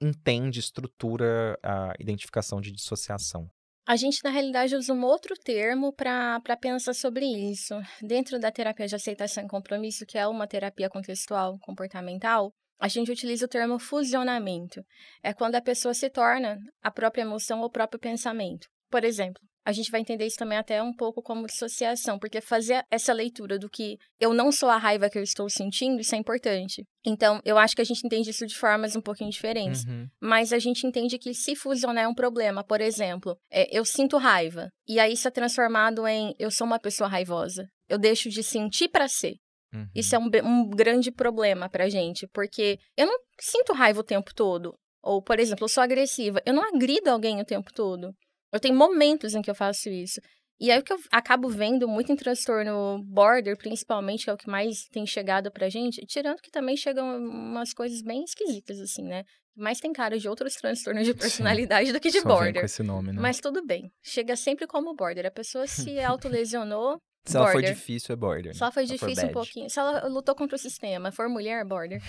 entende, 0.01 0.61
estrutura 0.61 1.59
a 1.61 1.93
identificação 1.99 2.61
de 2.61 2.71
dissociação. 2.71 3.51
A 3.89 3.95
gente, 3.95 4.23
na 4.23 4.29
realidade, 4.29 4.75
usa 4.75 4.93
um 4.93 5.03
outro 5.03 5.33
termo 5.33 5.91
para 5.91 6.39
pensar 6.61 6.93
sobre 6.93 7.25
isso. 7.25 7.73
Dentro 7.99 8.37
da 8.37 8.51
terapia 8.51 8.85
de 8.85 8.93
aceitação 8.93 9.43
e 9.43 9.47
compromisso, 9.47 10.05
que 10.05 10.15
é 10.15 10.27
uma 10.27 10.45
terapia 10.45 10.87
contextual 10.87 11.57
comportamental, 11.57 12.51
a 12.79 12.87
gente 12.87 13.11
utiliza 13.11 13.45
o 13.45 13.49
termo 13.49 13.79
fusionamento. 13.79 14.85
É 15.23 15.33
quando 15.33 15.55
a 15.55 15.61
pessoa 15.61 15.95
se 15.95 16.07
torna 16.07 16.59
a 16.83 16.91
própria 16.91 17.23
emoção 17.23 17.61
ou 17.61 17.65
o 17.65 17.71
próprio 17.71 17.99
pensamento. 17.99 18.67
Por 18.91 19.03
exemplo, 19.03 19.41
a 19.69 19.71
gente 19.71 19.91
vai 19.91 20.01
entender 20.01 20.25
isso 20.25 20.37
também 20.37 20.57
até 20.57 20.81
um 20.81 20.93
pouco 20.93 21.21
como 21.21 21.45
dissociação, 21.45 22.17
porque 22.19 22.41
fazer 22.41 22.83
essa 22.91 23.13
leitura 23.13 23.57
do 23.57 23.69
que 23.69 23.97
eu 24.19 24.33
não 24.33 24.51
sou 24.51 24.69
a 24.69 24.77
raiva 24.77 25.09
que 25.09 25.17
eu 25.17 25.23
estou 25.23 25.49
sentindo, 25.49 26.01
isso 26.01 26.15
é 26.15 26.17
importante. 26.17 26.85
Então, 27.05 27.39
eu 27.45 27.57
acho 27.57 27.75
que 27.75 27.81
a 27.81 27.85
gente 27.85 28.05
entende 28.05 28.29
isso 28.29 28.45
de 28.45 28.55
formas 28.55 28.95
um 28.95 29.01
pouquinho 29.01 29.29
diferentes 29.29 29.69
Uhum. 29.85 30.07
mas 30.21 30.51
a 30.51 30.59
gente 30.59 30.85
entende 30.85 31.17
que 31.17 31.33
se 31.33 31.55
fusionar 31.55 32.03
é 32.03 32.07
um 32.07 32.13
problema. 32.13 32.63
Por 32.63 32.81
exemplo, 32.81 33.37
é, 33.51 33.77
eu 33.77 33.85
sinto 33.85 34.17
raiva, 34.17 34.69
e 34.87 34.99
aí 34.99 35.13
isso 35.13 35.27
é 35.27 35.31
transformado 35.31 36.07
em 36.07 36.33
eu 36.39 36.51
sou 36.51 36.65
uma 36.65 36.79
pessoa 36.79 37.09
raivosa. 37.09 37.67
Eu 37.87 37.97
deixo 37.97 38.29
de 38.29 38.43
sentir 38.43 38.89
para 38.89 39.07
ser. 39.07 39.35
Uhum. 39.73 39.87
Isso 39.95 40.15
é 40.15 40.19
um, 40.19 40.29
um 40.43 40.69
grande 40.69 41.11
problema 41.11 41.69
pra 41.69 41.89
gente, 41.89 42.27
porque 42.33 42.77
eu 42.97 43.05
não 43.05 43.17
sinto 43.39 43.73
raiva 43.73 43.99
o 43.99 44.03
tempo 44.03 44.33
todo. 44.33 44.73
Ou, 45.01 45.21
por 45.21 45.39
exemplo, 45.39 45.65
eu 45.65 45.69
sou 45.69 45.81
agressiva, 45.81 46.41
eu 46.45 46.53
não 46.53 46.63
agrido 46.63 47.09
alguém 47.09 47.39
o 47.39 47.45
tempo 47.45 47.71
todo. 47.73 48.13
Eu 48.51 48.59
tenho 48.59 48.75
momentos 48.75 49.35
em 49.35 49.41
que 49.41 49.49
eu 49.49 49.55
faço 49.55 49.89
isso. 49.89 50.19
E 50.59 50.69
aí 50.71 50.79
o 50.79 50.83
que 50.83 50.91
eu 50.91 50.99
acabo 51.11 51.47
vendo 51.49 51.87
muito 51.87 52.11
em 52.11 52.15
transtorno 52.17 53.01
border, 53.05 53.57
principalmente, 53.57 54.25
que 54.25 54.29
é 54.29 54.33
o 54.33 54.37
que 54.37 54.49
mais 54.49 54.85
tem 54.91 55.05
chegado 55.05 55.49
pra 55.51 55.69
gente, 55.69 56.05
tirando 56.05 56.41
que 56.41 56.51
também 56.51 56.75
chegam 56.75 57.17
umas 57.17 57.73
coisas 57.73 58.01
bem 58.01 58.23
esquisitas, 58.25 58.77
assim, 58.79 59.03
né? 59.03 59.23
Mas 59.55 59.79
tem 59.79 59.93
cara 59.93 60.17
de 60.19 60.27
outros 60.27 60.55
transtornos 60.55 61.05
de 61.05 61.13
Sim. 61.13 61.17
personalidade 61.17 61.91
do 61.93 61.99
que 61.99 62.09
de 62.09 62.19
Só 62.21 62.27
vem 62.27 62.37
com 62.37 62.43
border. 62.43 62.65
esse 62.65 62.83
nome, 62.83 63.13
né? 63.13 63.21
Mas 63.21 63.39
tudo 63.39 63.65
bem. 63.65 63.89
Chega 64.03 64.35
sempre 64.35 64.67
como 64.67 64.93
border. 64.95 65.25
A 65.25 65.31
pessoa 65.31 65.65
se 65.67 65.97
autolesionou, 66.01 66.97
Se 67.25 67.37
ela 67.37 67.45
for 67.47 67.53
border. 67.53 67.73
difícil, 67.73 68.13
é 68.13 68.15
border. 68.17 68.53
se 68.55 68.61
ela 68.61 68.71
foi 68.71 68.83
ela 68.83 68.97
for 68.97 69.07
difícil 69.07 69.29
um 69.29 69.31
pouquinho. 69.31 69.69
Se 69.69 69.79
ela 69.79 70.07
lutou 70.07 70.35
contra 70.35 70.55
o 70.55 70.59
sistema, 70.59 71.11
for 71.11 71.29
mulher, 71.29 71.63
border. 71.65 72.01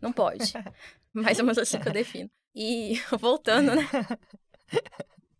Não 0.00 0.12
pode. 0.12 0.52
Mais 1.12 1.38
ou 1.40 1.44
menos 1.44 1.58
assim 1.58 1.80
que 1.80 1.88
eu 1.88 1.92
defino. 1.92 2.30
E 2.54 2.94
voltando, 3.18 3.74
né? 3.74 3.88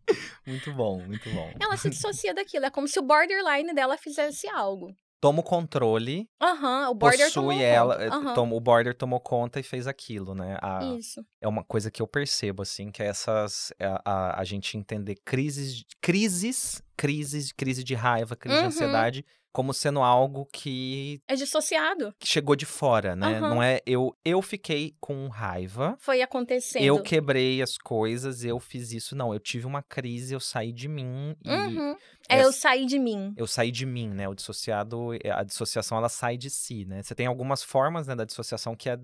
Muito 0.45 0.71
bom, 0.73 1.05
muito 1.05 1.29
bom. 1.29 1.51
Ela 1.59 1.77
se 1.77 1.89
dissocia 1.91 2.33
daquilo. 2.33 2.65
É 2.65 2.69
como 2.71 2.87
se 2.87 2.99
o 2.99 3.03
borderline 3.03 3.73
dela 3.73 3.97
fizesse 3.97 4.47
algo. 4.49 4.95
Toma 5.21 5.41
o 5.41 5.43
controle, 5.43 6.29
Aham, 6.41 6.89
o 6.91 6.95
border 6.95 7.29
tomou 7.33 7.51
possui 7.51 7.61
ela, 7.63 8.09
conta. 8.09 8.33
toma- 8.33 8.55
o 8.55 8.59
border 8.61 8.95
tomou 8.95 9.19
conta 9.19 9.59
e 9.59 9.63
fez 9.63 9.85
aquilo, 9.85 10.33
né? 10.33 10.57
A- 10.61 10.95
Isso. 10.97 11.21
é 11.41 11.47
uma 11.47 11.61
coisa 11.61 11.91
que 11.91 12.01
eu 12.01 12.07
percebo, 12.07 12.61
assim, 12.61 12.89
que 12.89 13.03
é 13.03 13.07
essas. 13.07 13.73
é 13.77 13.85
A, 13.85 14.01
a, 14.05 14.39
a 14.39 14.43
gente 14.45 14.77
entender 14.77 15.15
crises, 15.25 15.83
crises, 16.01 16.81
crises, 16.95 17.51
crise 17.51 17.83
de 17.83 17.95
raiva, 17.95 18.33
crise 18.35 18.55
de 18.59 18.61
Uhum. 18.61 18.67
ansiedade, 18.67 19.25
como 19.51 19.73
sendo 19.73 20.01
algo 20.01 20.47
que, 20.53 21.21
É 21.27 21.35
dissociado. 21.35 22.13
que 22.19 22.27
chegou 22.27 22.55
de 22.55 22.65
fora, 22.65 23.15
né? 23.15 23.37
Aham. 23.37 23.49
Não 23.49 23.63
é 23.63 23.79
eu, 23.85 24.15
eu 24.23 24.41
fiquei 24.41 24.93
com 24.99 25.27
raiva, 25.27 25.97
Foi 25.99 26.21
acontecendo. 26.21 26.83
eu 26.83 27.01
quebrei 27.01 27.61
as 27.61 27.77
coisas, 27.77 28.43
eu 28.43 28.59
fiz 28.59 28.91
isso. 28.91 29.15
Não, 29.15 29.33
eu 29.33 29.39
tive 29.39 29.65
uma 29.65 29.81
crise, 29.81 30.33
eu 30.33 30.39
saí 30.39 30.71
de 30.71 30.87
mim 30.87 31.35
e 31.43 31.49
Uhum. 31.49 31.95
É, 32.31 32.35
eu 32.43 32.49
essa- 32.49 32.59
saí 32.59 32.85
de 32.85 32.99
mim. 32.99 33.33
eu 33.35 33.47
saí 33.47 33.71
de 33.71 33.85
mim, 33.87 34.07
né? 34.09 34.29
O 34.29 34.35
dissociado, 34.35 35.09
a 35.33 35.43
dissociação 35.43 35.97
ela 35.97 36.09
sai 36.09 36.37
de 36.37 36.49
si, 36.49 36.85
né? 36.85 37.01
Você 37.01 37.15
tem 37.15 37.25
algumas 37.25 37.63
formas 37.63 38.05
né, 38.05 38.15
da 38.15 38.23
dissociação 38.23 38.75
que 38.75 38.87
é 38.87 38.97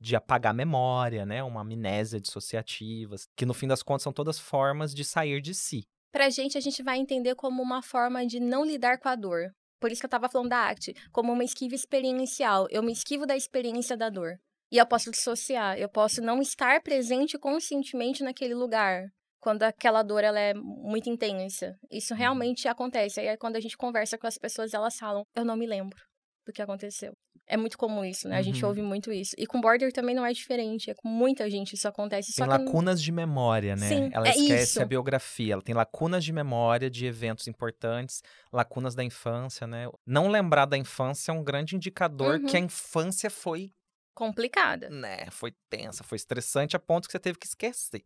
de 0.00 0.14
apagar 0.14 0.50
a 0.50 0.54
memória, 0.54 1.26
né? 1.26 1.42
Uma 1.42 1.62
amnésia 1.62 2.20
dissociativa, 2.20 3.16
que 3.36 3.44
no 3.44 3.52
fim 3.52 3.66
das 3.66 3.82
contas 3.82 4.04
são 4.04 4.12
todas 4.12 4.38
formas 4.38 4.94
de 4.94 5.04
sair 5.04 5.40
de 5.40 5.54
si. 5.54 5.84
Pra 6.12 6.30
gente, 6.30 6.56
a 6.56 6.60
gente 6.60 6.82
vai 6.82 6.98
entender 6.98 7.34
como 7.34 7.60
uma 7.62 7.82
forma 7.82 8.24
de 8.26 8.40
não 8.40 8.64
lidar 8.64 8.98
com 8.98 9.08
a 9.08 9.14
dor. 9.16 9.52
Por 9.80 9.90
isso 9.90 10.00
que 10.00 10.06
eu 10.06 10.10
tava 10.10 10.28
falando 10.28 10.50
da 10.50 10.68
ACT, 10.68 10.94
como 11.12 11.32
uma 11.32 11.44
esquiva 11.44 11.74
experiencial. 11.74 12.66
Eu 12.70 12.82
me 12.82 12.92
esquivo 12.92 13.26
da 13.26 13.36
experiência 13.36 13.96
da 13.96 14.08
dor. 14.08 14.38
E 14.70 14.76
eu 14.76 14.86
posso 14.86 15.10
dissociar, 15.10 15.78
eu 15.78 15.88
posso 15.88 16.20
não 16.20 16.42
estar 16.42 16.82
presente 16.82 17.38
conscientemente 17.38 18.22
naquele 18.22 18.54
lugar. 18.54 19.06
Quando 19.40 19.62
aquela 19.62 20.02
dor 20.02 20.24
ela 20.24 20.38
é 20.38 20.52
muito 20.52 21.08
intensa. 21.08 21.76
Isso 21.90 22.14
realmente 22.14 22.68
acontece. 22.68 23.20
Aí 23.20 23.36
quando 23.36 23.56
a 23.56 23.60
gente 23.60 23.76
conversa 23.76 24.18
com 24.18 24.26
as 24.26 24.36
pessoas, 24.36 24.74
elas 24.74 24.96
falam: 24.96 25.24
Eu 25.34 25.44
não 25.44 25.56
me 25.56 25.66
lembro 25.66 25.98
do 26.44 26.52
que 26.52 26.60
aconteceu. 26.60 27.12
É 27.48 27.56
muito 27.56 27.78
comum 27.78 28.04
isso, 28.04 28.28
né? 28.28 28.36
A 28.36 28.42
gente 28.42 28.62
Uhum. 28.62 28.68
ouve 28.68 28.82
muito 28.82 29.10
isso. 29.12 29.34
E 29.38 29.46
com 29.46 29.60
border 29.60 29.92
também 29.92 30.14
não 30.14 30.24
é 30.26 30.32
diferente. 30.32 30.90
É 30.90 30.94
com 30.94 31.08
muita 31.08 31.48
gente 31.50 31.74
isso 31.74 31.88
acontece. 31.88 32.32
Tem 32.34 32.46
lacunas 32.46 33.02
de 33.02 33.10
memória, 33.10 33.74
né? 33.74 33.86
Sim, 33.88 34.10
ela 34.12 34.26
é 34.26 34.30
esquece 34.30 34.62
isso. 34.64 34.82
a 34.82 34.84
biografia, 34.86 35.54
ela 35.54 35.62
tem 35.62 35.74
lacunas 35.74 36.24
de 36.24 36.32
memória 36.32 36.90
de 36.90 37.06
eventos 37.06 37.46
importantes, 37.48 38.22
lacunas 38.52 38.94
da 38.94 39.02
infância, 39.02 39.66
né? 39.66 39.86
Não 40.06 40.28
lembrar 40.28 40.66
da 40.66 40.76
infância 40.76 41.30
é 41.30 41.34
um 41.34 41.42
grande 41.42 41.74
indicador 41.76 42.40
que 42.40 42.56
a 42.56 42.60
Uhum. 42.60 42.66
infância 42.66 43.30
foi, 43.30 43.72
complicada. 44.14 44.90
né, 44.90 45.30
foi 45.30 45.52
tensa, 45.70 46.02
foi 46.04 46.16
estressante 46.16 46.76
a 46.76 46.78
ponto 46.80 47.06
que 47.06 47.12
você 47.12 47.18
teve 47.20 47.38
que 47.38 47.46
esquecer. 47.46 48.04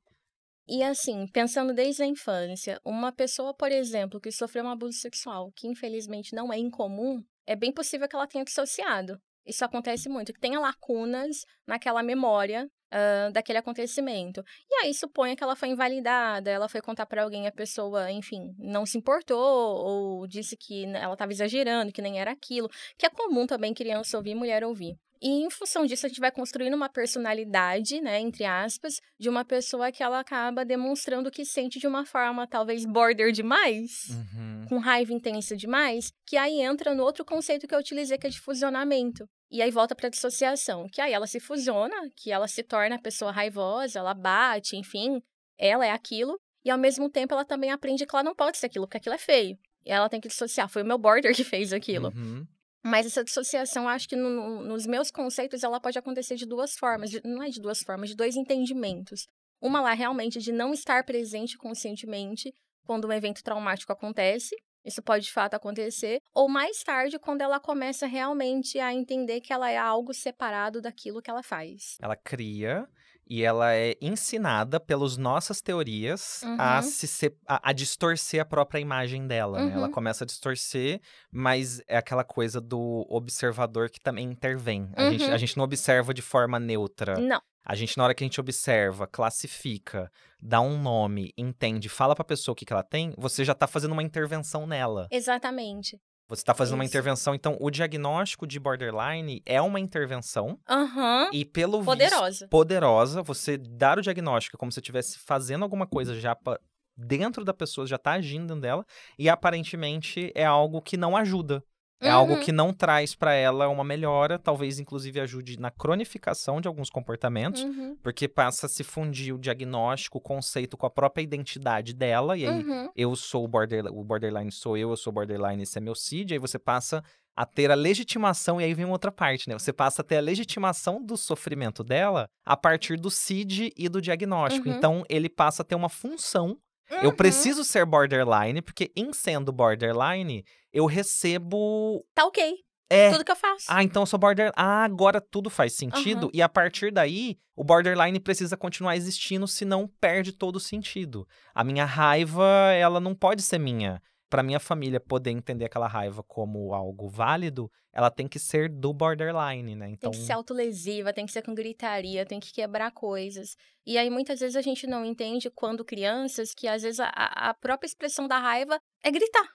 E 0.66 0.82
assim, 0.82 1.26
pensando 1.26 1.74
desde 1.74 2.02
a 2.02 2.06
infância, 2.06 2.80
uma 2.84 3.12
pessoa, 3.12 3.52
por 3.54 3.70
exemplo, 3.72 4.20
que 4.20 4.30
sofreu 4.30 4.64
um 4.64 4.68
abuso 4.70 4.98
sexual, 4.98 5.52
que 5.52 5.66
infelizmente 5.68 6.34
não 6.34 6.52
é 6.52 6.58
incomum, 6.58 7.22
é 7.46 7.56
bem 7.56 7.72
possível 7.72 8.08
que 8.08 8.14
ela 8.16 8.26
tenha 8.28 8.44
dissociado. 8.44 9.20
Isso 9.46 9.64
acontece 9.64 10.08
muito, 10.08 10.32
que 10.32 10.40
tenha 10.40 10.60
lacunas 10.60 11.44
naquela 11.66 12.02
memória 12.02 12.68
ah, 12.94 13.30
daquele 13.32 13.58
acontecimento. 13.58 14.44
E 14.70 14.74
aí 14.84 14.92
supõe 14.92 15.34
que 15.34 15.42
ela 15.42 15.56
foi 15.56 15.70
invalidada, 15.70 16.50
ela 16.50 16.68
foi 16.68 16.82
contar 16.82 17.06
pra 17.06 17.22
alguém, 17.22 17.46
a 17.46 17.52
pessoa, 17.52 18.12
enfim, 18.12 18.54
não 18.58 18.84
se 18.84 18.98
importou, 18.98 19.38
ou 19.38 20.26
disse 20.26 20.58
que 20.58 20.84
ela 20.84 21.14
estava 21.14 21.32
exagerando, 21.32 21.90
que 21.90 22.02
nem 22.02 22.20
era 22.20 22.30
aquilo, 22.30 22.68
que 22.98 23.06
é 23.06 23.08
comum 23.08 23.46
também 23.46 23.72
criança 23.72 24.18
ouvir, 24.18 24.34
mulher 24.34 24.62
ouvir. 24.62 24.98
E 25.22 25.28
em 25.44 25.48
função 25.50 25.86
disso, 25.86 26.04
a 26.04 26.08
gente 26.08 26.18
vai 26.18 26.32
construindo 26.32 26.74
uma 26.74 26.88
personalidade, 26.88 28.00
né, 28.00 28.18
entre 28.18 28.44
aspas, 28.44 28.94
de 29.20 29.28
uma 29.28 29.44
pessoa 29.44 29.92
que 29.92 30.02
ela 30.02 30.18
acaba 30.18 30.64
demonstrando 30.64 31.30
que 31.30 31.44
sente 31.44 31.78
de 31.78 31.86
uma 31.86 32.04
forma 32.04 32.44
talvez 32.44 32.84
border 32.84 33.30
demais, 33.30 33.92
Uhum. 34.10 34.66
com 34.68 34.78
raiva 34.78 35.12
intensa 35.12 35.56
demais, 35.56 36.10
que 36.26 36.36
aí 36.36 36.60
entra 36.60 36.92
no 36.92 37.04
outro 37.04 37.24
conceito 37.24 37.68
que 37.68 37.74
eu 37.74 37.78
utilizei, 37.78 38.18
que 38.18 38.26
é 38.26 38.30
de 38.30 38.40
fusionamento. 38.40 39.24
E 39.48 39.62
aí 39.62 39.70
volta 39.70 39.94
para 39.94 40.08
dissociação, 40.08 40.88
que 40.92 41.00
aí 41.00 41.12
ela 41.12 41.28
se 41.28 41.38
fusiona, 41.38 41.94
que 42.16 42.32
ela 42.32 42.48
se 42.48 42.64
torna 42.64 42.96
a 42.96 43.00
pessoa 43.00 43.30
raivosa, 43.30 44.00
ela 44.00 44.14
bate, 44.14 44.76
enfim, 44.76 45.22
ela 45.56 45.86
é 45.86 45.90
aquilo, 45.92 46.36
e 46.64 46.70
ao 46.70 46.78
mesmo 46.78 47.08
tempo 47.08 47.32
ela 47.32 47.44
também 47.44 47.70
aprende 47.70 48.04
que 48.06 48.12
ela 48.14 48.24
não 48.24 48.34
pode 48.34 48.58
ser 48.58 48.66
aquilo, 48.66 48.86
porque 48.86 48.96
aquilo 48.96 49.14
é 49.14 49.18
feio. 49.18 49.56
E 49.84 49.92
ela 49.92 50.08
tem 50.08 50.20
que 50.20 50.28
dissociar, 50.28 50.68
foi 50.68 50.82
o 50.82 50.86
meu 50.86 50.98
border 50.98 51.32
que 51.34 51.44
fez 51.44 51.72
aquilo. 51.72 52.08
Uhum. 52.08 52.44
Mas 52.82 53.06
essa 53.06 53.22
dissociação, 53.22 53.88
acho 53.88 54.08
que 54.08 54.16
no- 54.16 54.28
no- 54.30 54.62
nos 54.64 54.86
meus 54.86 55.10
conceitos, 55.10 55.62
ela 55.62 55.80
pode 55.80 55.98
acontecer 55.98 56.34
de 56.36 56.46
duas 56.46 56.74
formas. 56.76 57.10
de- 57.10 57.20
não 57.24 57.42
é 57.42 57.48
de 57.48 57.60
duas 57.60 57.80
formas, 57.82 58.10
de 58.10 58.16
dois 58.16 58.36
entendimentos. 58.36 59.26
Uma 59.60 59.80
lá, 59.80 59.92
realmente, 59.92 60.40
de 60.40 60.50
não 60.52 60.72
estar 60.72 61.04
presente 61.04 61.56
conscientemente 61.56 62.52
quando 62.84 63.06
um 63.06 63.12
evento 63.12 63.42
traumático 63.44 63.92
acontece. 63.92 64.56
Isso 64.84 65.00
pode, 65.00 65.26
de 65.26 65.32
fato, 65.32 65.54
acontecer. 65.54 66.18
Ou 66.34 66.48
mais 66.48 66.82
tarde, 66.82 67.16
quando 67.16 67.40
ela 67.42 67.60
começa 67.60 68.04
realmente 68.06 68.80
a 68.80 68.92
entender 68.92 69.40
que 69.40 69.52
ela 69.52 69.70
é 69.70 69.78
algo 69.78 70.12
separado 70.12 70.80
daquilo 70.80 71.22
que 71.22 71.30
ela 71.30 71.42
faz. 71.44 71.96
Ela 72.02 72.16
cria 72.16 72.88
e 73.34 73.42
ela 73.42 73.72
é 73.74 73.94
ensinada 74.00 74.78
pelas 74.78 75.16
nossas 75.16 75.62
teorias 75.62 76.42
a 76.58 76.76
Uhum. 76.76 76.82
se 76.82 77.06
se- 77.08 77.36
a, 77.48 77.70
a 77.70 77.72
distorcer 77.72 78.42
a 78.42 78.44
própria 78.44 78.78
imagem 78.78 79.26
dela, 79.26 79.64
né? 79.64 79.72
Ela 79.72 79.86
Uhum. 79.86 79.92
começa 79.92 80.24
a 80.24 80.26
distorcer, 80.26 81.00
mas 81.32 81.80
é 81.88 81.96
aquela 81.96 82.24
coisa 82.24 82.60
do 82.60 83.06
observador 83.08 83.88
que 83.88 83.98
também 84.00 84.26
intervém. 84.26 84.90
A, 84.94 85.04
gente, 85.10 85.24
a 85.24 85.32
Uhum. 85.32 85.38
gente 85.38 85.56
não 85.56 85.64
observa 85.64 86.12
de 86.12 86.20
forma 86.20 86.60
neutra. 86.60 87.18
Não. 87.18 87.40
A 87.64 87.74
gente, 87.74 87.96
na 87.96 88.04
hora 88.04 88.14
que 88.14 88.22
a 88.24 88.26
gente 88.26 88.40
observa, 88.40 89.06
classifica, 89.06 90.10
dá 90.40 90.60
um 90.60 90.80
nome, 90.82 91.32
entende, 91.38 91.88
fala 91.88 92.14
pra 92.14 92.24
pessoa 92.24 92.52
o 92.52 92.56
que, 92.56 92.64
que 92.66 92.72
ela 92.72 92.82
tem, 92.82 93.14
você 93.16 93.44
já 93.44 93.54
tá 93.54 93.66
fazendo 93.66 93.92
uma 93.92 94.02
intervenção 94.02 94.66
nela. 94.66 95.06
Exatamente. 95.10 95.96
Você 96.34 96.42
tá 96.44 96.54
fazendo 96.54 96.76
uma 96.76 96.84
Isso. 96.84 96.92
intervenção. 96.92 97.34
Então, 97.34 97.58
o 97.60 97.70
diagnóstico 97.70 98.46
de 98.46 98.58
borderline 98.58 99.42
é 99.44 99.60
uma 99.60 99.78
intervenção 99.78 100.58
Aham. 100.68 101.28
e, 101.32 101.44
pelo 101.44 101.78
visto, 101.78 101.84
Poderosa. 101.86 102.48
poderosa, 102.48 103.22
você 103.22 103.58
dar 103.58 103.98
o 103.98 104.02
diagnóstico 104.02 104.56
é 104.56 104.58
como 104.58 104.72
se 104.72 104.80
estivesse 104.80 105.18
fazendo 105.18 105.62
alguma 105.62 105.86
coisa 105.86 106.18
já 106.18 106.34
pa- 106.34 106.58
dentro 106.96 107.44
da 107.44 107.52
pessoa, 107.52 107.86
já 107.86 107.98
tá 107.98 108.12
agindo 108.12 108.46
dentro 108.46 108.62
dela, 108.62 108.86
e 109.18 109.28
aparentemente 109.28 110.32
é 110.34 110.44
algo 110.44 110.80
que 110.80 110.96
não 110.96 111.16
ajuda. 111.16 111.62
É 112.02 112.10
algo 112.10 112.34
Uhum. 112.34 112.40
que 112.40 112.52
não 112.52 112.72
traz 112.72 113.14
pra 113.14 113.32
ela 113.34 113.68
uma 113.68 113.84
melhora, 113.84 114.38
talvez 114.38 114.78
inclusive 114.78 115.20
ajude 115.20 115.58
na 115.58 115.70
cronificação 115.70 116.60
de 116.60 116.68
alguns 116.68 116.90
comportamentos, 116.90 117.62
Uhum. 117.62 117.96
porque 118.02 118.26
passa 118.28 118.66
a 118.66 118.68
se 118.68 118.82
fundir 118.84 119.34
o 119.34 119.38
diagnóstico, 119.38 120.18
o 120.18 120.20
conceito 120.20 120.76
com 120.76 120.86
a 120.86 120.90
própria 120.90 121.22
identidade 121.22 121.92
dela, 121.94 122.36
e 122.36 122.46
aí 122.46 122.62
Uhum. 122.62 122.90
eu 122.96 123.14
sou 123.16 123.44
o 123.44 123.48
borderline, 123.48 123.96
o 123.96 124.02
borderline 124.04 124.50
sou 124.52 124.76
eu, 124.76 124.90
eu 124.90 124.96
sou 124.96 125.12
borderline, 125.12 125.62
esse 125.62 125.78
é 125.78 125.80
meu 125.80 125.94
CID, 125.94 126.34
aí 126.34 126.38
você 126.38 126.58
passa 126.58 127.02
a 127.34 127.46
ter 127.46 127.70
a 127.70 127.74
legitimação, 127.74 128.60
e 128.60 128.64
aí 128.64 128.74
vem 128.74 128.84
uma 128.84 128.92
outra 128.92 129.10
parte, 129.10 129.48
né? 129.48 129.58
Você 129.58 129.72
passa 129.72 130.02
a 130.02 130.04
ter 130.04 130.18
a 130.18 130.20
legitimação 130.20 131.02
do 131.02 131.16
sofrimento 131.16 131.82
dela 131.82 132.28
a 132.44 132.56
partir 132.56 132.96
do 132.98 133.10
CID 133.10 133.72
e 133.74 133.88
do 133.88 134.02
diagnóstico. 134.02 134.68
Uhum. 134.68 134.76
Então, 134.76 135.02
ele 135.08 135.30
passa 135.30 135.62
a 135.62 135.64
ter 135.64 135.74
uma 135.74 135.88
função. 135.88 136.58
Eu 137.00 137.08
Uhum. 137.08 137.16
preciso 137.16 137.64
ser 137.64 137.86
borderline, 137.86 138.60
porque 138.60 138.92
em 138.94 139.14
sendo 139.14 139.50
borderline, 139.50 140.44
eu 140.72 140.86
recebo. 140.86 142.04
Tá 142.14 142.24
ok. 142.24 142.54
É. 142.92 143.10
Tudo 143.10 143.24
que 143.24 143.32
eu 143.32 143.36
faço. 143.36 143.64
Ah, 143.68 143.82
então 143.82 144.02
eu 144.02 144.06
sou 144.06 144.18
borderline. 144.18 144.52
Ah, 144.54 144.84
agora 144.84 145.18
tudo 145.18 145.48
faz 145.48 145.72
sentido. 145.72 146.24
Aham. 146.24 146.30
E 146.34 146.42
a 146.42 146.48
partir 146.48 146.92
daí, 146.92 147.38
o 147.56 147.64
borderline 147.64 148.20
precisa 148.20 148.54
continuar 148.54 148.96
existindo, 148.96 149.48
senão 149.48 149.88
perde 149.98 150.30
todo 150.30 150.56
o 150.56 150.60
sentido. 150.60 151.26
A 151.54 151.64
minha 151.64 151.86
raiva, 151.86 152.44
ela 152.74 153.00
não 153.00 153.14
pode 153.14 153.40
ser 153.40 153.58
minha. 153.58 154.02
Pra 154.28 154.42
minha 154.42 154.60
família 154.60 155.00
poder 155.00 155.30
entender 155.30 155.64
aquela 155.64 155.86
raiva 155.86 156.22
como 156.22 156.74
algo 156.74 157.08
válido, 157.08 157.70
ela 157.94 158.10
tem 158.10 158.26
que 158.26 158.38
ser 158.38 158.68
do 158.68 158.92
borderline, 158.92 159.74
né? 159.74 159.90
Então, 159.90 160.10
Tem 160.10 160.20
que 160.20 160.26
ser 160.26 160.32
autolesiva, 160.32 161.12
tem 161.12 161.26
que 161.26 161.32
ser 161.32 161.42
com 161.42 161.54
gritaria, 161.54 162.24
tem 162.24 162.40
que 162.40 162.52
quebrar 162.52 162.90
coisas. 162.92 163.56
E 163.86 163.98
aí, 163.98 164.08
muitas 164.08 164.40
vezes, 164.40 164.56
a 164.56 164.62
gente 164.62 164.86
não 164.86 165.04
entende, 165.04 165.50
quando 165.50 165.84
crianças, 165.84 166.54
que 166.54 166.66
às 166.66 166.82
vezes 166.82 167.00
a, 167.00 167.08
a 167.08 167.54
própria 167.54 167.86
expressão 167.86 168.26
da 168.26 168.38
raiva 168.38 168.78
é 169.02 169.10
gritar. 169.10 169.46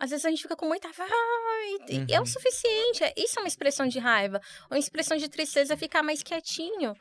Às 0.00 0.10
vezes 0.10 0.24
a 0.24 0.30
gente 0.30 0.42
fica 0.42 0.56
com 0.56 0.66
muita 0.66 0.88
raiva. 0.88 1.10
e- 1.88 2.04
e 2.10 2.14
É 2.14 2.18
Uhum. 2.18 2.24
o 2.24 2.26
suficiente. 2.26 3.04
é- 3.04 3.14
Isso 3.16 3.38
é 3.38 3.42
uma 3.42 3.48
expressão 3.48 3.86
de 3.86 3.98
raiva. 3.98 4.40
Uma 4.70 4.78
expressão 4.78 5.16
de 5.16 5.28
tristeza 5.28 5.74
é 5.74 5.76
ficar 5.76 6.02
mais 6.02 6.22
quietinho. 6.22 6.94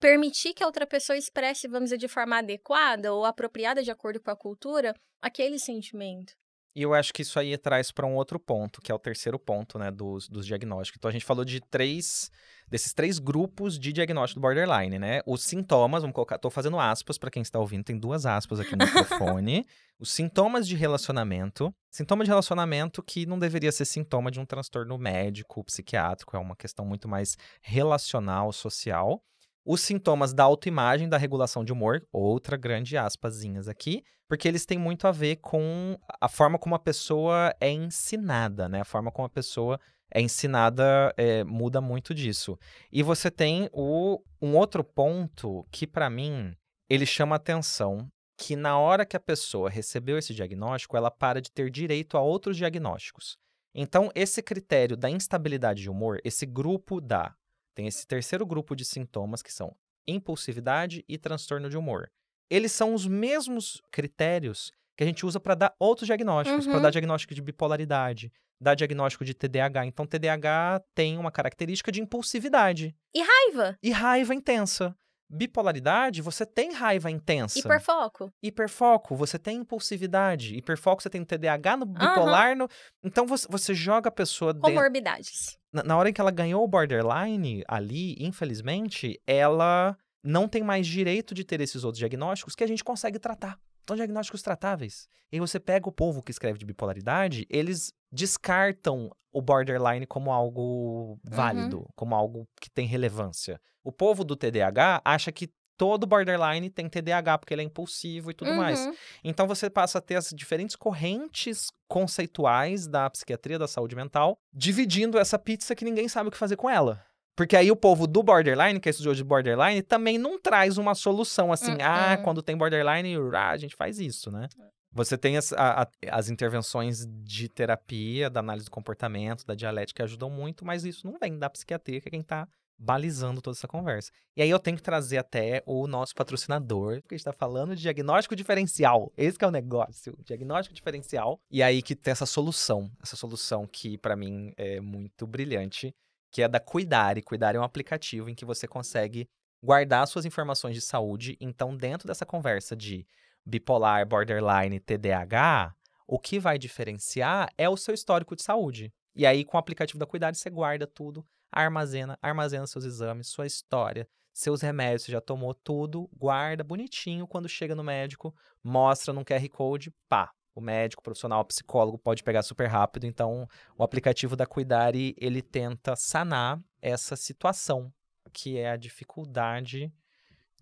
Permitir 0.00 0.54
que 0.54 0.62
a 0.62 0.66
outra 0.66 0.86
pessoa 0.86 1.16
expresse, 1.16 1.66
vamos 1.68 1.86
dizer, 1.86 1.98
de 1.98 2.08
forma 2.08 2.38
adequada 2.38 3.12
ou 3.12 3.24
apropriada 3.24 3.82
de 3.82 3.90
acordo 3.90 4.20
com 4.20 4.30
a 4.30 4.36
cultura, 4.36 4.94
aquele 5.20 5.58
sentimento. 5.58 6.32
E 6.74 6.82
eu 6.82 6.92
acho 6.92 7.12
que 7.12 7.22
isso 7.22 7.38
aí 7.38 7.56
traz 7.56 7.92
para 7.92 8.06
um 8.06 8.14
outro 8.14 8.38
ponto, 8.38 8.80
que 8.80 8.90
é 8.90 8.94
o 8.94 8.98
terceiro 8.98 9.38
ponto, 9.38 9.78
né, 9.78 9.90
dos, 9.90 10.28
dos 10.28 10.44
diagnósticos. 10.44 10.98
Então 10.98 11.08
a 11.08 11.12
gente 11.12 11.24
falou 11.24 11.44
de 11.44 11.60
três 11.60 12.30
desses 12.68 12.92
três 12.92 13.18
grupos 13.18 13.78
de 13.78 13.92
diagnóstico 13.92 14.40
do 14.40 14.42
borderline, 14.42 14.98
né? 14.98 15.20
Os 15.26 15.44
sintomas, 15.44 16.02
vamos 16.02 16.14
colocar, 16.14 16.38
tô 16.38 16.50
fazendo 16.50 16.78
aspas 16.78 17.18
para 17.18 17.30
quem 17.30 17.42
está 17.42 17.58
ouvindo, 17.58 17.84
tem 17.84 17.98
duas 17.98 18.26
aspas 18.26 18.58
aqui 18.58 18.74
no 18.74 18.84
microfone. 18.84 19.64
Os 20.00 20.10
sintomas 20.10 20.66
de 20.66 20.74
relacionamento, 20.74 21.72
sintoma 21.88 22.24
de 22.24 22.30
relacionamento 22.30 23.02
que 23.02 23.26
não 23.26 23.38
deveria 23.38 23.70
ser 23.70 23.84
sintoma 23.84 24.30
de 24.30 24.40
um 24.40 24.44
transtorno 24.44 24.98
médico, 24.98 25.62
psiquiátrico, 25.62 26.36
é 26.36 26.40
uma 26.40 26.56
questão 26.56 26.84
muito 26.84 27.08
mais 27.08 27.36
relacional, 27.62 28.52
social. 28.52 29.22
Os 29.64 29.80
sintomas 29.80 30.34
da 30.34 30.44
autoimagem, 30.44 31.08
da 31.08 31.16
regulação 31.16 31.64
de 31.64 31.72
humor, 31.72 32.06
outra 32.12 32.56
grande 32.56 32.98
aspasinhas 32.98 33.66
aqui, 33.66 34.02
porque 34.28 34.46
eles 34.46 34.66
têm 34.66 34.78
muito 34.78 35.06
a 35.06 35.12
ver 35.12 35.36
com 35.36 35.98
a 36.20 36.28
forma 36.28 36.58
como 36.58 36.74
a 36.74 36.78
pessoa 36.78 37.54
é 37.60 37.70
ensinada, 37.70 38.68
né? 38.68 38.82
A 38.82 38.84
forma 38.84 39.10
como 39.10 39.26
a 39.26 39.30
pessoa 39.30 39.80
é 40.12 40.20
ensinada 40.20 41.14
é, 41.16 41.42
muda 41.44 41.80
muito 41.80 42.14
disso. 42.14 42.58
E 42.92 43.02
você 43.02 43.30
tem 43.30 43.68
o, 43.72 44.22
um 44.40 44.54
outro 44.56 44.84
ponto 44.84 45.66
que, 45.70 45.86
para 45.86 46.10
mim, 46.10 46.54
ele 46.88 47.06
chama 47.06 47.36
atenção, 47.36 48.08
que 48.36 48.56
na 48.56 48.78
hora 48.78 49.06
que 49.06 49.16
a 49.16 49.20
pessoa 49.20 49.70
recebeu 49.70 50.18
esse 50.18 50.34
diagnóstico, 50.34 50.96
ela 50.96 51.10
para 51.10 51.40
de 51.40 51.50
ter 51.50 51.70
direito 51.70 52.16
a 52.16 52.20
outros 52.20 52.56
diagnósticos. 52.56 53.36
Então, 53.74 54.10
esse 54.14 54.42
critério 54.42 54.96
da 54.96 55.10
instabilidade 55.10 55.82
de 55.82 55.90
humor, 55.90 56.20
esse 56.24 56.46
grupo 56.46 57.00
da 57.00 57.34
tem 57.74 57.86
esse 57.86 58.06
terceiro 58.06 58.46
grupo 58.46 58.74
de 58.76 58.84
sintomas 58.84 59.42
que 59.42 59.52
são 59.52 59.74
impulsividade 60.06 61.04
e 61.08 61.18
transtorno 61.18 61.68
de 61.68 61.76
humor. 61.76 62.10
Eles 62.50 62.72
são 62.72 62.94
os 62.94 63.06
mesmos 63.06 63.82
critérios 63.90 64.70
que 64.96 65.02
a 65.02 65.06
gente 65.06 65.26
usa 65.26 65.40
para 65.40 65.54
dar 65.54 65.74
outros 65.78 66.06
diagnósticos, 66.06 66.66
para 66.66 66.76
Uhum. 66.76 66.82
dar 66.82 66.90
diagnóstico 66.90 67.34
de 67.34 67.42
bipolaridade, 67.42 68.32
dar 68.60 68.74
diagnóstico 68.74 69.24
de 69.24 69.34
TDAH. 69.34 69.86
Então, 69.86 70.06
TDAH 70.06 70.80
tem 70.94 71.18
uma 71.18 71.32
característica 71.32 71.90
de 71.90 72.00
impulsividade 72.00 72.94
Raiva. 73.16 73.76
e 73.82 73.90
raiva 73.90 74.34
intensa. 74.34 74.96
Bipolaridade, 75.28 76.22
você 76.22 76.44
tem 76.44 76.72
raiva 76.72 77.10
intensa. 77.10 77.58
Hiperfoco. 77.58 78.32
Hiperfoco, 78.42 79.16
você 79.16 79.38
tem 79.38 79.58
impulsividade. 79.58 80.56
Hiperfoco, 80.56 81.02
você 81.02 81.10
tem 81.10 81.24
TDAH 81.24 81.76
no 81.78 81.86
bipolar. 81.86 82.56
No... 82.56 82.68
Então, 83.02 83.26
você, 83.26 83.46
você 83.48 83.74
joga 83.74 84.08
a 84.08 84.12
pessoa 84.12 84.54
Comorbidades. 84.54 85.58
na, 85.72 85.82
na 85.82 85.96
hora 85.96 86.10
em 86.10 86.12
que 86.12 86.20
ela 86.20 86.30
ganhou 86.30 86.62
o 86.62 86.68
borderline 86.68 87.64
ali, 87.66 88.16
infelizmente, 88.18 89.20
ela 89.26 89.96
não 90.22 90.48
tem 90.48 90.62
mais 90.62 90.86
direito 90.86 91.34
de 91.34 91.44
ter 91.44 91.60
esses 91.60 91.84
outros 91.84 91.98
diagnósticos 91.98 92.54
que 92.54 92.64
a 92.64 92.66
gente 92.66 92.82
consegue 92.82 93.18
tratar. 93.18 93.58
São 93.86 93.96
diagnósticos 93.96 94.40
tratáveis. 94.40 95.06
E 95.30 95.36
aí 95.36 95.40
você 95.40 95.60
pega 95.60 95.88
o 95.88 95.92
povo 95.92 96.22
que 96.22 96.30
escreve 96.30 96.58
de 96.58 96.64
bipolaridade, 96.64 97.46
eles 97.50 97.92
descartam 98.14 99.10
o 99.32 99.42
borderline 99.42 100.06
como 100.06 100.32
algo 100.32 101.18
válido, 101.24 101.88
como 101.96 102.14
algo 102.14 102.48
que 102.60 102.70
tem 102.70 102.86
relevância. 102.86 103.60
O 103.82 103.90
povo 103.90 104.22
do 104.24 104.36
TDAH 104.36 105.02
acha 105.04 105.32
que 105.32 105.50
todo 105.76 106.06
borderline 106.06 106.70
tem 106.70 106.88
TDAH 106.88 107.38
porque 107.38 107.52
ele 107.52 107.62
é 107.62 107.64
impulsivo 107.64 108.30
e 108.30 108.34
tudo 108.34 108.54
mais. 108.54 108.86
Uhum. 108.86 108.94
Então 109.24 109.48
você 109.48 109.68
passa 109.68 109.98
a 109.98 110.00
ter 110.00 110.14
as 110.14 110.30
diferentes 110.30 110.76
correntes 110.76 111.72
conceituais 111.88 112.86
da 112.86 113.10
psiquiatria 113.10 113.58
da 113.58 113.66
saúde 113.66 113.96
mental, 113.96 114.38
dividindo 114.52 115.18
essa 115.18 115.38
pizza 115.38 115.74
que 115.74 115.84
ninguém 115.84 116.08
sabe 116.08 116.28
o 116.28 116.32
que 116.32 116.38
fazer 116.38 116.56
com 116.56 116.70
ela. 116.70 117.04
Porque 117.36 117.56
aí 117.56 117.70
o 117.70 117.76
povo 117.76 118.06
do 118.06 118.22
borderline, 118.22 118.78
que 118.78 118.88
é 118.88 118.90
estudioso 118.90 119.16
de 119.16 119.24
borderline, 119.24 119.82
também 119.82 120.16
não 120.16 120.40
traz 120.40 120.78
uma 120.78 120.94
solução 120.94 121.52
assim, 121.52 121.72
Uh-uh. 121.72 121.82
ah, 121.82 122.16
quando 122.22 122.40
tem 122.40 122.56
borderline, 122.56 123.16
ah, 123.34 123.50
a 123.50 123.56
gente 123.56 123.74
faz 123.74 123.98
isso, 123.98 124.30
né? 124.30 124.48
Você 124.94 125.18
tem 125.18 125.36
as, 125.36 125.52
a- 125.52 125.88
as 126.08 126.28
intervenções 126.28 127.04
de 127.04 127.48
terapia, 127.48 128.30
da 128.30 128.38
análise 128.40 128.66
do 128.66 128.70
comportamento, 128.70 129.44
da 129.44 129.54
dialética 129.54 129.96
que 129.98 130.02
ajudam 130.02 130.30
muito, 130.30 130.64
mas 130.64 130.84
isso 130.84 131.04
não 131.06 131.18
vem 131.18 131.36
da 131.36 131.50
psiquiatria, 131.50 132.00
que 132.00 132.08
é 132.08 132.10
quem 132.10 132.22
tá 132.22 132.48
balizando 132.78 133.40
toda 133.42 133.56
essa 133.56 133.66
conversa. 133.68 134.10
E 134.36 134.42
aí 134.42 134.50
eu 134.50 134.58
tenho 134.58 134.76
que 134.76 134.82
trazer 134.82 135.18
até 135.18 135.62
o 135.66 135.86
nosso 135.86 136.14
patrocinador, 136.14 137.00
porque 137.02 137.14
a 137.14 137.18
gente 137.18 137.24
tá 137.24 137.32
falando 137.32 137.74
de 137.74 137.82
diagnóstico 137.82 138.36
diferencial. 138.36 139.12
Esse 139.16 139.36
é 139.40 139.46
o 139.46 139.50
negócio, 139.50 140.16
diagnóstico 140.24 140.74
diferencial. 140.74 141.40
E 141.50 141.62
aí 141.62 141.82
que 141.82 141.94
tem 141.96 142.12
essa 142.12 142.26
solução, 142.26 142.90
essa 143.02 143.16
solução 143.16 143.66
que 143.66 143.98
pra 143.98 144.16
mim 144.16 144.52
é 144.56 144.80
muito 144.80 145.26
brilhante, 145.26 145.92
que 146.32 146.42
é 146.42 146.48
da 146.48 146.60
Cuidare. 146.60 147.22
Cuidare 147.22 147.56
é 147.56 147.60
um 147.60 147.64
aplicativo 147.64 148.28
em 148.28 148.34
que 148.34 148.44
você 148.44 148.66
consegue 148.66 149.28
guardar 149.62 150.06
suas 150.06 150.24
informações 150.24 150.74
de 150.74 150.80
saúde. 150.80 151.36
Então, 151.40 151.76
dentro 151.76 152.06
dessa 152.06 152.26
conversa 152.26 152.76
de 152.76 153.06
bipolar, 153.44 154.06
borderline, 154.06 154.80
TDAH, 154.80 155.74
o 156.06 156.18
que 156.18 156.38
vai 156.38 156.58
diferenciar 156.58 157.48
é 157.56 157.68
o 157.68 157.76
seu 157.76 157.94
histórico 157.94 158.36
de 158.36 158.42
saúde. 158.42 158.92
E 159.14 159.24
aí, 159.26 159.44
com 159.44 159.56
o 159.56 159.60
aplicativo 159.60 159.98
da 159.98 160.06
Cuidare, 160.06 160.36
você 160.36 160.50
guarda 160.50 160.86
tudo, 160.86 161.26
armazena, 161.50 162.18
armazena 162.20 162.66
seus 162.66 162.84
exames, 162.84 163.28
sua 163.28 163.46
história, 163.46 164.08
seus 164.32 164.60
remédios, 164.60 165.02
você 165.02 165.12
já 165.12 165.20
tomou 165.20 165.54
tudo, 165.54 166.10
guarda 166.12 166.64
bonitinho 166.64 167.26
quando 167.26 167.48
chega 167.48 167.74
no 167.74 167.84
médico, 167.84 168.34
mostra 168.62 169.12
num 169.12 169.24
QR 169.24 169.48
Code, 169.48 169.92
pá. 170.08 170.32
O 170.56 170.60
médico, 170.60 171.00
o 171.00 171.02
profissional, 171.02 171.40
o 171.40 171.44
psicólogo 171.44 171.98
pode 171.98 172.22
pegar 172.22 172.42
super 172.42 172.68
rápido. 172.68 173.06
Então, 173.06 173.48
o 173.76 173.82
aplicativo 173.82 174.36
da 174.36 174.46
Cuidare, 174.46 175.14
ele 175.18 175.42
tenta 175.42 175.96
sanar 175.96 176.60
essa 176.80 177.16
situação, 177.16 177.92
que 178.32 178.56
é 178.56 178.70
a 178.70 178.76
dificuldade 178.76 179.92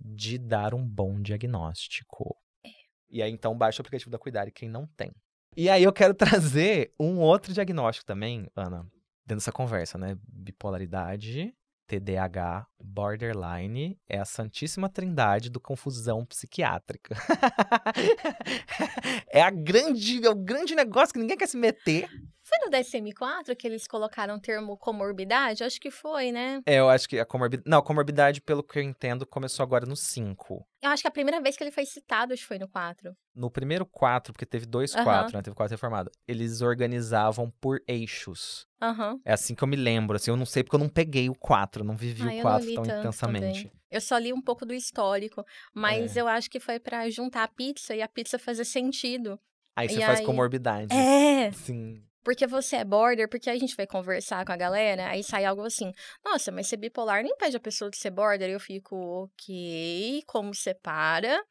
de 0.00 0.38
dar 0.38 0.72
um 0.72 0.86
bom 0.86 1.20
diagnóstico. 1.20 2.41
E 3.12 3.22
aí, 3.22 3.30
então, 3.30 3.56
baixa 3.56 3.80
o 3.80 3.82
aplicativo 3.82 4.10
da 4.10 4.18
Cuidare, 4.18 4.50
quem 4.50 4.68
não 4.68 4.86
tem. 4.86 5.12
E 5.54 5.68
aí, 5.68 5.84
eu 5.84 5.92
quero 5.92 6.14
trazer 6.14 6.92
um 6.98 7.18
outro 7.18 7.52
diagnóstico 7.52 8.06
também, 8.06 8.48
Ana, 8.56 8.86
dentro 9.26 9.36
dessa 9.36 9.52
conversa, 9.52 9.98
né? 9.98 10.16
Bipolaridade, 10.26 11.54
TDAH, 11.86 12.66
Borderline 12.82 13.98
é 14.08 14.18
a 14.18 14.24
santíssima 14.24 14.88
trindade 14.88 15.50
do 15.50 15.60
confusão 15.60 16.24
psiquiátrica. 16.24 17.14
é 19.30 19.42
a 19.42 19.50
grande, 19.50 20.24
é 20.24 20.30
o 20.30 20.34
grande 20.34 20.74
negócio 20.74 21.12
que 21.12 21.20
ninguém 21.20 21.36
quer 21.36 21.48
se 21.48 21.58
meter. 21.58 22.08
No 22.64 22.70
DSM-4 22.70 23.56
que 23.56 23.66
eles 23.66 23.86
colocaram 23.86 24.36
o 24.36 24.40
termo 24.40 24.76
comorbidade? 24.76 25.64
Acho 25.64 25.80
que 25.80 25.90
foi, 25.90 26.30
né? 26.30 26.60
É, 26.66 26.76
eu 26.76 26.88
acho 26.88 27.08
que 27.08 27.18
a 27.18 27.24
comorbidade. 27.26 27.68
Não, 27.68 27.78
a 27.78 27.82
comorbidade, 27.82 28.40
pelo 28.40 28.62
que 28.62 28.78
eu 28.78 28.82
entendo, 28.82 29.26
começou 29.26 29.62
agora 29.64 29.84
no 29.86 29.96
5. 29.96 30.64
Eu 30.80 30.90
acho 30.90 31.02
que 31.02 31.08
a 31.08 31.12
primeira 31.12 31.40
vez 31.40 31.56
que 31.56 31.64
ele 31.64 31.70
foi 31.70 31.84
citado, 31.84 32.32
acho 32.32 32.42
que 32.42 32.48
foi 32.48 32.58
no 32.58 32.68
4. 32.68 33.16
No 33.34 33.50
primeiro 33.50 33.84
4, 33.86 34.32
porque 34.32 34.46
teve 34.46 34.66
dois 34.66 34.94
Aham. 34.94 35.04
4, 35.04 35.36
né? 35.36 35.42
Teve 35.42 35.56
4 35.56 35.72
reformado. 35.72 36.10
Eles 36.26 36.60
organizavam 36.60 37.50
por 37.60 37.80
eixos. 37.86 38.66
Aham. 38.80 39.18
É 39.24 39.32
assim 39.32 39.54
que 39.54 39.62
eu 39.64 39.68
me 39.68 39.76
lembro. 39.76 40.16
Assim, 40.16 40.30
eu 40.30 40.36
não 40.36 40.46
sei 40.46 40.62
porque 40.62 40.76
eu 40.76 40.80
não 40.80 40.88
peguei 40.88 41.28
o 41.30 41.34
4, 41.34 41.82
não 41.84 41.96
vivi 41.96 42.22
Ah, 42.22 42.26
o 42.26 42.30
eu 42.30 42.34
não 42.36 42.42
4 42.42 42.66
li 42.68 42.74
tão 42.74 42.84
intensamente. 42.84 43.64
também. 43.64 43.72
Eu 43.90 44.00
só 44.00 44.16
li 44.18 44.32
um 44.32 44.40
pouco 44.40 44.64
do 44.64 44.72
histórico, 44.74 45.44
mas 45.74 46.16
É. 46.16 46.20
eu 46.20 46.28
acho 46.28 46.48
que 46.50 46.58
foi 46.60 46.78
pra 46.80 47.08
juntar 47.10 47.44
a 47.44 47.48
pizza 47.48 47.94
e 47.94 48.02
a 48.02 48.08
pizza 48.08 48.38
fazer 48.38 48.64
sentido. 48.64 49.38
Aí 49.76 49.88
você 49.88 50.00
E 50.00 50.04
faz 50.06 50.20
aí- 50.20 50.26
comorbidade. 50.26 50.94
É! 50.94 51.50
Sim. 51.52 52.02
Porque 52.22 52.46
você 52.46 52.76
é 52.76 52.84
border, 52.84 53.28
porque 53.28 53.50
a 53.50 53.58
gente 53.58 53.76
vai 53.76 53.86
conversar 53.86 54.44
com 54.44 54.52
a 54.52 54.56
galera, 54.56 55.08
aí 55.08 55.22
sai 55.22 55.44
algo 55.44 55.64
assim, 55.64 55.92
nossa, 56.24 56.52
mas 56.52 56.68
ser 56.68 56.76
bipolar 56.76 57.22
não 57.22 57.30
impede 57.30 57.56
a 57.56 57.60
pessoa 57.60 57.90
de 57.90 57.96
ser 57.96 58.10
border. 58.10 58.48
Eu 58.48 58.60
fico, 58.60 58.96
ok, 59.24 60.22
como 60.26 60.54
separa? 60.54 61.42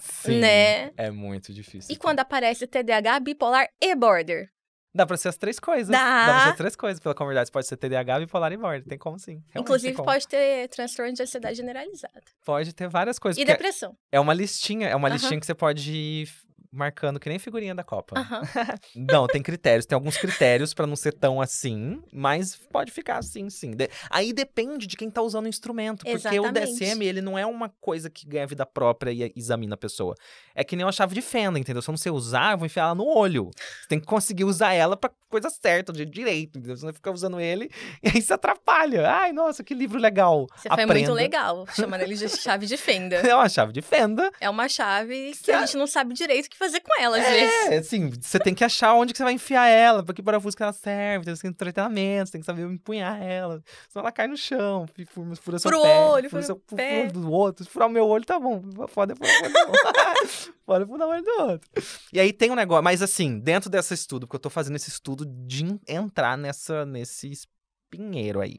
Sim. 0.00 0.38
Né? 0.40 0.92
É 0.96 1.10
muito 1.10 1.52
difícil. 1.52 1.94
E 1.94 1.96
quando 1.96 2.20
aparece 2.20 2.66
TDAH, 2.66 3.20
bipolar 3.20 3.68
e 3.80 3.94
border? 3.94 4.50
Dá 4.94 5.06
pra 5.06 5.16
ser 5.16 5.28
as 5.28 5.36
três 5.38 5.58
coisas. 5.58 5.88
Dá. 5.88 6.24
pra 6.26 6.42
ser 6.44 6.48
as 6.50 6.56
três 6.56 6.76
coisas 6.76 7.00
pela 7.00 7.14
comorbidade. 7.14 7.48
Você 7.48 7.52
pode 7.52 7.66
ser 7.66 7.76
TDAH, 7.78 8.20
bipolar 8.20 8.52
e 8.52 8.58
border. 8.58 8.84
Tem 8.84 8.98
como 8.98 9.18
sim. 9.18 9.42
Realmente 9.48 9.60
Inclusive, 9.60 9.94
como. 9.94 10.06
pode 10.06 10.28
ter 10.28 10.68
transtorno 10.68 11.14
de 11.14 11.22
ansiedade 11.22 11.56
generalizada. 11.56 12.22
Pode 12.44 12.74
ter 12.74 12.88
várias 12.88 13.18
coisas. 13.18 13.40
E 13.40 13.44
depressão. 13.44 13.96
É 14.10 14.20
uma 14.20 14.34
listinha. 14.34 14.88
É 14.88 14.94
uma 14.94 15.08
listinha 15.08 15.40
que 15.40 15.46
você 15.46 15.54
pode 15.54 16.28
marcando 16.72 17.20
que 17.20 17.28
nem 17.28 17.38
figurinha 17.38 17.74
da 17.74 17.84
Copa. 17.84 18.18
Aham. 18.18 18.42
Não, 18.96 19.26
tem 19.26 19.42
critérios. 19.42 19.84
Tem 19.86 19.94
alguns 19.94 20.16
critérios 20.16 20.72
pra 20.72 20.86
não 20.86 20.96
ser 20.96 21.12
tão 21.12 21.40
assim, 21.40 22.02
mas 22.12 22.56
pode 22.72 22.90
ficar 22.90 23.18
assim, 23.18 23.50
sim. 23.50 23.72
De- 23.72 23.90
Aí 24.10 24.32
depende 24.32 24.86
de 24.86 24.96
quem 24.96 25.10
tá 25.10 25.20
usando 25.22 25.44
o 25.46 25.48
instrumento. 25.48 25.98
Porque 26.04 26.12
o 26.12 26.46
Exatamente. 26.46 26.72
DSM, 26.78 27.02
ele 27.04 27.20
não 27.20 27.38
é 27.38 27.44
uma 27.44 27.68
coisa 27.80 28.08
que 28.08 28.26
ganha 28.26 28.46
vida 28.46 28.64
própria 28.64 29.12
e 29.12 29.32
examina 29.36 29.74
a 29.74 29.78
pessoa. 29.78 30.14
É 30.54 30.64
que 30.64 30.74
nem 30.76 30.84
uma 30.84 30.92
chave 30.92 31.14
de 31.14 31.20
fenda, 31.22 31.58
entendeu? 31.58 31.82
Se 31.82 31.88
eu 31.88 31.92
não 31.92 31.98
sei 31.98 32.10
usar, 32.12 32.52
eu 32.52 32.58
vou 32.58 32.66
enfiar 32.66 32.84
ela 32.84 32.94
no 32.94 33.06
olho. 33.06 33.50
Você 33.54 33.88
tem 33.88 34.00
que 34.00 34.06
conseguir 34.06 34.44
usar 34.44 34.72
ela 34.72 34.96
pra 34.96 35.10
coisa 35.28 35.48
certa, 35.50 35.92
de 35.92 36.04
direito, 36.04 36.58
entendeu? 36.58 36.76
Você 36.76 36.84
não 36.86 36.92
fica 36.92 37.10
usando 37.10 37.40
ele 37.40 37.70
e 38.02 38.08
aí 38.08 38.22
se 38.22 38.32
atrapalha. 38.32 39.08
Ai, 39.08 39.32
nossa, 39.32 39.62
que 39.64 39.74
livro 39.74 39.98
legal. 39.98 40.46
Você 40.56 40.68
foi 40.68 40.76
muito 40.86 40.90
Aprenda. 40.90 41.12
legal, 41.14 41.66
chamando 41.74 42.02
ele 42.02 42.14
de 42.14 42.28
chave 42.36 42.66
de 42.66 42.76
fenda. 42.76 43.16
É 43.16 43.34
uma 43.34 43.48
chave 43.48 43.72
de 43.72 43.82
fenda. 43.82 44.30
É 44.40 44.48
uma 44.48 44.68
chave 44.68 45.30
que 45.32 45.36
Cê- 45.46 45.52
a 45.52 45.60
gente 45.66 45.76
não 45.76 45.86
sabe 45.86 46.14
direito 46.14 46.46
o 46.46 46.50
que 46.50 46.58
fazer 46.62 46.80
com 46.80 47.00
ela, 47.00 47.18
às 47.18 47.26
vezes. 47.28 47.54
É, 47.70 47.76
assim, 47.78 48.10
você 48.10 48.38
tem 48.38 48.54
que 48.54 48.64
achar 48.64 48.94
onde 48.94 49.12
que 49.12 49.16
você 49.18 49.24
vai 49.24 49.32
enfiar 49.32 49.66
ela, 49.66 50.02
pra 50.02 50.14
que 50.14 50.22
parafuso 50.22 50.56
que 50.56 50.62
ela 50.62 50.72
serve, 50.72 51.24
tem 51.26 51.34
que 51.34 51.40
ter 51.42 51.54
treinamento, 51.72 52.26
você 52.28 52.32
tem 52.32 52.40
que 52.40 52.46
saber 52.46 52.62
empunhar 52.66 53.20
ela. 53.22 53.62
Senão 53.88 54.04
ela 54.04 54.12
cai 54.12 54.26
no 54.26 54.36
chão, 54.36 54.86
fura, 55.10 55.36
fura 55.36 55.58
seu 55.58 55.70
pé, 55.70 56.00
olho, 56.06 56.30
fura 56.30 56.42
seu 56.42 56.54
o 56.54 56.76
pé. 56.76 57.08
fura 57.08 57.12
do 57.20 57.30
outro. 57.30 57.64
Se 57.64 57.70
furar 57.70 57.88
o 57.88 57.92
meu 57.92 58.06
olho, 58.06 58.24
tá 58.24 58.38
bom. 58.38 58.62
Olho 58.62 59.14
do 59.14 59.22
outro. 59.60 60.54
Pode 60.64 60.86
furar 60.86 61.08
o 61.08 61.10
olho 61.10 61.22
do 61.22 61.42
outro. 61.42 61.70
E 62.12 62.20
aí 62.20 62.32
tem 62.32 62.50
um 62.50 62.54
negócio, 62.54 62.82
mas 62.84 63.02
assim, 63.02 63.38
dentro 63.38 63.68
desse 63.68 63.94
estudo, 63.94 64.26
porque 64.26 64.36
eu 64.36 64.40
tô 64.40 64.50
fazendo 64.50 64.76
esse 64.76 64.88
estudo 64.88 65.24
de 65.26 65.64
en- 65.64 65.80
entrar 65.88 66.36
nessa, 66.38 66.84
nesse 66.86 67.30
espinheiro 67.30 68.40
aí. 68.40 68.58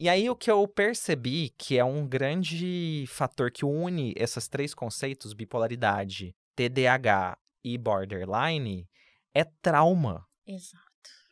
E 0.00 0.08
aí 0.08 0.30
o 0.30 0.36
que 0.36 0.48
eu 0.50 0.66
percebi 0.68 1.52
que 1.58 1.76
é 1.76 1.84
um 1.84 2.06
grande 2.06 3.04
fator 3.08 3.50
que 3.50 3.64
une 3.64 4.14
esses 4.16 4.46
três 4.46 4.72
conceitos, 4.72 5.32
bipolaridade, 5.32 6.34
TDAH 6.58 7.38
e 7.62 7.78
borderline, 7.78 8.88
é 9.32 9.44
trauma. 9.62 10.26
Exato. 10.44 10.82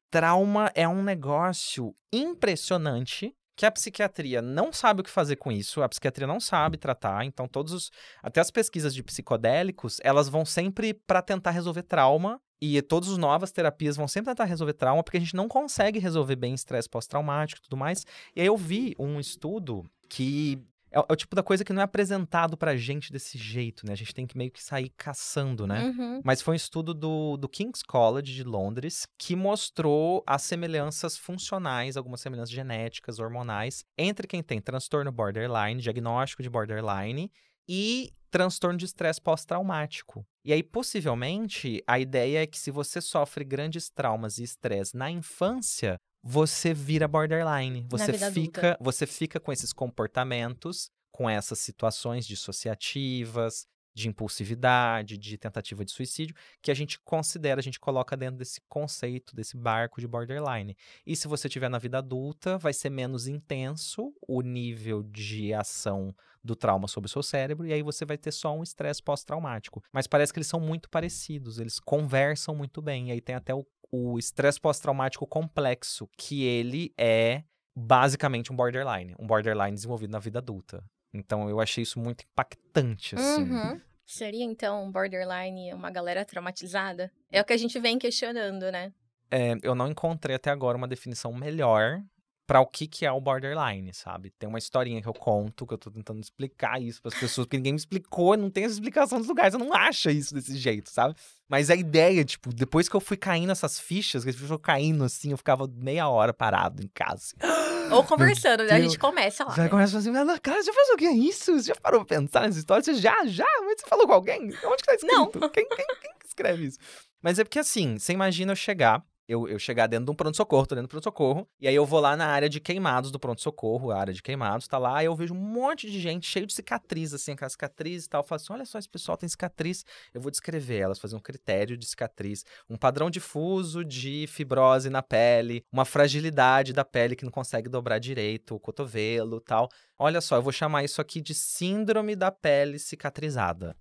Trauma 0.09 0.70
é 0.72 0.87
um 0.87 1.03
negócio 1.03 1.97
impressionante 2.12 3.35
que 3.57 3.66
a 3.66 3.70
psiquiatria 3.72 4.41
não 4.41 4.72
sabe 4.72 5.01
o 5.01 5.05
que 5.05 5.11
fazer 5.11 5.37
com 5.37 5.51
isso, 5.51 5.83
a 5.83 5.89
psiquiatria 5.89 6.27
não 6.27 6.39
sabe 6.39 6.77
tratar, 6.77 7.24
então 7.24 7.49
todos 7.49 7.72
os 7.72 7.91
até 8.22 8.41
as 8.41 8.51
pesquisas 8.51 8.95
de 8.95 9.03
psicodélicos, 9.03 9.99
elas 10.05 10.29
vão 10.29 10.45
sempre 10.45 10.95
para 10.95 11.22
tentar 11.22 11.51
resolver 11.51 11.83
trauma 11.83 12.41
e 12.61 12.81
todas 12.83 13.11
as 13.11 13.18
novas 13.18 13.51
terapias 13.51 13.97
vão 13.97 14.07
sempre 14.07 14.31
tentar 14.31 14.45
resolver 14.45 14.74
trauma 14.74 15.03
porque 15.03 15.16
a 15.16 15.20
gente 15.20 15.35
não 15.35 15.49
consegue 15.49 15.99
resolver 15.99 16.37
bem 16.37 16.55
estresse 16.55 16.89
pós-traumático 16.89 17.61
e 17.61 17.64
tudo 17.64 17.77
mais. 17.77 18.05
E 18.35 18.41
aí 18.43 18.47
eu 18.47 18.57
vi 18.57 18.95
um 18.99 19.18
estudo 19.18 19.85
que 20.09 20.62
é, 20.97 21.01
o- 21.01 21.07
é 21.09 21.12
o 21.12 21.16
tipo 21.16 21.36
da 21.36 21.42
coisa 21.42 21.64
que 21.64 21.72
não 21.72 21.80
é 21.82 21.84
apresentado 21.84 22.57
pra 22.57 22.74
gente 22.76 23.12
desse 23.12 23.36
jeito, 23.36 23.84
né? 23.86 23.92
A 23.92 23.97
gente 23.97 24.14
tem 24.14 24.26
que 24.26 24.36
meio 24.36 24.51
que 24.51 24.62
sair 24.62 24.90
caçando, 24.97 25.66
né? 25.66 25.84
Uhum. 25.84 26.20
Mas 26.24 26.40
foi 26.40 26.55
um 26.55 26.57
estudo 26.57 26.94
do, 26.94 27.36
do 27.36 27.49
King's 27.49 27.82
College 27.82 28.34
de 28.34 28.42
Londres 28.44 29.07
que 29.18 29.36
mostrou 29.36 30.24
as 30.26 30.42
semelhanças 30.42 31.16
funcionais, 31.18 31.97
algumas 31.97 32.20
semelhanças 32.20 32.51
genéticas, 32.51 33.18
hormonais, 33.18 33.84
entre 33.99 34.26
quem 34.26 34.42
tem 34.42 34.61
transtorno 34.61 35.12
borderline, 35.12 35.80
diagnóstico 35.80 36.42
de 36.42 36.49
borderline 36.51 37.30
e 37.68 38.11
transtorno 38.30 38.78
de 38.78 38.84
estresse 38.84 39.20
pós-traumático. 39.20 40.26
E 40.44 40.53
aí, 40.53 40.62
possivelmente, 40.62 41.82
a 41.86 41.99
ideia 41.99 42.42
é 42.42 42.47
que 42.47 42.59
se 42.59 42.70
você 42.70 43.01
sofre 43.01 43.44
grandes 43.44 43.88
traumas 43.90 44.38
e 44.38 44.44
estresse 44.44 44.97
na 44.97 45.11
infância, 45.11 45.97
você 46.27 46.74
vira 46.74 47.07
borderline. 47.07 47.87
Você 47.89 48.11
vida 48.11 48.27
adulta. 48.27 48.41
fica, 48.41 48.79
você 48.81 49.07
fica 49.07 49.39
com 49.39 49.53
esses 49.53 49.72
comportamentos, 49.72 50.91
com 51.12 51.31
essas 51.31 51.61
situações 51.61 52.27
dissociativas, 52.27 53.64
de 53.95 54.09
impulsividade, 54.09 55.16
de 55.16 55.39
tentativa 55.39 55.85
de 55.85 55.91
suicídio, 55.91 56.35
que 56.61 56.70
a 56.70 56.74
gente 56.74 57.01
considera, 57.01 57.61
a 57.61 57.62
gente 57.62 57.81
coloca 57.81 58.14
dentro 58.14 58.37
desse 58.37 58.61
conceito, 58.68 59.35
desse 59.35 59.57
barco 59.57 60.01
de 60.01 60.07
borderline. 60.07 60.77
E 61.07 61.16
se 61.16 61.29
você 61.29 61.49
tiver 61.49 61.70
na 61.70 61.79
vida 61.79 61.99
adulta, 61.99 62.59
vai 62.59 62.74
ser 62.74 62.91
menos 62.91 63.27
intenso 63.29 64.12
o 64.29 64.43
nível 64.43 65.03
de 65.03 65.55
ação 65.55 66.14
do 66.45 66.55
trauma 66.55 66.87
sobre 66.87 67.07
o 67.07 67.11
seu 67.11 67.22
cérebro, 67.22 67.66
e 67.66 67.72
aí 67.72 67.83
você 67.83 68.05
vai 68.05 68.18
ter 68.18 68.33
só 68.33 68.57
um 68.57 68.62
estresse 68.62 69.03
pós-traumático. 69.03 69.83
Mas 69.93 70.07
parece 70.07 70.33
que 70.33 70.39
eles 70.39 70.47
são 70.47 70.61
muito 70.61 70.91
parecidos, 70.91 71.59
eles 71.59 71.81
conversam 71.81 72.55
muito 72.55 72.83
bem. 72.83 73.09
E 73.09 73.12
aí 73.12 73.20
tem 73.20 73.35
até 73.35 73.55
o 73.55 73.66
o 73.91 74.18
estresse 74.18 74.61
pós-traumático 74.61 75.26
complexo, 75.26 76.09
que 76.16 76.45
ele 76.45 76.93
é 76.97 77.45
basicamente 77.74 78.53
um 78.53 78.57
borderline, 78.57 79.14
um 79.18 79.26
borderline 79.26 79.74
desenvolvido 79.74 80.11
na 80.11 80.18
vida 80.18 80.39
adulta. 80.39 80.82
Então 81.12 81.49
eu 81.49 81.61
achei 81.61 81.82
isso 81.82 81.99
muito 81.99 82.24
impactante, 82.24 83.14
assim. 83.14 83.43
Uhum. 83.43 83.80
Seria, 84.05 84.45
então, 84.45 84.91
borderline 84.93 85.74
uma 85.74 85.91
galera 85.91 86.24
traumatizada? 86.24 87.11
É 87.30 87.41
o 87.41 87.45
que 87.45 87.53
a 87.53 87.57
gente 87.57 87.78
vem 87.80 87.99
questionando, 87.99 88.70
né? 88.70 88.93
É, 89.28 89.55
eu 89.62 89.74
não 89.74 89.89
encontrei 89.89 90.37
até 90.37 90.51
agora 90.51 90.78
uma 90.78 90.87
definição 90.87 91.32
melhor 91.34 92.01
para 92.47 92.61
o 92.61 92.66
que, 92.66 92.86
que 92.86 93.05
é 93.05 93.11
o 93.11 93.20
borderline, 93.20 93.92
sabe? 93.92 94.30
Tem 94.30 94.49
uma 94.49 94.59
historinha 94.59 95.03
que 95.03 95.09
eu 95.09 95.12
conto, 95.12 95.66
que 95.66 95.74
eu 95.74 95.78
tô 95.78 95.90
tentando 95.90 96.20
explicar 96.20 96.80
isso 96.80 97.03
para 97.03 97.12
as 97.12 97.18
pessoas, 97.18 97.47
porque 97.47 97.57
ninguém 97.57 97.72
me 97.72 97.78
explicou, 97.78 98.36
não 98.36 98.49
tem 98.49 98.64
essa 98.64 98.74
explicação 98.74 99.18
dos 99.18 99.26
lugares, 99.26 99.53
você 99.53 99.59
não 99.59 99.74
acha 99.74 100.12
isso 100.12 100.32
desse 100.32 100.57
jeito, 100.57 100.88
sabe? 100.88 101.16
Mas 101.49 101.70
a 101.70 101.74
ideia, 101.74 102.24
tipo, 102.24 102.55
depois 102.55 102.88
que 102.88 102.94
eu 102.94 103.01
fui 103.01 103.16
caindo 103.16 103.51
essas 103.51 103.80
fichas, 103.80 104.24
que 104.24 104.30
eu 104.30 104.59
caindo 104.59 105.03
assim, 105.05 105.32
eu 105.32 105.36
ficava 105.36 105.68
meia 105.76 106.09
hora 106.09 106.32
parado 106.32 106.82
em 106.82 106.88
casa. 106.88 107.34
assim. 107.40 107.92
Ou 107.92 108.03
conversando, 108.07 108.64
né? 108.64 108.72
A 108.72 108.80
gente 108.80 108.99
começa 108.99 109.44
lá. 109.44 109.55
Já 109.55 109.64
né? 109.64 109.68
começa 109.68 109.99
assim, 109.99 110.11
"Ah, 110.16 110.38
cara, 110.40 110.62
você 110.62 110.66
já 110.66 110.72
fez 110.72 110.88
o 110.90 110.97
que 110.97 111.07
é 111.07 111.12
isso? 111.12 111.53
Você 111.59 111.68
já 111.68 111.76
parou 111.76 112.05
pra 112.05 112.16
pensar 112.18 112.42
nessa 112.42 112.59
história? 112.59 112.82
Você 112.82 112.94
já, 112.94 113.26
já? 113.26 113.47
Mas 113.64 113.80
você 113.80 113.86
falou 113.88 114.07
com 114.07 114.12
alguém? 114.12 114.42
Onde 114.42 114.76
que 114.76 114.86
tá 114.86 114.94
escrito? 114.94 115.12
Não. 115.12 115.30
Quem, 115.30 115.68
quem, 115.68 115.86
quem 115.86 116.12
que 116.20 116.26
escreve 116.26 116.66
isso? 116.66 116.78
Mas 117.22 117.38
é 117.38 117.44
porque 117.44 117.59
assim, 117.59 117.99
você 117.99 118.12
imagina 118.12 118.53
eu 118.53 118.57
chegar, 118.57 119.05
eu, 119.29 119.49
eu 119.49 119.59
chegar 119.59 119.87
dentro 119.87 120.07
de 120.07 120.11
um 120.11 120.14
pronto-socorro, 120.14 120.66
tô 120.66 120.74
dentro 120.74 120.89
do 120.89 120.91
pronto-socorro, 120.91 121.49
e 121.61 121.66
aí 121.66 121.74
eu 121.74 121.85
vou 121.85 122.01
lá 122.01 122.16
na 122.16 122.27
área 122.27 122.49
de 122.49 122.61
queimados 122.61 123.11
do 123.11 123.18
pronto-socorro, 123.18 123.91
a 123.91 123.99
área 123.99 124.14
de 124.14 124.22
queimados, 124.22 124.68
tá 124.68 124.79
lá, 124.79 124.99
aí 124.99 125.07
eu 125.07 125.14
vejo 125.14 125.35
um 125.35 125.39
monte 125.39 125.91
de 125.91 126.01
gente 126.01 126.27
cheio 126.27 126.47
de 126.47 126.55
cicatriz, 126.55 127.12
assim, 127.12 127.33
aquelas 127.33 127.53
cicatrizes 127.53 128.07
e 128.07 128.09
tal. 128.09 128.20
Eu 128.20 128.27
falo 128.27 128.41
assim, 128.41 128.53
olha 128.53 128.64
só, 128.64 128.79
esse 128.79 128.89
pessoal 128.89 129.16
tem 129.16 129.29
cicatriz, 129.29 129.85
eu 130.14 130.20
vou 130.20 130.31
descrever 130.31 130.79
elas, 130.79 130.99
fazer 130.99 131.16
um 131.16 131.20
critério 131.20 131.77
de 131.77 131.87
cicatriz, 131.87 132.45
um 132.68 132.77
padrão 132.77 133.11
difuso 133.11 133.85
de 133.85 134.27
fibrose 134.29 134.91
na 134.91 135.03
pele, 135.03 135.64
uma 135.72 135.85
fragilidade 135.85 136.72
da 136.72 136.85
pele 136.85 137.16
que 137.16 137.24
não 137.24 137.33
consegue 137.33 137.68
dobrar 137.68 137.99
direito, 137.99 138.55
o 138.55 138.61
cotovelo 138.61 139.41
tal. 139.41 139.68
Olha 139.99 140.20
só, 140.20 140.37
eu 140.37 140.43
vou 140.43 140.53
chamar 140.53 140.85
isso 140.85 141.01
aqui 141.01 141.20
de 141.20 141.35
síndrome 141.35 142.14
da 142.14 142.31
pele 142.31 142.79
cicatrizada. 142.79 143.77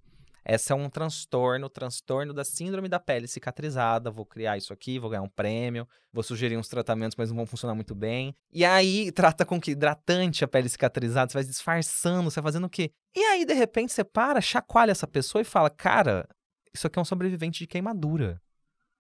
Essa 0.48 0.74
é 0.74 0.76
um 0.76 0.88
transtorno, 0.92 1.68
transtorno 1.68 2.32
da 2.32 2.46
síndrome 2.46 2.88
da 2.88 3.00
pele 3.00 3.28
cicatrizada. 3.28 4.12
Vou 4.12 4.28
criar 4.28 4.58
isso 4.58 4.72
aqui, 4.72 5.00
vou 5.00 5.10
ganhar 5.10 5.24
um 5.24 5.30
prêmio, 5.30 5.88
vou 6.14 6.22
sugerir 6.22 6.56
uns 6.56 6.68
tratamentos, 6.68 7.16
mas 7.18 7.30
não 7.30 7.38
vão 7.38 7.48
funcionar 7.48 7.74
muito 7.74 7.96
bem. 7.96 8.36
E 8.54 8.64
aí, 8.64 9.12
trata 9.12 9.44
com 9.44 9.60
que 9.60 9.72
hidratante 9.72 10.44
a 10.44 10.48
pele 10.48 10.70
cicatrizada, 10.70 11.32
você 11.32 11.38
vai 11.40 11.44
disfarçando, 11.44 12.30
você 12.30 12.40
vai 12.40 12.52
fazendo 12.52 12.66
o 12.66 12.70
quê? 12.70 12.92
E 13.16 13.20
aí, 13.22 13.44
de 13.44 13.56
repente, 13.56 13.92
você 13.92 14.04
para, 14.04 14.40
chacoalha 14.40 14.92
essa 14.92 15.08
pessoa 15.08 15.42
e 15.42 15.46
fala: 15.46 15.68
Cara, 15.68 16.30
isso 16.72 16.86
aqui 16.86 17.00
é 17.00 17.02
um 17.02 17.06
sobrevivente 17.06 17.58
de 17.58 17.68
queimadura. 17.68 18.40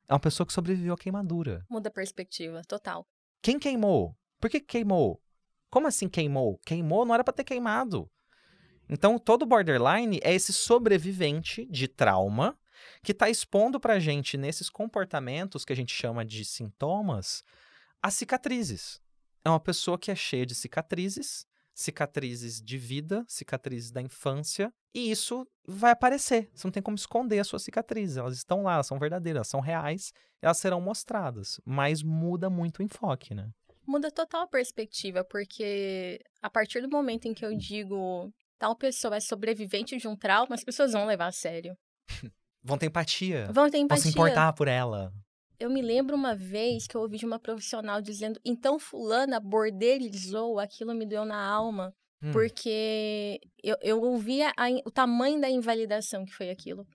É 0.07 0.13
uma 0.13 0.19
pessoa 0.19 0.47
que 0.47 0.53
sobreviveu 0.53 0.95
à 0.95 0.97
queimadura. 0.97 1.63
Muda 1.69 1.89
a 1.89 1.91
perspectiva, 1.91 2.63
total. 2.67 3.05
Quem 3.43 3.59
queimou? 3.59 4.15
Por 4.41 4.49
que 4.49 4.59
queimou? 4.59 5.21
Como 5.69 5.87
assim 5.87 6.09
queimou? 6.09 6.59
Queimou, 6.65 7.05
não 7.05 7.13
era 7.13 7.23
para 7.23 7.33
ter 7.33 7.43
queimado. 7.43 8.09
Então, 8.89 9.17
todo 9.17 9.45
borderline 9.45 10.19
é 10.23 10.33
esse 10.33 10.53
sobrevivente 10.53 11.65
de 11.65 11.87
trauma 11.87 12.57
que 13.01 13.11
está 13.11 13.29
expondo 13.29 13.79
para 13.79 13.93
a 13.93 13.99
gente, 13.99 14.37
nesses 14.37 14.69
comportamentos 14.69 15.65
que 15.65 15.73
a 15.73 15.75
gente 15.75 15.93
chama 15.93 16.23
de 16.25 16.43
sintomas, 16.45 17.43
as 18.01 18.13
cicatrizes. 18.13 19.01
É 19.43 19.49
uma 19.49 19.59
pessoa 19.59 19.97
que 19.97 20.11
é 20.11 20.15
cheia 20.15 20.45
de 20.45 20.55
cicatrizes, 20.55 21.45
cicatrizes 21.73 22.61
de 22.61 22.77
vida, 22.77 23.25
cicatrizes 23.27 23.91
da 23.91 24.01
infância, 24.01 24.73
e 24.93 25.11
isso 25.11 25.45
vai 25.67 25.91
aparecer. 25.91 26.49
Você 26.53 26.65
não 26.65 26.71
tem 26.71 26.81
como 26.81 26.95
esconder 26.95 27.39
as 27.39 27.47
suas 27.47 27.63
cicatrizes. 27.63 28.17
Elas 28.17 28.37
estão 28.37 28.63
lá, 28.63 28.75
elas 28.75 28.87
são 28.87 28.97
verdadeiras, 28.97 29.37
elas 29.37 29.47
são 29.47 29.59
reais, 29.59 30.13
elas 30.41 30.57
serão 30.57 30.79
mostradas. 30.79 31.59
Mas 31.65 32.01
muda 32.01 32.49
muito 32.49 32.79
o 32.79 32.83
enfoque, 32.83 33.35
né? 33.35 33.49
Muda 33.85 34.09
total 34.09 34.43
a 34.43 34.47
perspectiva, 34.47 35.23
porque 35.23 36.19
a 36.41 36.49
partir 36.49 36.81
do 36.81 36.89
momento 36.89 37.27
em 37.27 37.33
que 37.33 37.45
eu 37.45 37.55
digo 37.55 38.33
tal 38.57 38.75
pessoa 38.75 39.15
é 39.15 39.19
sobrevivente 39.19 39.97
de 39.97 40.07
um 40.07 40.15
trauma, 40.15 40.55
as 40.55 40.63
pessoas 40.63 40.93
vão 40.93 41.05
levar 41.05 41.27
a 41.27 41.31
sério. 41.31 41.77
vão 42.63 42.77
ter 42.77 42.87
empatia. 42.87 43.49
Vão 43.51 43.69
ter 43.69 43.77
empatia. 43.77 44.03
Vão 44.03 44.11
se 44.11 44.17
importar 44.17 44.53
por 44.53 44.67
ela. 44.67 45.13
Eu 45.59 45.69
me 45.69 45.81
lembro 45.81 46.15
uma 46.15 46.35
vez 46.35 46.85
que 46.85 46.95
eu 46.95 47.01
ouvi 47.01 47.17
de 47.17 47.25
uma 47.25 47.39
profissional 47.39 48.01
dizendo: 48.01 48.39
então 48.43 48.77
fulana 48.77 49.39
bordelizou, 49.39 50.59
aquilo 50.59 50.93
me 50.93 51.05
deu 51.05 51.25
na 51.25 51.41
alma. 51.41 51.93
Hum. 52.21 52.31
Porque 52.31 53.39
eu, 53.63 53.77
eu 53.81 54.01
ouvia 54.01 54.51
a, 54.57 54.69
o 54.85 54.91
tamanho 54.91 55.39
da 55.39 55.49
invalidação 55.49 56.25
que 56.25 56.33
foi 56.33 56.49
aquilo. 56.49 56.87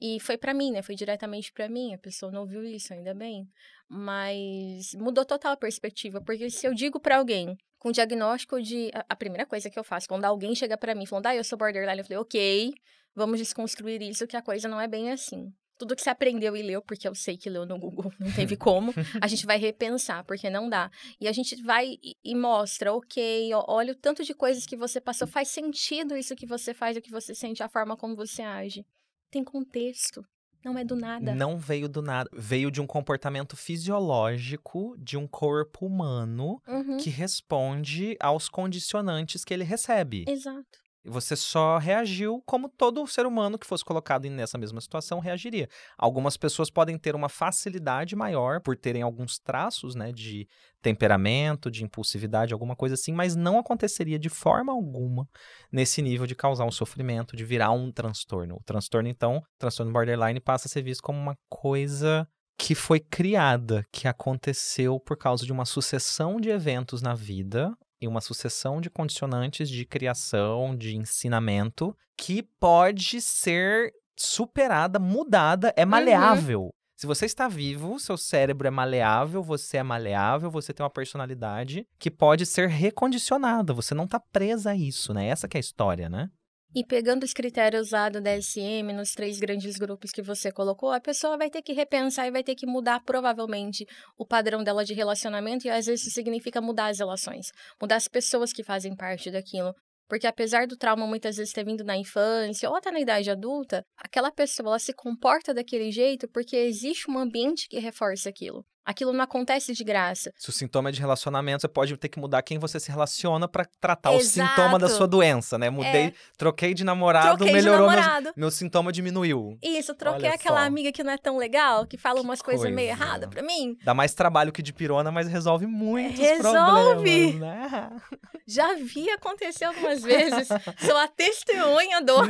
E 0.00 0.20
foi 0.20 0.38
para 0.38 0.54
mim, 0.54 0.70
né? 0.70 0.82
Foi 0.82 0.94
diretamente 0.94 1.52
para 1.52 1.68
mim. 1.68 1.92
A 1.92 1.98
pessoa 1.98 2.30
não 2.30 2.42
ouviu 2.42 2.64
isso, 2.64 2.92
ainda 2.92 3.12
bem. 3.12 3.48
Mas 3.88 4.94
mudou 4.94 5.24
total 5.24 5.52
a 5.52 5.56
perspectiva. 5.56 6.20
Porque 6.20 6.48
se 6.50 6.66
eu 6.66 6.72
digo 6.72 7.00
para 7.00 7.18
alguém 7.18 7.58
com 7.78 7.92
diagnóstico 7.92 8.60
de. 8.60 8.90
A, 9.08 9.16
primeira 9.16 9.46
coisa 9.46 9.70
que 9.70 9.78
eu 9.78 9.84
faço, 9.84 10.08
quando 10.08 10.24
alguém 10.24 10.54
chega 10.54 10.76
para 10.76 10.94
mim 10.94 11.06
falando, 11.06 11.26
ah, 11.26 11.36
eu 11.36 11.44
sou 11.44 11.58
borderline, 11.58 11.98
eu 11.98 12.04
falei, 12.04 12.18
ok, 12.18 12.74
vamos 13.14 13.38
desconstruir 13.38 14.02
isso, 14.02 14.26
que 14.26 14.36
a 14.36 14.42
coisa 14.42 14.68
não 14.68 14.80
é 14.80 14.88
bem 14.88 15.10
assim. 15.10 15.52
Tudo 15.76 15.94
que 15.94 16.02
você 16.02 16.10
aprendeu 16.10 16.56
e 16.56 16.62
leu, 16.62 16.82
porque 16.82 17.06
eu 17.06 17.14
sei 17.14 17.36
que 17.36 17.48
leu 17.48 17.64
no 17.64 17.78
Google, 17.78 18.12
não 18.18 18.32
teve 18.32 18.56
como, 18.58 18.92
a 19.20 19.26
gente 19.28 19.46
vai 19.46 19.58
repensar, 19.58 20.24
porque 20.24 20.50
não 20.50 20.68
dá. 20.68 20.90
E 21.20 21.28
a 21.28 21.32
gente 21.32 21.60
vai 21.62 21.98
e 22.24 22.34
mostra, 22.34 22.92
ok, 22.92 23.50
olha 23.68 23.92
o 23.92 23.96
tanto 23.96 24.24
de 24.24 24.34
coisas 24.34 24.66
que 24.66 24.76
você 24.76 25.00
passou, 25.00 25.26
faz 25.28 25.48
sentido 25.48 26.16
isso 26.16 26.34
que 26.34 26.46
você 26.46 26.74
faz, 26.74 26.96
o 26.96 27.00
que 27.00 27.10
você 27.10 27.34
sente, 27.34 27.62
a 27.62 27.68
forma 27.68 27.96
como 27.96 28.16
você 28.16 28.42
age. 28.42 28.84
Tem 29.30 29.44
contexto. 29.44 30.24
Não 30.64 30.76
é 30.78 30.84
do 30.84 30.96
nada. 30.96 31.34
Não 31.34 31.56
veio 31.56 31.88
do 31.88 32.02
nada. 32.02 32.28
Veio 32.32 32.70
de 32.70 32.80
um 32.80 32.86
comportamento 32.86 33.56
fisiológico 33.56 34.96
de 34.98 35.16
um 35.16 35.26
corpo 35.26 35.86
humano 35.86 36.60
uhum. 36.66 36.96
que 36.98 37.10
responde 37.10 38.16
aos 38.20 38.48
condicionantes 38.48 39.44
que 39.44 39.54
ele 39.54 39.64
recebe. 39.64 40.24
Exato. 40.28 40.87
Você 41.04 41.36
só 41.36 41.78
reagiu 41.78 42.42
como 42.44 42.68
todo 42.68 43.06
ser 43.06 43.24
humano 43.24 43.58
que 43.58 43.66
fosse 43.66 43.84
colocado 43.84 44.28
nessa 44.28 44.58
mesma 44.58 44.80
situação 44.80 45.20
reagiria. 45.20 45.68
Algumas 45.96 46.36
pessoas 46.36 46.70
podem 46.70 46.98
ter 46.98 47.14
uma 47.14 47.28
facilidade 47.28 48.14
maior 48.14 48.60
por 48.60 48.76
terem 48.76 49.02
alguns 49.02 49.38
traços, 49.38 49.94
né, 49.94 50.12
de 50.12 50.46
temperamento, 50.82 51.70
de 51.70 51.84
impulsividade, 51.84 52.52
alguma 52.52 52.76
coisa 52.76 52.94
assim, 52.94 53.12
mas 53.12 53.34
não 53.34 53.58
aconteceria 53.58 54.18
de 54.18 54.28
forma 54.28 54.72
alguma 54.72 55.28
nesse 55.72 56.02
nível 56.02 56.26
de 56.26 56.34
causar 56.34 56.64
um 56.64 56.70
sofrimento, 56.70 57.36
de 57.36 57.44
virar 57.44 57.70
um 57.70 57.90
transtorno. 57.90 58.56
O 58.56 58.62
transtorno, 58.64 59.08
então, 59.08 59.38
o 59.38 59.42
transtorno 59.58 59.92
borderline 59.92 60.40
passa 60.40 60.68
a 60.68 60.70
ser 60.70 60.82
visto 60.82 61.02
como 61.02 61.18
uma 61.18 61.36
coisa 61.48 62.28
que 62.58 62.74
foi 62.74 62.98
criada, 62.98 63.84
que 63.92 64.08
aconteceu 64.08 64.98
por 64.98 65.16
causa 65.16 65.46
de 65.46 65.52
uma 65.52 65.64
sucessão 65.64 66.40
de 66.40 66.50
eventos 66.50 67.00
na 67.00 67.14
vida, 67.14 67.72
e 68.00 68.08
uma 68.08 68.20
sucessão 68.20 68.80
de 68.80 68.90
condicionantes 68.90 69.68
de 69.68 69.84
criação, 69.84 70.76
de 70.76 70.96
ensinamento, 70.96 71.96
que 72.16 72.42
pode 72.42 73.20
ser 73.20 73.92
superada, 74.16 74.98
mudada, 74.98 75.72
é 75.76 75.84
uhum. 75.84 75.90
maleável. 75.90 76.62
Uhum. 76.62 76.70
Se 76.96 77.06
você 77.06 77.26
está 77.26 77.46
vivo, 77.46 78.00
seu 78.00 78.16
cérebro 78.16 78.66
é 78.66 78.72
maleável, 78.72 79.40
você 79.40 79.76
é 79.76 79.82
maleável, 79.84 80.50
você 80.50 80.74
tem 80.74 80.82
uma 80.82 80.90
personalidade 80.90 81.86
que 81.96 82.10
pode 82.10 82.44
ser 82.44 82.68
recondicionada. 82.68 83.72
Você 83.72 83.94
não 83.94 84.04
está 84.04 84.18
presa 84.18 84.72
a 84.72 84.76
isso, 84.76 85.14
né? 85.14 85.28
Essa 85.28 85.46
é 85.46 85.56
a 85.58 85.60
história, 85.60 86.08
né? 86.08 86.28
E 86.74 86.84
pegando 86.84 87.24
os 87.24 87.32
critérios 87.32 87.92
lá 87.92 88.10
do 88.10 88.20
DSM, 88.20 88.92
nos 88.92 89.12
três 89.12 89.40
grandes 89.40 89.78
grupos 89.78 90.10
que 90.10 90.20
você 90.20 90.52
colocou, 90.52 90.92
a 90.92 91.00
pessoa 91.00 91.38
vai 91.38 91.48
ter 91.48 91.62
que 91.62 91.72
repensar 91.72 92.26
e 92.26 92.30
vai 92.30 92.44
ter 92.44 92.54
que 92.54 92.66
mudar 92.66 93.00
provavelmente 93.00 93.86
o 94.18 94.26
padrão 94.26 94.62
dela 94.62 94.84
de 94.84 94.92
relacionamento, 94.92 95.66
e 95.66 95.70
às 95.70 95.86
vezes 95.86 96.06
isso 96.06 96.14
significa 96.14 96.60
mudar 96.60 96.88
as 96.88 96.98
relações, 96.98 97.50
mudar 97.80 97.96
as 97.96 98.06
pessoas 98.06 98.52
que 98.52 98.62
fazem 98.62 98.94
parte 98.94 99.30
daquilo. 99.30 99.74
Porque 100.06 100.26
apesar 100.26 100.66
do 100.66 100.76
trauma 100.76 101.06
muitas 101.06 101.36
vezes 101.36 101.52
ter 101.52 101.64
vindo 101.64 101.84
na 101.84 101.96
infância 101.96 102.68
ou 102.68 102.76
até 102.76 102.90
na 102.90 103.00
idade 103.00 103.30
adulta, 103.30 103.82
aquela 103.96 104.30
pessoa 104.30 104.70
ela 104.70 104.78
se 104.78 104.92
comporta 104.92 105.54
daquele 105.54 105.90
jeito 105.90 106.28
porque 106.28 106.56
existe 106.56 107.10
um 107.10 107.18
ambiente 107.18 107.66
que 107.68 107.78
reforça 107.78 108.28
aquilo. 108.28 108.64
Aquilo 108.88 109.12
não 109.12 109.22
acontece 109.22 109.74
de 109.74 109.84
graça. 109.84 110.32
Se 110.34 110.48
o 110.48 110.52
sintoma 110.52 110.88
é 110.88 110.92
de 110.92 110.98
relacionamento, 110.98 111.60
você 111.60 111.68
pode 111.68 111.94
ter 111.98 112.08
que 112.08 112.18
mudar 112.18 112.40
quem 112.40 112.58
você 112.58 112.80
se 112.80 112.90
relaciona 112.90 113.46
para 113.46 113.66
tratar 113.78 114.14
Exato. 114.14 114.24
o 114.24 114.48
sintoma 114.48 114.78
da 114.78 114.88
sua 114.88 115.06
doença, 115.06 115.58
né? 115.58 115.68
Mudei, 115.68 116.06
é. 116.06 116.12
troquei 116.38 116.72
de 116.72 116.84
namorado, 116.84 117.36
troquei 117.36 117.52
melhorou, 117.52 117.90
de 117.90 117.96
namorado. 117.96 118.24
Meu, 118.24 118.32
meu 118.36 118.50
sintoma 118.50 118.90
diminuiu. 118.90 119.58
Isso, 119.62 119.94
troquei 119.94 120.30
Olha 120.30 120.36
aquela 120.36 120.60
só. 120.60 120.66
amiga 120.66 120.90
que 120.90 121.04
não 121.04 121.12
é 121.12 121.18
tão 121.18 121.36
legal, 121.36 121.86
que 121.86 121.98
fala 121.98 122.22
umas 122.22 122.40
coisas 122.40 122.62
coisa. 122.62 122.74
meio 122.74 122.88
erradas 122.88 123.28
pra 123.28 123.42
mim. 123.42 123.76
Dá 123.84 123.92
mais 123.92 124.14
trabalho 124.14 124.50
que 124.50 124.62
de 124.62 124.72
pirona, 124.72 125.12
mas 125.12 125.28
resolve 125.28 125.66
muitos 125.66 126.18
resolve. 126.18 127.34
problemas, 127.34 127.34
né? 127.34 127.90
Já 128.48 128.72
vi 128.72 129.10
acontecer 129.10 129.66
algumas 129.66 130.02
vezes. 130.02 130.48
Sou 130.80 130.96
a 130.96 131.06
testemunha 131.06 132.00
do... 132.00 132.22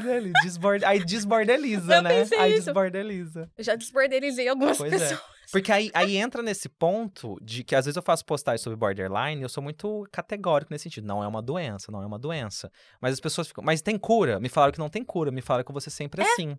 Desbord... 0.42 0.84
Aí 0.84 1.04
desbordeliza, 1.04 1.94
Eu 1.94 2.02
né? 2.02 2.26
Aí 2.36 2.54
isso. 2.54 2.64
desbordeliza. 2.64 3.48
Eu 3.56 3.62
já 3.62 3.76
desbordelizei 3.76 4.48
algumas 4.48 4.76
pois 4.76 4.92
é. 4.92 4.98
pessoas. 4.98 5.20
É. 5.20 5.37
Porque 5.50 5.72
aí, 5.72 5.90
aí 5.94 6.16
entra 6.16 6.42
nesse 6.42 6.68
ponto 6.68 7.36
de 7.42 7.64
que 7.64 7.74
às 7.74 7.86
vezes 7.86 7.96
eu 7.96 8.02
faço 8.02 8.24
postagens 8.24 8.60
sobre 8.60 8.76
borderline 8.76 9.40
e 9.40 9.44
eu 9.44 9.48
sou 9.48 9.62
muito 9.62 10.06
categórico 10.12 10.72
nesse 10.72 10.84
sentido. 10.84 11.06
Não 11.06 11.22
é 11.24 11.28
uma 11.28 11.40
doença, 11.40 11.90
não 11.90 12.02
é 12.02 12.06
uma 12.06 12.18
doença. 12.18 12.70
Mas 13.00 13.14
as 13.14 13.20
pessoas 13.20 13.48
ficam, 13.48 13.64
mas 13.64 13.80
tem 13.80 13.98
cura? 13.98 14.38
Me 14.38 14.48
falaram 14.48 14.72
que 14.72 14.78
não 14.78 14.88
tem 14.88 15.02
cura, 15.02 15.30
me 15.30 15.40
falaram 15.40 15.64
que 15.64 15.72
você 15.72 15.90
sempre 15.90 16.22
é 16.22 16.24
assim. 16.24 16.56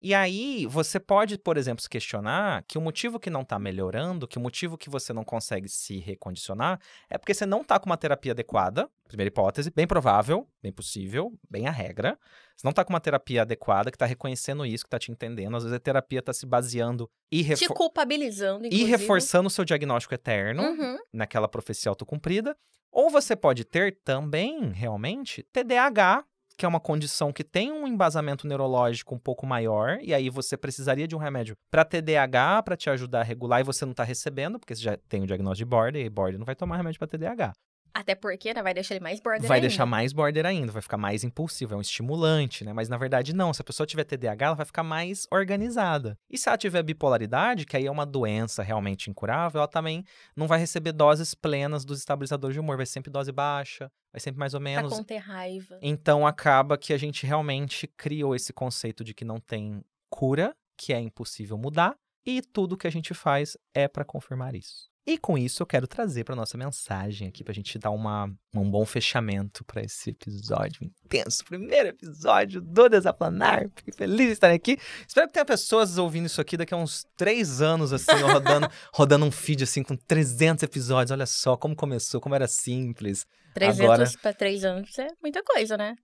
E 0.00 0.14
aí, 0.14 0.66
você 0.66 1.00
pode, 1.00 1.38
por 1.38 1.56
exemplo, 1.56 1.82
se 1.82 1.88
questionar 1.88 2.62
que 2.68 2.76
o 2.76 2.80
motivo 2.80 3.18
que 3.18 3.30
não 3.30 3.40
está 3.40 3.58
melhorando, 3.58 4.28
que 4.28 4.36
o 4.36 4.40
motivo 4.40 4.76
que 4.76 4.90
você 4.90 5.12
não 5.12 5.24
consegue 5.24 5.68
se 5.68 5.98
recondicionar, 5.98 6.78
é 7.08 7.16
porque 7.16 7.32
você 7.32 7.46
não 7.46 7.62
está 7.62 7.78
com 7.78 7.86
uma 7.86 7.96
terapia 7.96 8.32
adequada. 8.32 8.88
Primeira 9.08 9.28
hipótese, 9.28 9.70
bem 9.70 9.86
provável, 9.86 10.46
bem 10.62 10.72
possível, 10.72 11.32
bem 11.48 11.66
a 11.66 11.70
regra. 11.70 12.18
Você 12.56 12.66
não 12.66 12.70
está 12.70 12.84
com 12.84 12.92
uma 12.92 13.00
terapia 13.00 13.42
adequada, 13.42 13.90
que 13.90 13.96
está 13.96 14.06
reconhecendo 14.06 14.66
isso, 14.66 14.84
que 14.84 14.88
está 14.88 14.98
te 14.98 15.10
entendendo. 15.10 15.56
Às 15.56 15.62
vezes 15.62 15.76
a 15.76 15.80
terapia 15.80 16.18
está 16.18 16.32
se 16.32 16.44
baseando 16.44 17.10
e 17.30 17.42
refor... 17.42 17.68
Te 17.68 17.74
culpabilizando, 17.74 18.66
inclusive. 18.66 18.88
E 18.88 18.90
reforçando 18.90 19.46
o 19.46 19.50
seu 19.50 19.64
diagnóstico 19.64 20.14
eterno 20.14 20.62
uhum. 20.62 20.98
naquela 21.12 21.48
profecia 21.48 21.88
autocumprida. 21.88 22.56
Ou 22.90 23.10
você 23.10 23.34
pode 23.34 23.64
ter 23.64 23.98
também, 24.04 24.70
realmente, 24.70 25.42
TDAH 25.52 26.24
que 26.56 26.64
é 26.64 26.68
uma 26.68 26.80
condição 26.80 27.32
que 27.32 27.44
tem 27.44 27.70
um 27.70 27.86
embasamento 27.86 28.46
neurológico 28.46 29.14
um 29.14 29.18
pouco 29.18 29.46
maior, 29.46 29.98
e 30.00 30.14
aí 30.14 30.30
você 30.30 30.56
precisaria 30.56 31.06
de 31.06 31.14
um 31.14 31.18
remédio 31.18 31.56
para 31.70 31.84
TDAH, 31.84 32.62
para 32.62 32.76
te 32.76 32.88
ajudar 32.88 33.20
a 33.20 33.24
regular, 33.24 33.60
e 33.60 33.64
você 33.64 33.84
não 33.84 33.92
está 33.92 34.04
recebendo, 34.04 34.58
porque 34.58 34.74
você 34.74 34.82
já 34.82 34.96
tem 35.08 35.22
o 35.22 35.26
diagnóstico 35.26 35.66
de 35.66 35.70
border, 35.70 36.06
e 36.06 36.10
border 36.10 36.38
não 36.38 36.46
vai 36.46 36.54
tomar 36.54 36.76
remédio 36.76 36.98
para 36.98 37.08
TDAH. 37.08 37.52
Até 37.94 38.14
porque, 38.14 38.52
né, 38.52 38.62
vai 38.62 38.74
deixar 38.74 38.94
ele 38.94 39.02
mais 39.02 39.20
border 39.20 39.48
Vai 39.48 39.58
ainda. 39.58 39.68
deixar 39.68 39.86
mais 39.86 40.12
border 40.12 40.44
ainda, 40.44 40.70
vai 40.70 40.82
ficar 40.82 40.96
mais 40.96 41.24
impulsivo, 41.24 41.74
é 41.74 41.76
um 41.76 41.80
estimulante, 41.80 42.64
né? 42.64 42.72
Mas 42.72 42.88
na 42.88 42.96
verdade 42.96 43.34
não, 43.34 43.52
se 43.52 43.62
a 43.62 43.64
pessoa 43.64 43.86
tiver 43.86 44.04
TDAH, 44.04 44.46
ela 44.46 44.54
vai 44.54 44.66
ficar 44.66 44.82
mais 44.82 45.26
organizada. 45.30 46.18
E 46.28 46.36
se 46.36 46.48
ela 46.48 46.58
tiver 46.58 46.82
bipolaridade, 46.82 47.64
que 47.64 47.76
aí 47.76 47.86
é 47.86 47.90
uma 47.90 48.04
doença 48.06 48.62
realmente 48.62 49.10
incurável, 49.10 49.60
ela 49.60 49.68
também 49.68 50.04
não 50.34 50.46
vai 50.46 50.58
receber 50.58 50.92
doses 50.92 51.34
plenas 51.34 51.84
dos 51.84 51.98
estabilizadores 51.98 52.54
de 52.54 52.60
humor, 52.60 52.76
vai 52.76 52.86
sempre 52.86 53.10
dose 53.10 53.32
baixa, 53.32 53.90
vai 54.12 54.20
sempre 54.20 54.38
mais 54.38 54.54
ou 54.54 54.60
menos. 54.60 54.88
Pra 54.88 54.98
conter 54.98 55.18
raiva. 55.18 55.78
Então 55.80 56.26
acaba 56.26 56.76
que 56.76 56.92
a 56.92 56.98
gente 56.98 57.26
realmente 57.26 57.86
criou 57.96 58.34
esse 58.34 58.52
conceito 58.52 59.02
de 59.02 59.14
que 59.14 59.24
não 59.24 59.40
tem 59.40 59.82
cura, 60.10 60.54
que 60.76 60.92
é 60.92 61.00
impossível 61.00 61.56
mudar, 61.56 61.96
e 62.24 62.42
tudo 62.42 62.76
que 62.76 62.86
a 62.86 62.90
gente 62.90 63.14
faz 63.14 63.56
é 63.72 63.88
para 63.88 64.04
confirmar 64.04 64.54
isso. 64.54 64.90
E 65.06 65.16
com 65.16 65.38
isso 65.38 65.62
eu 65.62 65.66
quero 65.66 65.86
trazer 65.86 66.24
para 66.24 66.34
nossa 66.34 66.58
mensagem 66.58 67.28
aqui, 67.28 67.44
para 67.44 67.52
a 67.52 67.54
gente 67.54 67.78
dar 67.78 67.90
uma, 67.90 68.28
um 68.52 68.68
bom 68.68 68.84
fechamento 68.84 69.64
para 69.64 69.80
esse 69.80 70.10
episódio 70.10 70.82
intenso. 70.82 71.44
Primeiro 71.44 71.90
episódio 71.90 72.60
do 72.60 72.88
Desaplanar. 72.88 73.70
Fiquei 73.76 73.94
feliz 73.94 74.26
de 74.26 74.32
estar 74.32 74.50
aqui. 74.50 74.76
Espero 75.06 75.28
que 75.28 75.34
tenha 75.34 75.44
pessoas 75.44 75.96
ouvindo 75.96 76.26
isso 76.26 76.40
aqui 76.40 76.56
daqui 76.56 76.74
a 76.74 76.76
uns 76.76 77.06
três 77.16 77.62
anos, 77.62 77.92
assim, 77.92 78.16
rodando, 78.20 78.68
rodando 78.92 79.24
um 79.24 79.30
feed 79.30 79.62
assim 79.62 79.84
com 79.84 79.96
300 79.96 80.64
episódios. 80.64 81.12
Olha 81.12 81.26
só 81.26 81.56
como 81.56 81.76
começou, 81.76 82.20
como 82.20 82.34
era 82.34 82.48
simples. 82.48 83.24
300 83.54 83.80
Agora... 83.80 84.10
para 84.20 84.32
três 84.34 84.64
anos 84.64 84.98
é 84.98 85.06
muita 85.22 85.40
coisa, 85.44 85.76
né? 85.76 85.94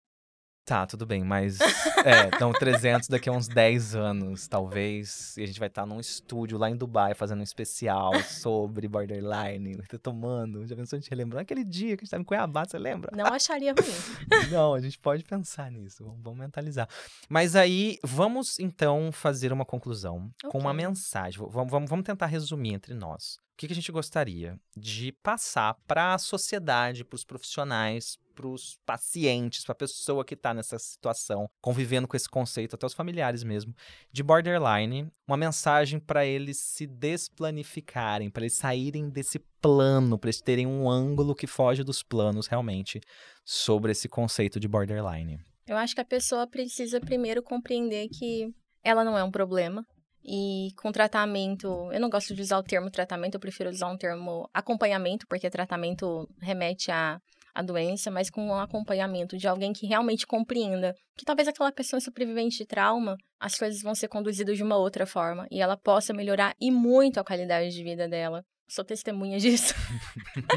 Tá, 0.65 0.87
tudo 0.87 1.05
bem, 1.05 1.25
mas 1.25 1.61
é, 1.61 2.29
então 2.33 2.53
300 2.53 3.09
daqui 3.09 3.29
a 3.29 3.33
uns 3.33 3.49
10 3.49 3.97
anos, 3.97 4.47
talvez, 4.47 5.37
e 5.37 5.43
a 5.43 5.47
gente 5.47 5.59
vai 5.59 5.67
estar 5.67 5.85
num 5.85 5.99
estúdio 5.99 6.57
lá 6.57 6.71
em 6.71 6.77
Dubai 6.77 7.15
fazendo 7.15 7.41
um 7.41 7.43
especial 7.43 8.13
sobre 8.23 8.87
borderline, 8.87 9.77
tomando, 10.01 10.65
já 10.65 10.77
pensou 10.77 10.97
a 10.97 11.01
gente 11.01 11.11
relembrando 11.11 11.43
aquele 11.43 11.65
dia 11.65 11.97
que 11.97 12.03
a 12.03 12.05
gente 12.05 12.05
estava 12.05 12.23
em 12.23 12.25
Cuiabá, 12.25 12.65
você 12.65 12.79
lembra? 12.79 13.11
Não 13.17 13.27
acharia 13.27 13.73
ruim. 13.73 14.51
Não, 14.53 14.75
a 14.75 14.81
gente 14.81 14.97
pode 15.01 15.25
pensar 15.25 15.69
nisso, 15.69 16.05
vamos 16.23 16.39
mentalizar. 16.39 16.89
Mas 17.29 17.57
aí, 17.57 17.99
vamos 18.05 18.61
então 18.61 19.11
fazer 19.11 19.53
uma 19.53 19.65
conclusão 19.65 20.31
okay. 20.37 20.51
com 20.51 20.59
uma 20.59 20.73
mensagem, 20.73 21.41
vamos, 21.41 21.71
vamos, 21.73 21.91
vamos 21.91 22.05
tentar 22.05 22.27
resumir 22.27 22.75
entre 22.75 22.95
nós. 22.95 23.37
Que, 23.63 23.69
que 23.69 23.75
a 23.75 23.77
gente 23.77 23.93
gostaria 23.93 24.59
de 24.77 25.13
passar 25.23 25.75
para 25.87 26.15
a 26.15 26.19
sociedade, 26.19 27.05
para 27.05 27.15
os 27.15 27.23
profissionais, 27.23 28.19
para 28.35 28.49
os 28.49 28.77
pacientes, 28.85 29.63
para 29.63 29.71
a 29.71 29.77
pessoa 29.77 30.25
que 30.25 30.35
está 30.35 30.53
nessa 30.53 30.81
situação, 30.81 31.49
convivendo 31.61 32.09
com 32.09 32.17
esse 32.17 32.29
conceito, 32.29 32.75
até 32.75 32.85
os 32.85 32.93
familiares 32.93 33.45
mesmo, 33.45 33.73
de 34.11 34.21
borderline, 34.21 35.09
uma 35.29 35.37
mensagem 35.37 36.01
para 36.01 36.27
eles 36.27 36.57
se 36.57 36.89
desplanificarem, 36.89 38.31
para 38.31 38.43
eles 38.43 38.55
saírem 38.55 39.09
desse 39.09 39.39
plano, 39.61 40.19
para 40.19 40.27
eles 40.27 40.41
terem 40.41 40.67
um 40.67 40.91
ângulo 40.91 41.33
que 41.33 41.47
foge 41.47 41.85
dos 41.85 42.03
planos 42.03 42.49
realmente 42.49 43.01
sobre 43.45 43.93
esse 43.93 44.09
conceito 44.09 44.59
de 44.59 44.67
borderline. 44.67 45.39
Eu 45.69 45.77
acho 45.77 45.95
que 45.95 46.01
a 46.01 46.05
pessoa 46.05 46.49
precisa 46.49 47.01
primeiro 47.01 47.41
compreender 47.41 48.09
que 48.09 48.53
ela 48.83 49.05
não 49.05 49.17
é 49.17 49.23
um 49.23 49.31
problema, 49.31 49.87
e 50.25 50.69
com 50.77 50.93
tratamento, 50.93 51.91
eu 51.93 52.01
não 52.01 52.11
gosto 52.11 52.35
de 52.35 52.43
usar 52.43 52.59
o 52.59 52.63
termo 52.63 52.91
tratamento, 52.91 53.35
eu 53.35 53.41
prefiro 53.41 53.71
usar 53.71 53.89
um 53.89 53.97
termo 53.97 54.49
acompanhamento, 54.53 55.27
porque 55.29 55.51
tratamento 55.51 56.29
remete 56.41 56.91
a 56.91 57.21
a 57.55 57.63
doença, 57.63 58.11
mas 58.11 58.31
com 58.31 58.47
um 58.47 58.55
acompanhamento 58.55 59.37
de 59.37 59.47
alguém 59.47 59.73
que 59.73 59.87
realmente 59.87 60.27
compreenda 60.27 60.95
que 61.17 61.25
talvez 61.25 61.47
aquela 61.47 61.71
pessoa 61.71 62.01
sobrevivente 62.01 62.59
de 62.59 62.67
trauma, 62.67 63.17
as 63.39 63.59
coisas 63.59 63.83
vão 63.83 63.95
ser 63.95 64.09
conduzidas 64.09 64.57
de 64.57 64.63
uma 64.63 64.77
outra 64.77 65.07
forma 65.07 65.47
e 65.51 65.61
ela 65.61 65.77
possa 65.77 66.15
melhorar 66.15 66.55
e 66.61 66.71
muito 66.71 67.21
a 67.21 67.25
qualidade 67.25 67.75
de 67.75 67.85
vida 67.85 68.09
dela. 68.09 68.45
Sou 68.67 68.85
testemunha 68.85 69.39
disso. 69.39 69.75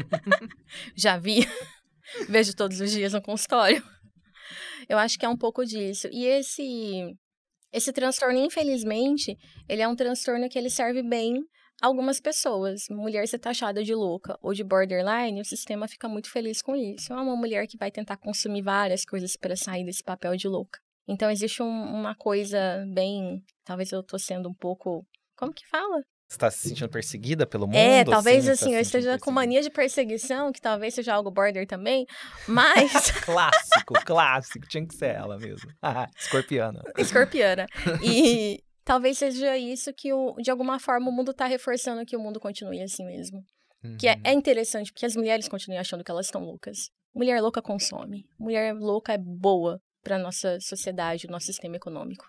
Já 0.96 1.18
vi. 1.18 1.46
Vejo 2.28 2.56
todos 2.56 2.80
os 2.80 2.90
dias 2.90 3.12
no 3.12 3.20
consultório. 3.20 3.82
Eu 4.88 4.96
acho 4.96 5.18
que 5.18 5.26
é 5.26 5.28
um 5.28 5.36
pouco 5.36 5.66
disso. 5.66 6.08
E 6.10 6.24
esse 6.24 7.14
esse 7.72 7.92
transtorno, 7.92 8.38
infelizmente, 8.38 9.36
ele 9.68 9.82
é 9.82 9.88
um 9.88 9.96
transtorno 9.96 10.48
que 10.48 10.58
ele 10.58 10.70
serve 10.70 11.02
bem 11.02 11.44
algumas 11.80 12.20
pessoas. 12.20 12.88
Mulher 12.90 13.26
ser 13.28 13.38
taxada 13.38 13.82
de 13.82 13.94
louca 13.94 14.38
ou 14.40 14.54
de 14.54 14.64
borderline, 14.64 15.40
o 15.40 15.44
sistema 15.44 15.86
fica 15.88 16.08
muito 16.08 16.30
feliz 16.30 16.62
com 16.62 16.74
isso. 16.74 17.12
É 17.12 17.16
uma 17.16 17.36
mulher 17.36 17.66
que 17.66 17.76
vai 17.76 17.90
tentar 17.90 18.16
consumir 18.16 18.62
várias 18.62 19.04
coisas 19.04 19.36
para 19.36 19.56
sair 19.56 19.84
desse 19.84 20.02
papel 20.02 20.36
de 20.36 20.48
louca. 20.48 20.80
Então 21.08 21.30
existe 21.30 21.62
um, 21.62 21.66
uma 21.66 22.14
coisa 22.14 22.84
bem, 22.92 23.42
talvez 23.64 23.92
eu 23.92 24.02
tô 24.02 24.18
sendo 24.18 24.48
um 24.48 24.54
pouco, 24.54 25.06
como 25.36 25.52
que 25.52 25.66
fala? 25.68 26.02
Você 26.28 26.38
tá 26.38 26.50
se 26.50 26.68
sentindo 26.68 26.88
perseguida 26.88 27.46
pelo 27.46 27.64
é, 27.64 27.66
mundo? 27.66 27.76
É, 27.76 28.04
talvez 28.04 28.48
assim, 28.48 28.72
tá 28.72 28.76
eu 28.76 28.80
esteja 28.80 29.18
com 29.18 29.30
mania 29.30 29.62
de 29.62 29.70
perseguição, 29.70 30.50
que 30.52 30.60
talvez 30.60 30.94
seja 30.94 31.14
algo 31.14 31.30
border 31.30 31.66
também, 31.66 32.04
mas... 32.48 33.10
clássico, 33.24 33.94
clássico, 34.04 34.66
tinha 34.66 34.84
que 34.84 34.94
ser 34.94 35.14
ela 35.14 35.38
mesmo. 35.38 35.70
Ah, 35.80 36.08
escorpiana. 36.18 36.82
Escorpiana. 36.98 37.66
E 38.02 38.60
talvez 38.84 39.18
seja 39.18 39.56
isso 39.56 39.92
que, 39.92 40.12
o, 40.12 40.34
de 40.42 40.50
alguma 40.50 40.80
forma, 40.80 41.08
o 41.08 41.12
mundo 41.12 41.32
tá 41.32 41.46
reforçando 41.46 42.04
que 42.04 42.16
o 42.16 42.20
mundo 42.20 42.40
continue 42.40 42.82
assim 42.82 43.04
mesmo. 43.04 43.44
Uhum. 43.84 43.96
Que 43.96 44.08
é, 44.08 44.18
é 44.24 44.32
uhum. 44.32 44.38
interessante, 44.38 44.92
porque 44.92 45.06
as 45.06 45.14
mulheres 45.14 45.46
continuam 45.46 45.80
achando 45.80 46.02
que 46.02 46.10
elas 46.10 46.26
estão 46.26 46.42
loucas. 46.42 46.90
Mulher 47.14 47.40
louca 47.40 47.62
consome. 47.62 48.26
Mulher 48.38 48.74
louca 48.74 49.12
é 49.12 49.18
boa 49.18 49.80
para 50.02 50.18
nossa 50.18 50.58
sociedade, 50.60 51.28
nosso 51.28 51.46
sistema 51.46 51.76
econômico. 51.76 52.26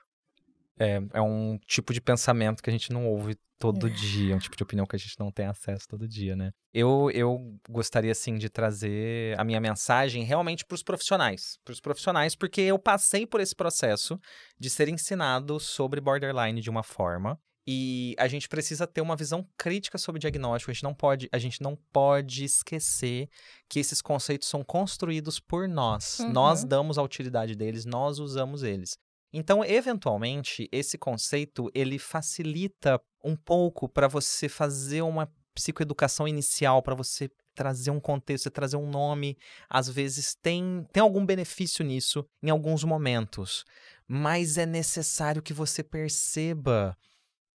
É, 0.79 1.01
é 1.13 1.21
um 1.21 1.59
tipo 1.65 1.93
de 1.93 2.01
pensamento 2.01 2.61
que 2.61 2.69
a 2.69 2.73
gente 2.73 2.91
não 2.91 3.07
ouve 3.07 3.35
todo 3.59 3.89
dia, 3.89 4.35
um 4.35 4.39
tipo 4.39 4.55
de 4.55 4.63
opinião 4.63 4.85
que 4.85 4.95
a 4.95 4.99
gente 4.99 5.19
não 5.19 5.31
tem 5.31 5.47
acesso 5.47 5.87
todo 5.87 6.07
dia, 6.07 6.35
né? 6.35 6.51
Eu, 6.73 7.09
eu 7.11 7.57
gostaria, 7.69 8.11
assim, 8.11 8.37
de 8.37 8.49
trazer 8.49 9.39
a 9.39 9.43
minha 9.43 9.59
mensagem 9.59 10.23
realmente 10.23 10.63
para 10.63 10.75
os 10.75 10.83
profissionais. 10.83 11.57
Para 11.65 11.71
os 11.71 11.79
profissionais, 11.79 12.35
porque 12.35 12.61
eu 12.61 12.77
passei 12.77 13.25
por 13.25 13.39
esse 13.41 13.55
processo 13.55 14.19
de 14.59 14.69
ser 14.69 14.87
ensinado 14.89 15.59
sobre 15.59 15.99
borderline 15.99 16.61
de 16.61 16.69
uma 16.69 16.83
forma. 16.83 17.39
E 17.69 18.15
a 18.17 18.29
gente 18.29 18.47
precisa 18.47 18.87
ter 18.87 19.01
uma 19.01 19.17
visão 19.17 19.45
crítica 19.57 19.97
sobre 19.97 20.19
o 20.19 20.21
diagnóstico. 20.21 20.71
A 20.71 20.73
gente 20.73 20.83
não 20.83 20.93
pode, 20.93 21.27
a 21.33 21.37
gente 21.37 21.61
não 21.61 21.77
pode 21.91 22.45
esquecer 22.45 23.27
que 23.67 23.77
esses 23.77 24.01
conceitos 24.01 24.47
são 24.47 24.63
construídos 24.63 25.37
por 25.37 25.67
nós. 25.67 26.19
Uhum. 26.19 26.31
Nós 26.31 26.63
damos 26.63 26.97
a 26.97 27.03
utilidade 27.03 27.55
deles, 27.55 27.83
nós 27.83 28.19
usamos 28.19 28.63
eles. 28.63 28.97
Então, 29.31 29.63
eventualmente, 29.63 30.69
esse 30.71 30.97
conceito 30.97 31.69
ele 31.73 31.99
facilita 31.99 32.99
um 33.23 33.35
pouco 33.35 33.89
para 33.89 34.07
você 34.07 34.47
fazer 34.47 35.01
uma 35.01 35.31
psicoeducação 35.53 36.27
inicial, 36.27 36.81
para 36.81 36.95
você 36.95 37.29
trazer 37.55 37.89
um 37.89 37.99
contexto, 37.99 38.51
trazer 38.51 38.77
um 38.77 38.87
nome, 38.87 39.35
às 39.67 39.89
vezes 39.89 40.35
tem, 40.35 40.87
tem 40.93 41.01
algum 41.01 41.25
benefício 41.25 41.83
nisso 41.83 42.23
em 42.41 42.51
alguns 42.51 42.83
momentos, 42.83 43.65
mas 44.07 44.59
é 44.59 44.65
necessário 44.65 45.41
que 45.41 45.53
você 45.53 45.83
perceba 45.83 46.95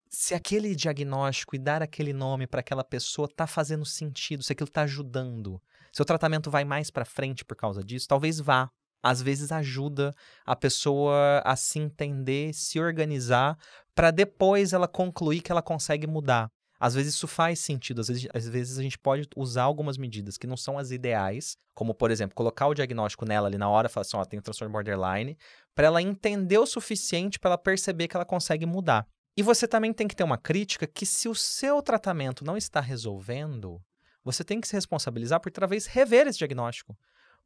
se 0.09 0.33
aquele 0.33 0.75
diagnóstico 0.75 1.55
e 1.55 1.59
dar 1.59 1.81
aquele 1.81 2.11
nome 2.11 2.47
para 2.47 2.59
aquela 2.59 2.83
pessoa 2.83 3.27
está 3.27 3.45
fazendo 3.45 3.85
sentido, 3.85 4.43
se 4.43 4.51
aquilo 4.51 4.67
está 4.67 4.81
ajudando. 4.81 5.61
Se 5.93 6.01
o 6.01 6.05
tratamento 6.05 6.49
vai 6.49 6.65
mais 6.65 6.89
para 6.89 7.05
frente 7.05 7.45
por 7.45 7.55
causa 7.55 7.83
disso, 7.83 8.07
talvez 8.07 8.39
vá, 8.39 8.69
às 9.01 9.21
vezes 9.21 9.51
ajuda 9.51 10.13
a 10.45 10.55
pessoa 10.55 11.41
a 11.43 11.55
se 11.55 11.79
entender, 11.79 12.53
se 12.53 12.79
organizar, 12.79 13.57
para 13.95 14.11
depois 14.11 14.73
ela 14.73 14.87
concluir 14.87 15.41
que 15.41 15.51
ela 15.51 15.61
consegue 15.61 16.07
mudar. 16.07 16.49
Às 16.79 16.95
vezes 16.95 17.13
isso 17.13 17.27
faz 17.27 17.59
sentido, 17.59 18.01
às 18.01 18.07
vezes, 18.07 18.27
às 18.33 18.47
vezes 18.47 18.79
a 18.79 18.81
gente 18.81 18.97
pode 18.97 19.27
usar 19.37 19.61
algumas 19.61 19.99
medidas 19.99 20.35
que 20.35 20.47
não 20.47 20.57
são 20.57 20.79
as 20.79 20.89
ideais, 20.89 21.55
como 21.75 21.93
por 21.93 22.09
exemplo, 22.09 22.35
colocar 22.35 22.65
o 22.65 22.73
diagnóstico 22.73 23.23
nela 23.23 23.47
ali 23.47 23.57
na 23.57 23.69
hora, 23.69 23.87
falar 23.87 24.01
assim, 24.01 24.17
ó, 24.17 24.25
tem 24.25 24.39
um 24.39 24.41
transtorno 24.41 24.73
borderline, 24.73 25.37
para 25.75 25.85
ela 25.85 26.01
entender 26.01 26.57
o 26.57 26.65
suficiente 26.65 27.37
para 27.37 27.51
ela 27.51 27.57
perceber 27.57 28.07
que 28.07 28.15
ela 28.15 28.25
consegue 28.25 28.65
mudar. 28.65 29.05
E 29.37 29.43
você 29.43 29.67
também 29.67 29.93
tem 29.93 30.07
que 30.07 30.15
ter 30.15 30.23
uma 30.23 30.37
crítica 30.37 30.87
que 30.87 31.05
se 31.05 31.29
o 31.29 31.35
seu 31.35 31.83
tratamento 31.83 32.43
não 32.43 32.57
está 32.57 32.81
resolvendo, 32.81 33.79
você 34.23 34.43
tem 34.43 34.59
que 34.59 34.67
se 34.67 34.73
responsabilizar 34.73 35.39
por 35.39 35.51
talvez 35.51 35.85
rever 35.85 36.27
esse 36.27 36.39
diagnóstico. 36.39 36.97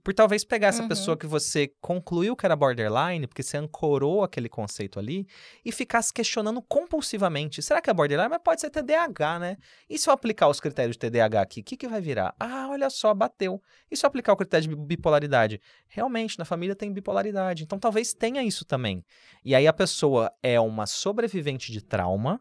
Por 0.06 0.14
talvez 0.14 0.46
pegar 0.46 0.68
essa 0.68 0.84
uhum. 0.84 0.88
pessoa 0.88 1.18
que 1.18 1.26
você 1.26 1.74
concluiu 1.82 2.36
que 2.36 2.46
era 2.46 2.56
borderline, 2.56 3.26
porque 3.26 3.42
você 3.42 3.58
ancorou 3.58 4.24
aquele 4.24 4.48
conceito 4.48 5.00
ali, 5.00 5.26
e 5.66 5.72
ficar 5.72 6.00
se 6.04 6.14
questionando 6.14 6.62
compulsivamente. 6.62 7.60
Será 7.64 7.82
que 7.82 7.90
é 7.90 7.94
borderline? 7.94 8.30
Mas 8.30 8.40
pode 8.44 8.62
ser 8.62 8.70
TDAH, 8.70 9.40
né? 9.40 9.58
E 9.90 9.98
se 9.98 10.08
eu 10.08 10.14
aplicar 10.14 10.48
os 10.48 10.60
critérios 10.60 10.96
de 10.96 11.00
TDAH 11.00 11.42
aqui, 11.42 11.62
o 11.62 11.64
que, 11.64 11.76
que 11.76 11.88
vai 11.88 12.00
virar? 12.00 12.36
Ah, 12.40 12.68
olha 12.70 12.88
só, 12.92 13.16
bateu. 13.16 13.60
E 13.90 13.98
se 13.98 14.06
eu 14.06 14.08
aplicar 14.08 14.34
o 14.34 14.38
critério 14.38 14.70
de 14.70 14.76
bipolaridade? 14.76 15.60
Realmente, 15.88 16.38
na 16.38 16.46
família 16.46 16.76
tem 16.76 16.94
bipolaridade. 16.94 17.64
Então 17.64 17.80
talvez 17.80 18.14
tenha 18.14 18.44
isso 18.44 18.64
também. 18.64 19.04
E 19.44 19.56
aí 19.56 19.66
a 19.66 19.74
pessoa 19.74 20.32
é 20.44 20.60
uma 20.60 20.86
sobrevivente 20.86 21.72
de 21.72 21.82
trauma, 21.82 22.40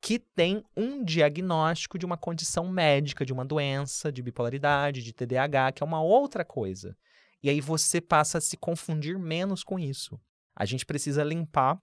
que 0.00 0.18
tem 0.18 0.64
um 0.76 1.04
diagnóstico 1.04 1.98
de 1.98 2.06
uma 2.06 2.16
condição 2.16 2.68
médica, 2.68 3.24
de 3.24 3.32
uma 3.32 3.44
doença, 3.44 4.10
de 4.10 4.22
bipolaridade, 4.22 5.02
de 5.02 5.12
TDAH, 5.12 5.72
que 5.72 5.82
é 5.82 5.86
uma 5.86 6.02
outra 6.02 6.44
coisa. 6.44 6.96
E 7.42 7.50
aí 7.50 7.60
você 7.60 8.00
passa 8.00 8.38
a 8.38 8.40
se 8.40 8.56
confundir 8.56 9.18
menos 9.18 9.62
com 9.62 9.78
isso. 9.78 10.18
A 10.56 10.64
gente 10.64 10.86
precisa 10.86 11.22
limpar, 11.22 11.78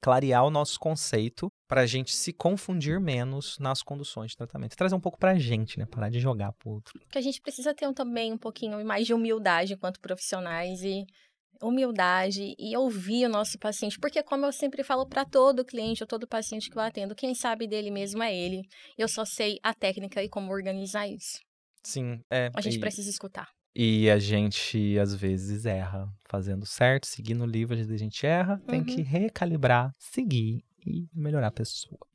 clarear 0.00 0.44
o 0.44 0.50
nosso 0.50 0.78
conceito 0.78 1.48
para 1.68 1.82
a 1.82 1.86
gente 1.86 2.14
se 2.14 2.32
confundir 2.32 2.98
menos 3.00 3.58
nas 3.58 3.82
conduções 3.82 4.30
de 4.32 4.36
tratamento. 4.36 4.76
Trazer 4.76 4.94
um 4.94 5.00
pouco 5.00 5.18
para 5.18 5.32
a 5.32 5.38
gente, 5.38 5.78
né? 5.78 5.86
Parar 5.86 6.08
de 6.08 6.18
jogar 6.18 6.52
para 6.52 6.70
outro. 6.70 6.98
Que 7.10 7.18
a 7.18 7.20
gente 7.20 7.40
precisa 7.40 7.74
ter 7.74 7.86
um, 7.86 7.94
também 7.94 8.32
um 8.32 8.38
pouquinho 8.38 8.84
mais 8.84 9.06
de 9.06 9.14
humildade 9.14 9.74
enquanto 9.74 10.00
profissionais 10.00 10.82
e 10.82 11.04
humildade 11.62 12.54
e 12.58 12.76
ouvir 12.76 13.26
o 13.26 13.28
nosso 13.28 13.58
paciente, 13.58 13.98
porque 13.98 14.22
como 14.22 14.46
eu 14.46 14.52
sempre 14.52 14.82
falo 14.82 15.06
para 15.06 15.24
todo 15.24 15.64
cliente 15.64 16.02
ou 16.02 16.06
todo 16.06 16.26
paciente 16.26 16.70
que 16.70 16.76
eu 16.76 16.82
atendo, 16.82 17.14
quem 17.14 17.34
sabe 17.34 17.66
dele 17.66 17.90
mesmo 17.90 18.22
é 18.22 18.34
ele. 18.34 18.62
Eu 18.96 19.08
só 19.08 19.24
sei 19.24 19.58
a 19.62 19.74
técnica 19.74 20.22
e 20.22 20.28
como 20.28 20.52
organizar 20.52 21.06
isso. 21.06 21.38
Sim, 21.84 22.20
é. 22.30 22.50
A 22.54 22.60
gente 22.60 22.76
e, 22.76 22.80
precisa 22.80 23.08
escutar. 23.08 23.48
E 23.74 24.10
a 24.10 24.18
gente 24.18 24.98
às 24.98 25.14
vezes 25.14 25.64
erra 25.64 26.08
fazendo 26.28 26.66
certo, 26.66 27.06
seguindo 27.06 27.44
o 27.44 27.46
livro, 27.46 27.74
a 27.74 27.96
gente 27.96 28.26
erra, 28.26 28.60
tem 28.66 28.80
uhum. 28.80 28.86
que 28.86 29.02
recalibrar, 29.02 29.92
seguir 29.98 30.62
e 30.86 31.08
melhorar 31.14 31.48
a 31.48 31.52
pessoa. 31.52 32.09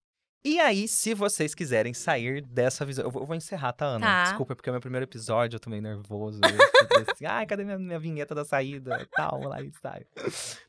E 0.46 0.60
aí, 0.60 0.88
se 0.88 1.16
vocês 1.16 1.56
quiserem 1.56 1.92
sair 1.92 2.40
dessa 2.46 2.86
visão. 2.86 3.04
Eu 3.06 3.10
vou, 3.10 3.24
eu 3.24 3.26
vou 3.26 3.36
encerrar, 3.36 3.74
tá, 3.74 3.86
Ana? 3.88 4.06
Tá. 4.06 4.24
Desculpa, 4.26 4.56
porque 4.56 4.70
é 4.70 4.72
o 4.72 4.74
meu 4.76 4.80
primeiro 4.82 5.04
episódio, 5.06 5.56
eu 5.56 5.60
tô 5.60 5.72
meio 5.72 5.82
nervoso. 5.82 6.40
Eu 6.44 7.02
assim, 7.12 7.26
Ai, 7.26 7.48
cadê 7.48 7.64
minha, 7.64 7.80
minha 7.80 7.98
vinheta 7.98 8.36
da 8.36 8.46
saída 8.46 9.02
e 9.02 9.06
tal? 9.08 9.40
Lá 9.42 9.60
e 9.60 9.72
sai. 9.82 10.06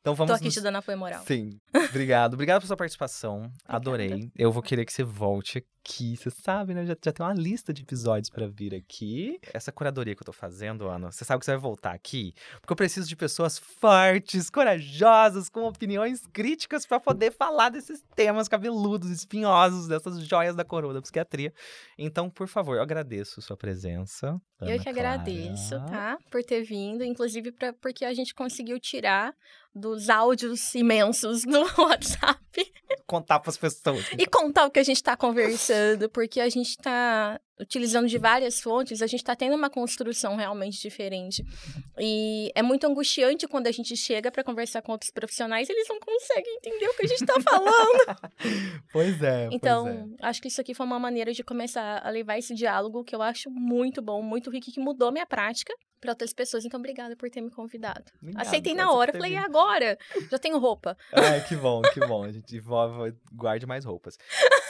Então 0.00 0.14
vamos. 0.14 0.30
Tô 0.30 0.36
aqui 0.36 0.46
nos- 0.46 0.54
te 0.54 0.62
dando 0.62 0.76
apoio 0.76 0.96
moral. 0.96 1.22
Sim. 1.26 1.60
Obrigado. 1.90 2.32
Obrigado 2.34 2.60
pela 2.60 2.68
sua 2.68 2.76
participação. 2.76 3.52
Adorei. 3.68 4.30
Eu 4.34 4.50
vou 4.50 4.62
querer 4.62 4.86
que 4.86 4.92
você 4.94 5.04
volte 5.04 5.62
aqui. 5.86 6.16
Você 6.16 6.30
sabe, 6.30 6.74
né? 6.74 6.84
Já, 6.84 6.96
já 7.02 7.12
tem 7.12 7.24
uma 7.24 7.32
lista 7.32 7.72
de 7.72 7.82
episódios 7.82 8.28
pra 8.28 8.46
vir 8.48 8.74
aqui. 8.74 9.38
Essa 9.54 9.70
curadoria 9.70 10.14
que 10.14 10.22
eu 10.22 10.26
tô 10.26 10.32
fazendo, 10.32 10.88
Ana, 10.88 11.12
você 11.12 11.24
sabe 11.24 11.38
que 11.38 11.44
você 11.46 11.52
vai 11.52 11.60
voltar 11.60 11.92
aqui? 11.92 12.34
Porque 12.60 12.72
eu 12.72 12.76
preciso 12.76 13.08
de 13.08 13.14
pessoas 13.14 13.58
fortes, 13.58 14.50
corajosas, 14.50 15.48
com 15.48 15.62
opiniões 15.62 16.26
críticas 16.26 16.84
pra 16.84 16.98
poder 16.98 17.32
falar 17.32 17.68
desses 17.70 18.02
temas 18.14 18.48
cabeludos, 18.48 19.10
espinhosos, 19.10 19.86
dessas 19.86 20.20
joias 20.20 20.56
da 20.56 20.64
coroa 20.64 20.92
da 20.92 21.00
psiquiatria. 21.00 21.54
Então, 21.96 22.28
por 22.28 22.48
favor, 22.48 22.76
eu 22.76 22.82
agradeço 22.82 23.40
sua 23.40 23.56
presença. 23.56 24.40
Eu 24.60 24.68
Ana 24.68 24.78
que 24.78 24.88
agradeço, 24.88 25.76
Clara. 25.76 25.86
tá? 25.90 26.18
Por 26.30 26.42
ter 26.42 26.62
vindo, 26.62 27.04
inclusive 27.04 27.52
pra, 27.52 27.72
porque 27.74 28.04
a 28.04 28.14
gente 28.14 28.34
conseguiu 28.34 28.80
tirar 28.80 29.34
dos 29.76 30.08
áudios 30.08 30.74
imensos 30.74 31.42
do 31.42 31.60
WhatsApp 31.78 32.72
Contar 33.06 33.40
pras 33.40 33.58
pessoas. 33.58 34.06
e 34.18 34.26
contar 34.26 34.66
o 34.66 34.70
que 34.70 34.80
a 34.80 34.82
gente 34.82 35.02
tá 35.02 35.16
conversando, 35.16 36.08
porque 36.08 36.40
a 36.40 36.48
gente 36.48 36.76
tá 36.78 37.38
utilizando 37.60 38.08
de 38.08 38.18
várias 38.18 38.60
fontes, 38.60 39.02
a 39.02 39.06
gente 39.06 39.22
tá 39.22 39.36
tendo 39.36 39.54
uma 39.54 39.70
construção 39.70 40.34
realmente 40.36 40.80
diferente. 40.80 41.44
E 41.98 42.50
é 42.54 42.62
muito 42.62 42.86
angustiante 42.86 43.46
quando 43.46 43.66
a 43.66 43.72
gente 43.72 43.96
chega 43.96 44.30
pra 44.30 44.42
conversar 44.42 44.82
com 44.82 44.92
outros 44.92 45.10
profissionais, 45.10 45.68
eles 45.68 45.86
não 45.88 46.00
conseguem 46.00 46.56
entender 46.56 46.86
o 46.86 46.94
que 46.94 47.04
a 47.04 47.08
gente 47.08 47.26
tá 47.26 47.34
falando. 47.40 48.16
Pois 48.92 49.22
é. 49.22 49.48
Então, 49.52 49.84
pois 49.84 50.20
é. 50.20 50.28
acho 50.28 50.40
que 50.40 50.48
isso 50.48 50.60
aqui 50.60 50.72
foi 50.72 50.86
uma 50.86 50.98
maneira 50.98 51.32
de 51.32 51.42
começar 51.42 52.00
a 52.04 52.10
levar 52.10 52.38
esse 52.38 52.54
diálogo 52.54 53.04
que 53.04 53.14
eu 53.14 53.20
acho 53.20 53.50
muito 53.50 54.00
bom, 54.00 54.22
muito 54.22 54.50
rico, 54.50 54.70
que 54.70 54.80
mudou 54.80 55.12
minha 55.12 55.26
prática 55.26 55.74
para 56.00 56.12
outras 56.12 56.32
pessoas. 56.32 56.64
Então, 56.64 56.78
obrigada 56.78 57.16
por 57.16 57.28
ter 57.30 57.40
me 57.40 57.50
convidado. 57.50 58.04
Obrigado, 58.20 58.42
Aceitei 58.46 58.74
na 58.74 58.90
hora, 58.92 59.12
falei, 59.12 59.32
e 59.32 59.36
agora? 59.36 59.98
Já 60.30 60.38
tenho 60.38 60.58
roupa. 60.58 60.96
Ai, 61.12 61.42
que 61.46 61.56
bom, 61.56 61.82
que 61.82 62.00
bom. 62.00 62.24
A 62.24 62.32
gente 62.32 62.62
guarde 63.32 63.66
mais 63.66 63.84
roupas. 63.84 64.16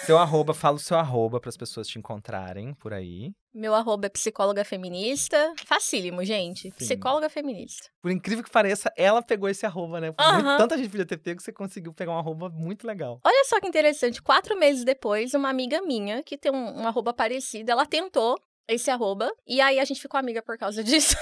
Seu 0.05 0.19
arroba, 0.19 0.55
fala 0.55 0.77
o 0.77 0.81
seu 0.81 0.97
arroba 0.97 1.41
para 1.41 1.49
as 1.49 1.57
pessoas 1.57 1.89
te 1.89 1.99
encontrarem 1.99 2.75
por 2.75 2.93
aí. 2.93 3.33
Meu 3.53 3.75
arroba 3.75 4.07
é 4.07 4.11
psicóloga 4.11 4.65
feminista. 4.65 5.55
Facílimo, 5.65 6.23
gente. 6.25 6.71
Psicóloga 6.73 7.29
feminista. 7.31 7.89
Por 8.03 8.11
incrível 8.11 8.45
que 8.45 8.51
pareça, 8.51 8.93
ela 8.97 9.23
pegou 9.23 9.49
esse 9.49 9.65
arroba, 9.65 9.99
né? 10.01 10.09
Muito- 10.09 10.57
tanta 10.59 10.77
gente 10.77 10.91
podia 10.91 11.07
ter 11.07 11.17
pego, 11.17 11.41
você 11.41 11.51
conseguiu 11.53 11.93
pegar 11.95 12.13
um 12.13 12.19
arroba 12.19 12.51
muito 12.51 12.87
legal. 12.87 13.19
Olha 13.25 13.45
só 13.47 13.59
que 13.59 13.67
interessante. 13.67 14.21
Quatro 14.23 14.59
meses 14.59 14.85
depois, 14.85 15.33
uma 15.33 15.49
amiga 15.49 15.81
minha, 15.81 16.23
que 16.23 16.37
tem 16.37 16.53
um, 16.53 16.83
um 16.83 16.87
arroba 16.87 17.15
parecido, 17.15 17.71
ela 17.71 17.87
tentou 17.87 18.39
esse 18.69 18.91
arroba. 18.91 19.31
E 19.47 19.61
aí 19.61 19.79
a 19.79 19.85
gente 19.85 20.01
ficou 20.01 20.19
amiga 20.19 20.43
por 20.43 20.59
causa 20.59 20.83
disso. 20.83 21.17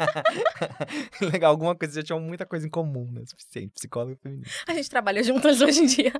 legal, 1.20 1.50
alguma 1.50 1.74
coisa, 1.74 1.94
já 1.94 2.02
tinha 2.02 2.18
muita 2.18 2.44
coisa 2.46 2.66
em 2.66 2.70
comum, 2.70 3.10
né? 3.10 3.22
Suficiente, 3.26 3.72
psicólogo 3.74 4.18
feminista. 4.22 4.64
A 4.66 4.74
gente 4.74 4.88
trabalha 4.90 5.22
juntas 5.22 5.60
hoje 5.60 5.80
em 5.80 5.86
dia. 5.86 6.12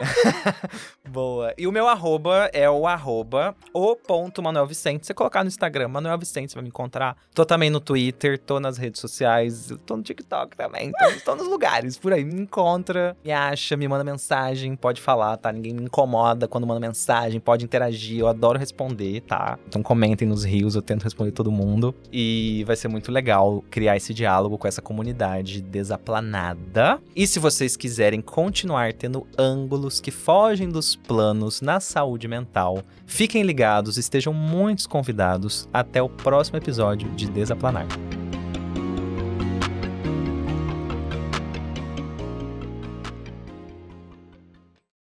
Boa. 1.08 1.52
E 1.58 1.66
o 1.66 1.72
meu 1.72 1.88
arroba 1.88 2.50
é 2.52 2.68
o 2.70 2.86
arroba 2.86 3.54
o 3.72 3.96
ponto 3.96 4.42
Manuel 4.42 4.66
Vicente. 4.66 5.06
Você 5.06 5.14
colocar 5.14 5.42
no 5.42 5.48
Instagram, 5.48 5.88
Manuel 5.88 6.18
Vicente, 6.18 6.50
você 6.50 6.54
vai 6.54 6.62
me 6.62 6.68
encontrar. 6.68 7.16
Tô 7.34 7.44
também 7.44 7.70
no 7.70 7.80
Twitter, 7.80 8.38
tô 8.38 8.60
nas 8.60 8.78
redes 8.78 9.00
sociais, 9.00 9.72
tô 9.86 9.96
no 9.96 10.02
TikTok 10.02 10.56
também. 10.56 10.92
Tô, 10.92 11.24
tô 11.24 11.36
nos 11.36 11.48
lugares, 11.48 11.98
por 11.98 12.12
aí. 12.12 12.24
Me 12.24 12.42
encontra, 12.42 13.16
me 13.24 13.32
acha, 13.32 13.76
me 13.76 13.88
manda 13.88 14.04
mensagem, 14.04 14.76
pode 14.76 15.00
falar, 15.00 15.36
tá? 15.36 15.52
Ninguém 15.52 15.74
me 15.74 15.84
incomoda 15.84 16.46
quando 16.46 16.66
manda 16.66 16.80
mensagem, 16.80 17.40
pode 17.40 17.64
interagir. 17.64 18.20
Eu 18.20 18.28
adoro 18.28 18.58
responder, 18.58 19.20
tá? 19.22 19.58
Então 19.66 19.82
comentem 19.82 20.26
nos 20.26 20.44
rios, 20.44 20.74
eu 20.74 20.82
tento 20.82 21.02
responder 21.02 21.32
todo 21.32 21.50
mundo. 21.50 21.94
E 22.12 22.64
vai 22.66 22.76
ser 22.76 22.88
muito 22.88 23.10
legal 23.10 23.64
criar 23.70 23.96
esse 23.96 24.14
diálogo 24.14 24.56
com 24.56 24.68
essa 24.68 24.80
comunidade 24.80 25.60
desaplanada. 25.60 27.00
E 27.16 27.26
se 27.26 27.38
vocês 27.38 27.76
quiserem 27.76 28.20
continuar 28.20 28.92
tendo 28.92 29.26
ângulos 29.36 29.89
que 29.98 30.10
fogem 30.10 30.68
dos 30.68 30.94
planos 30.94 31.62
na 31.62 31.80
saúde 31.80 32.28
mental, 32.28 32.82
fiquem 33.06 33.42
ligados, 33.42 33.96
estejam 33.96 34.34
muitos 34.34 34.86
convidados. 34.86 35.68
Até 35.72 36.02
o 36.02 36.08
próximo 36.08 36.58
episódio 36.58 37.08
de 37.12 37.28
Desaplanar. 37.30 37.88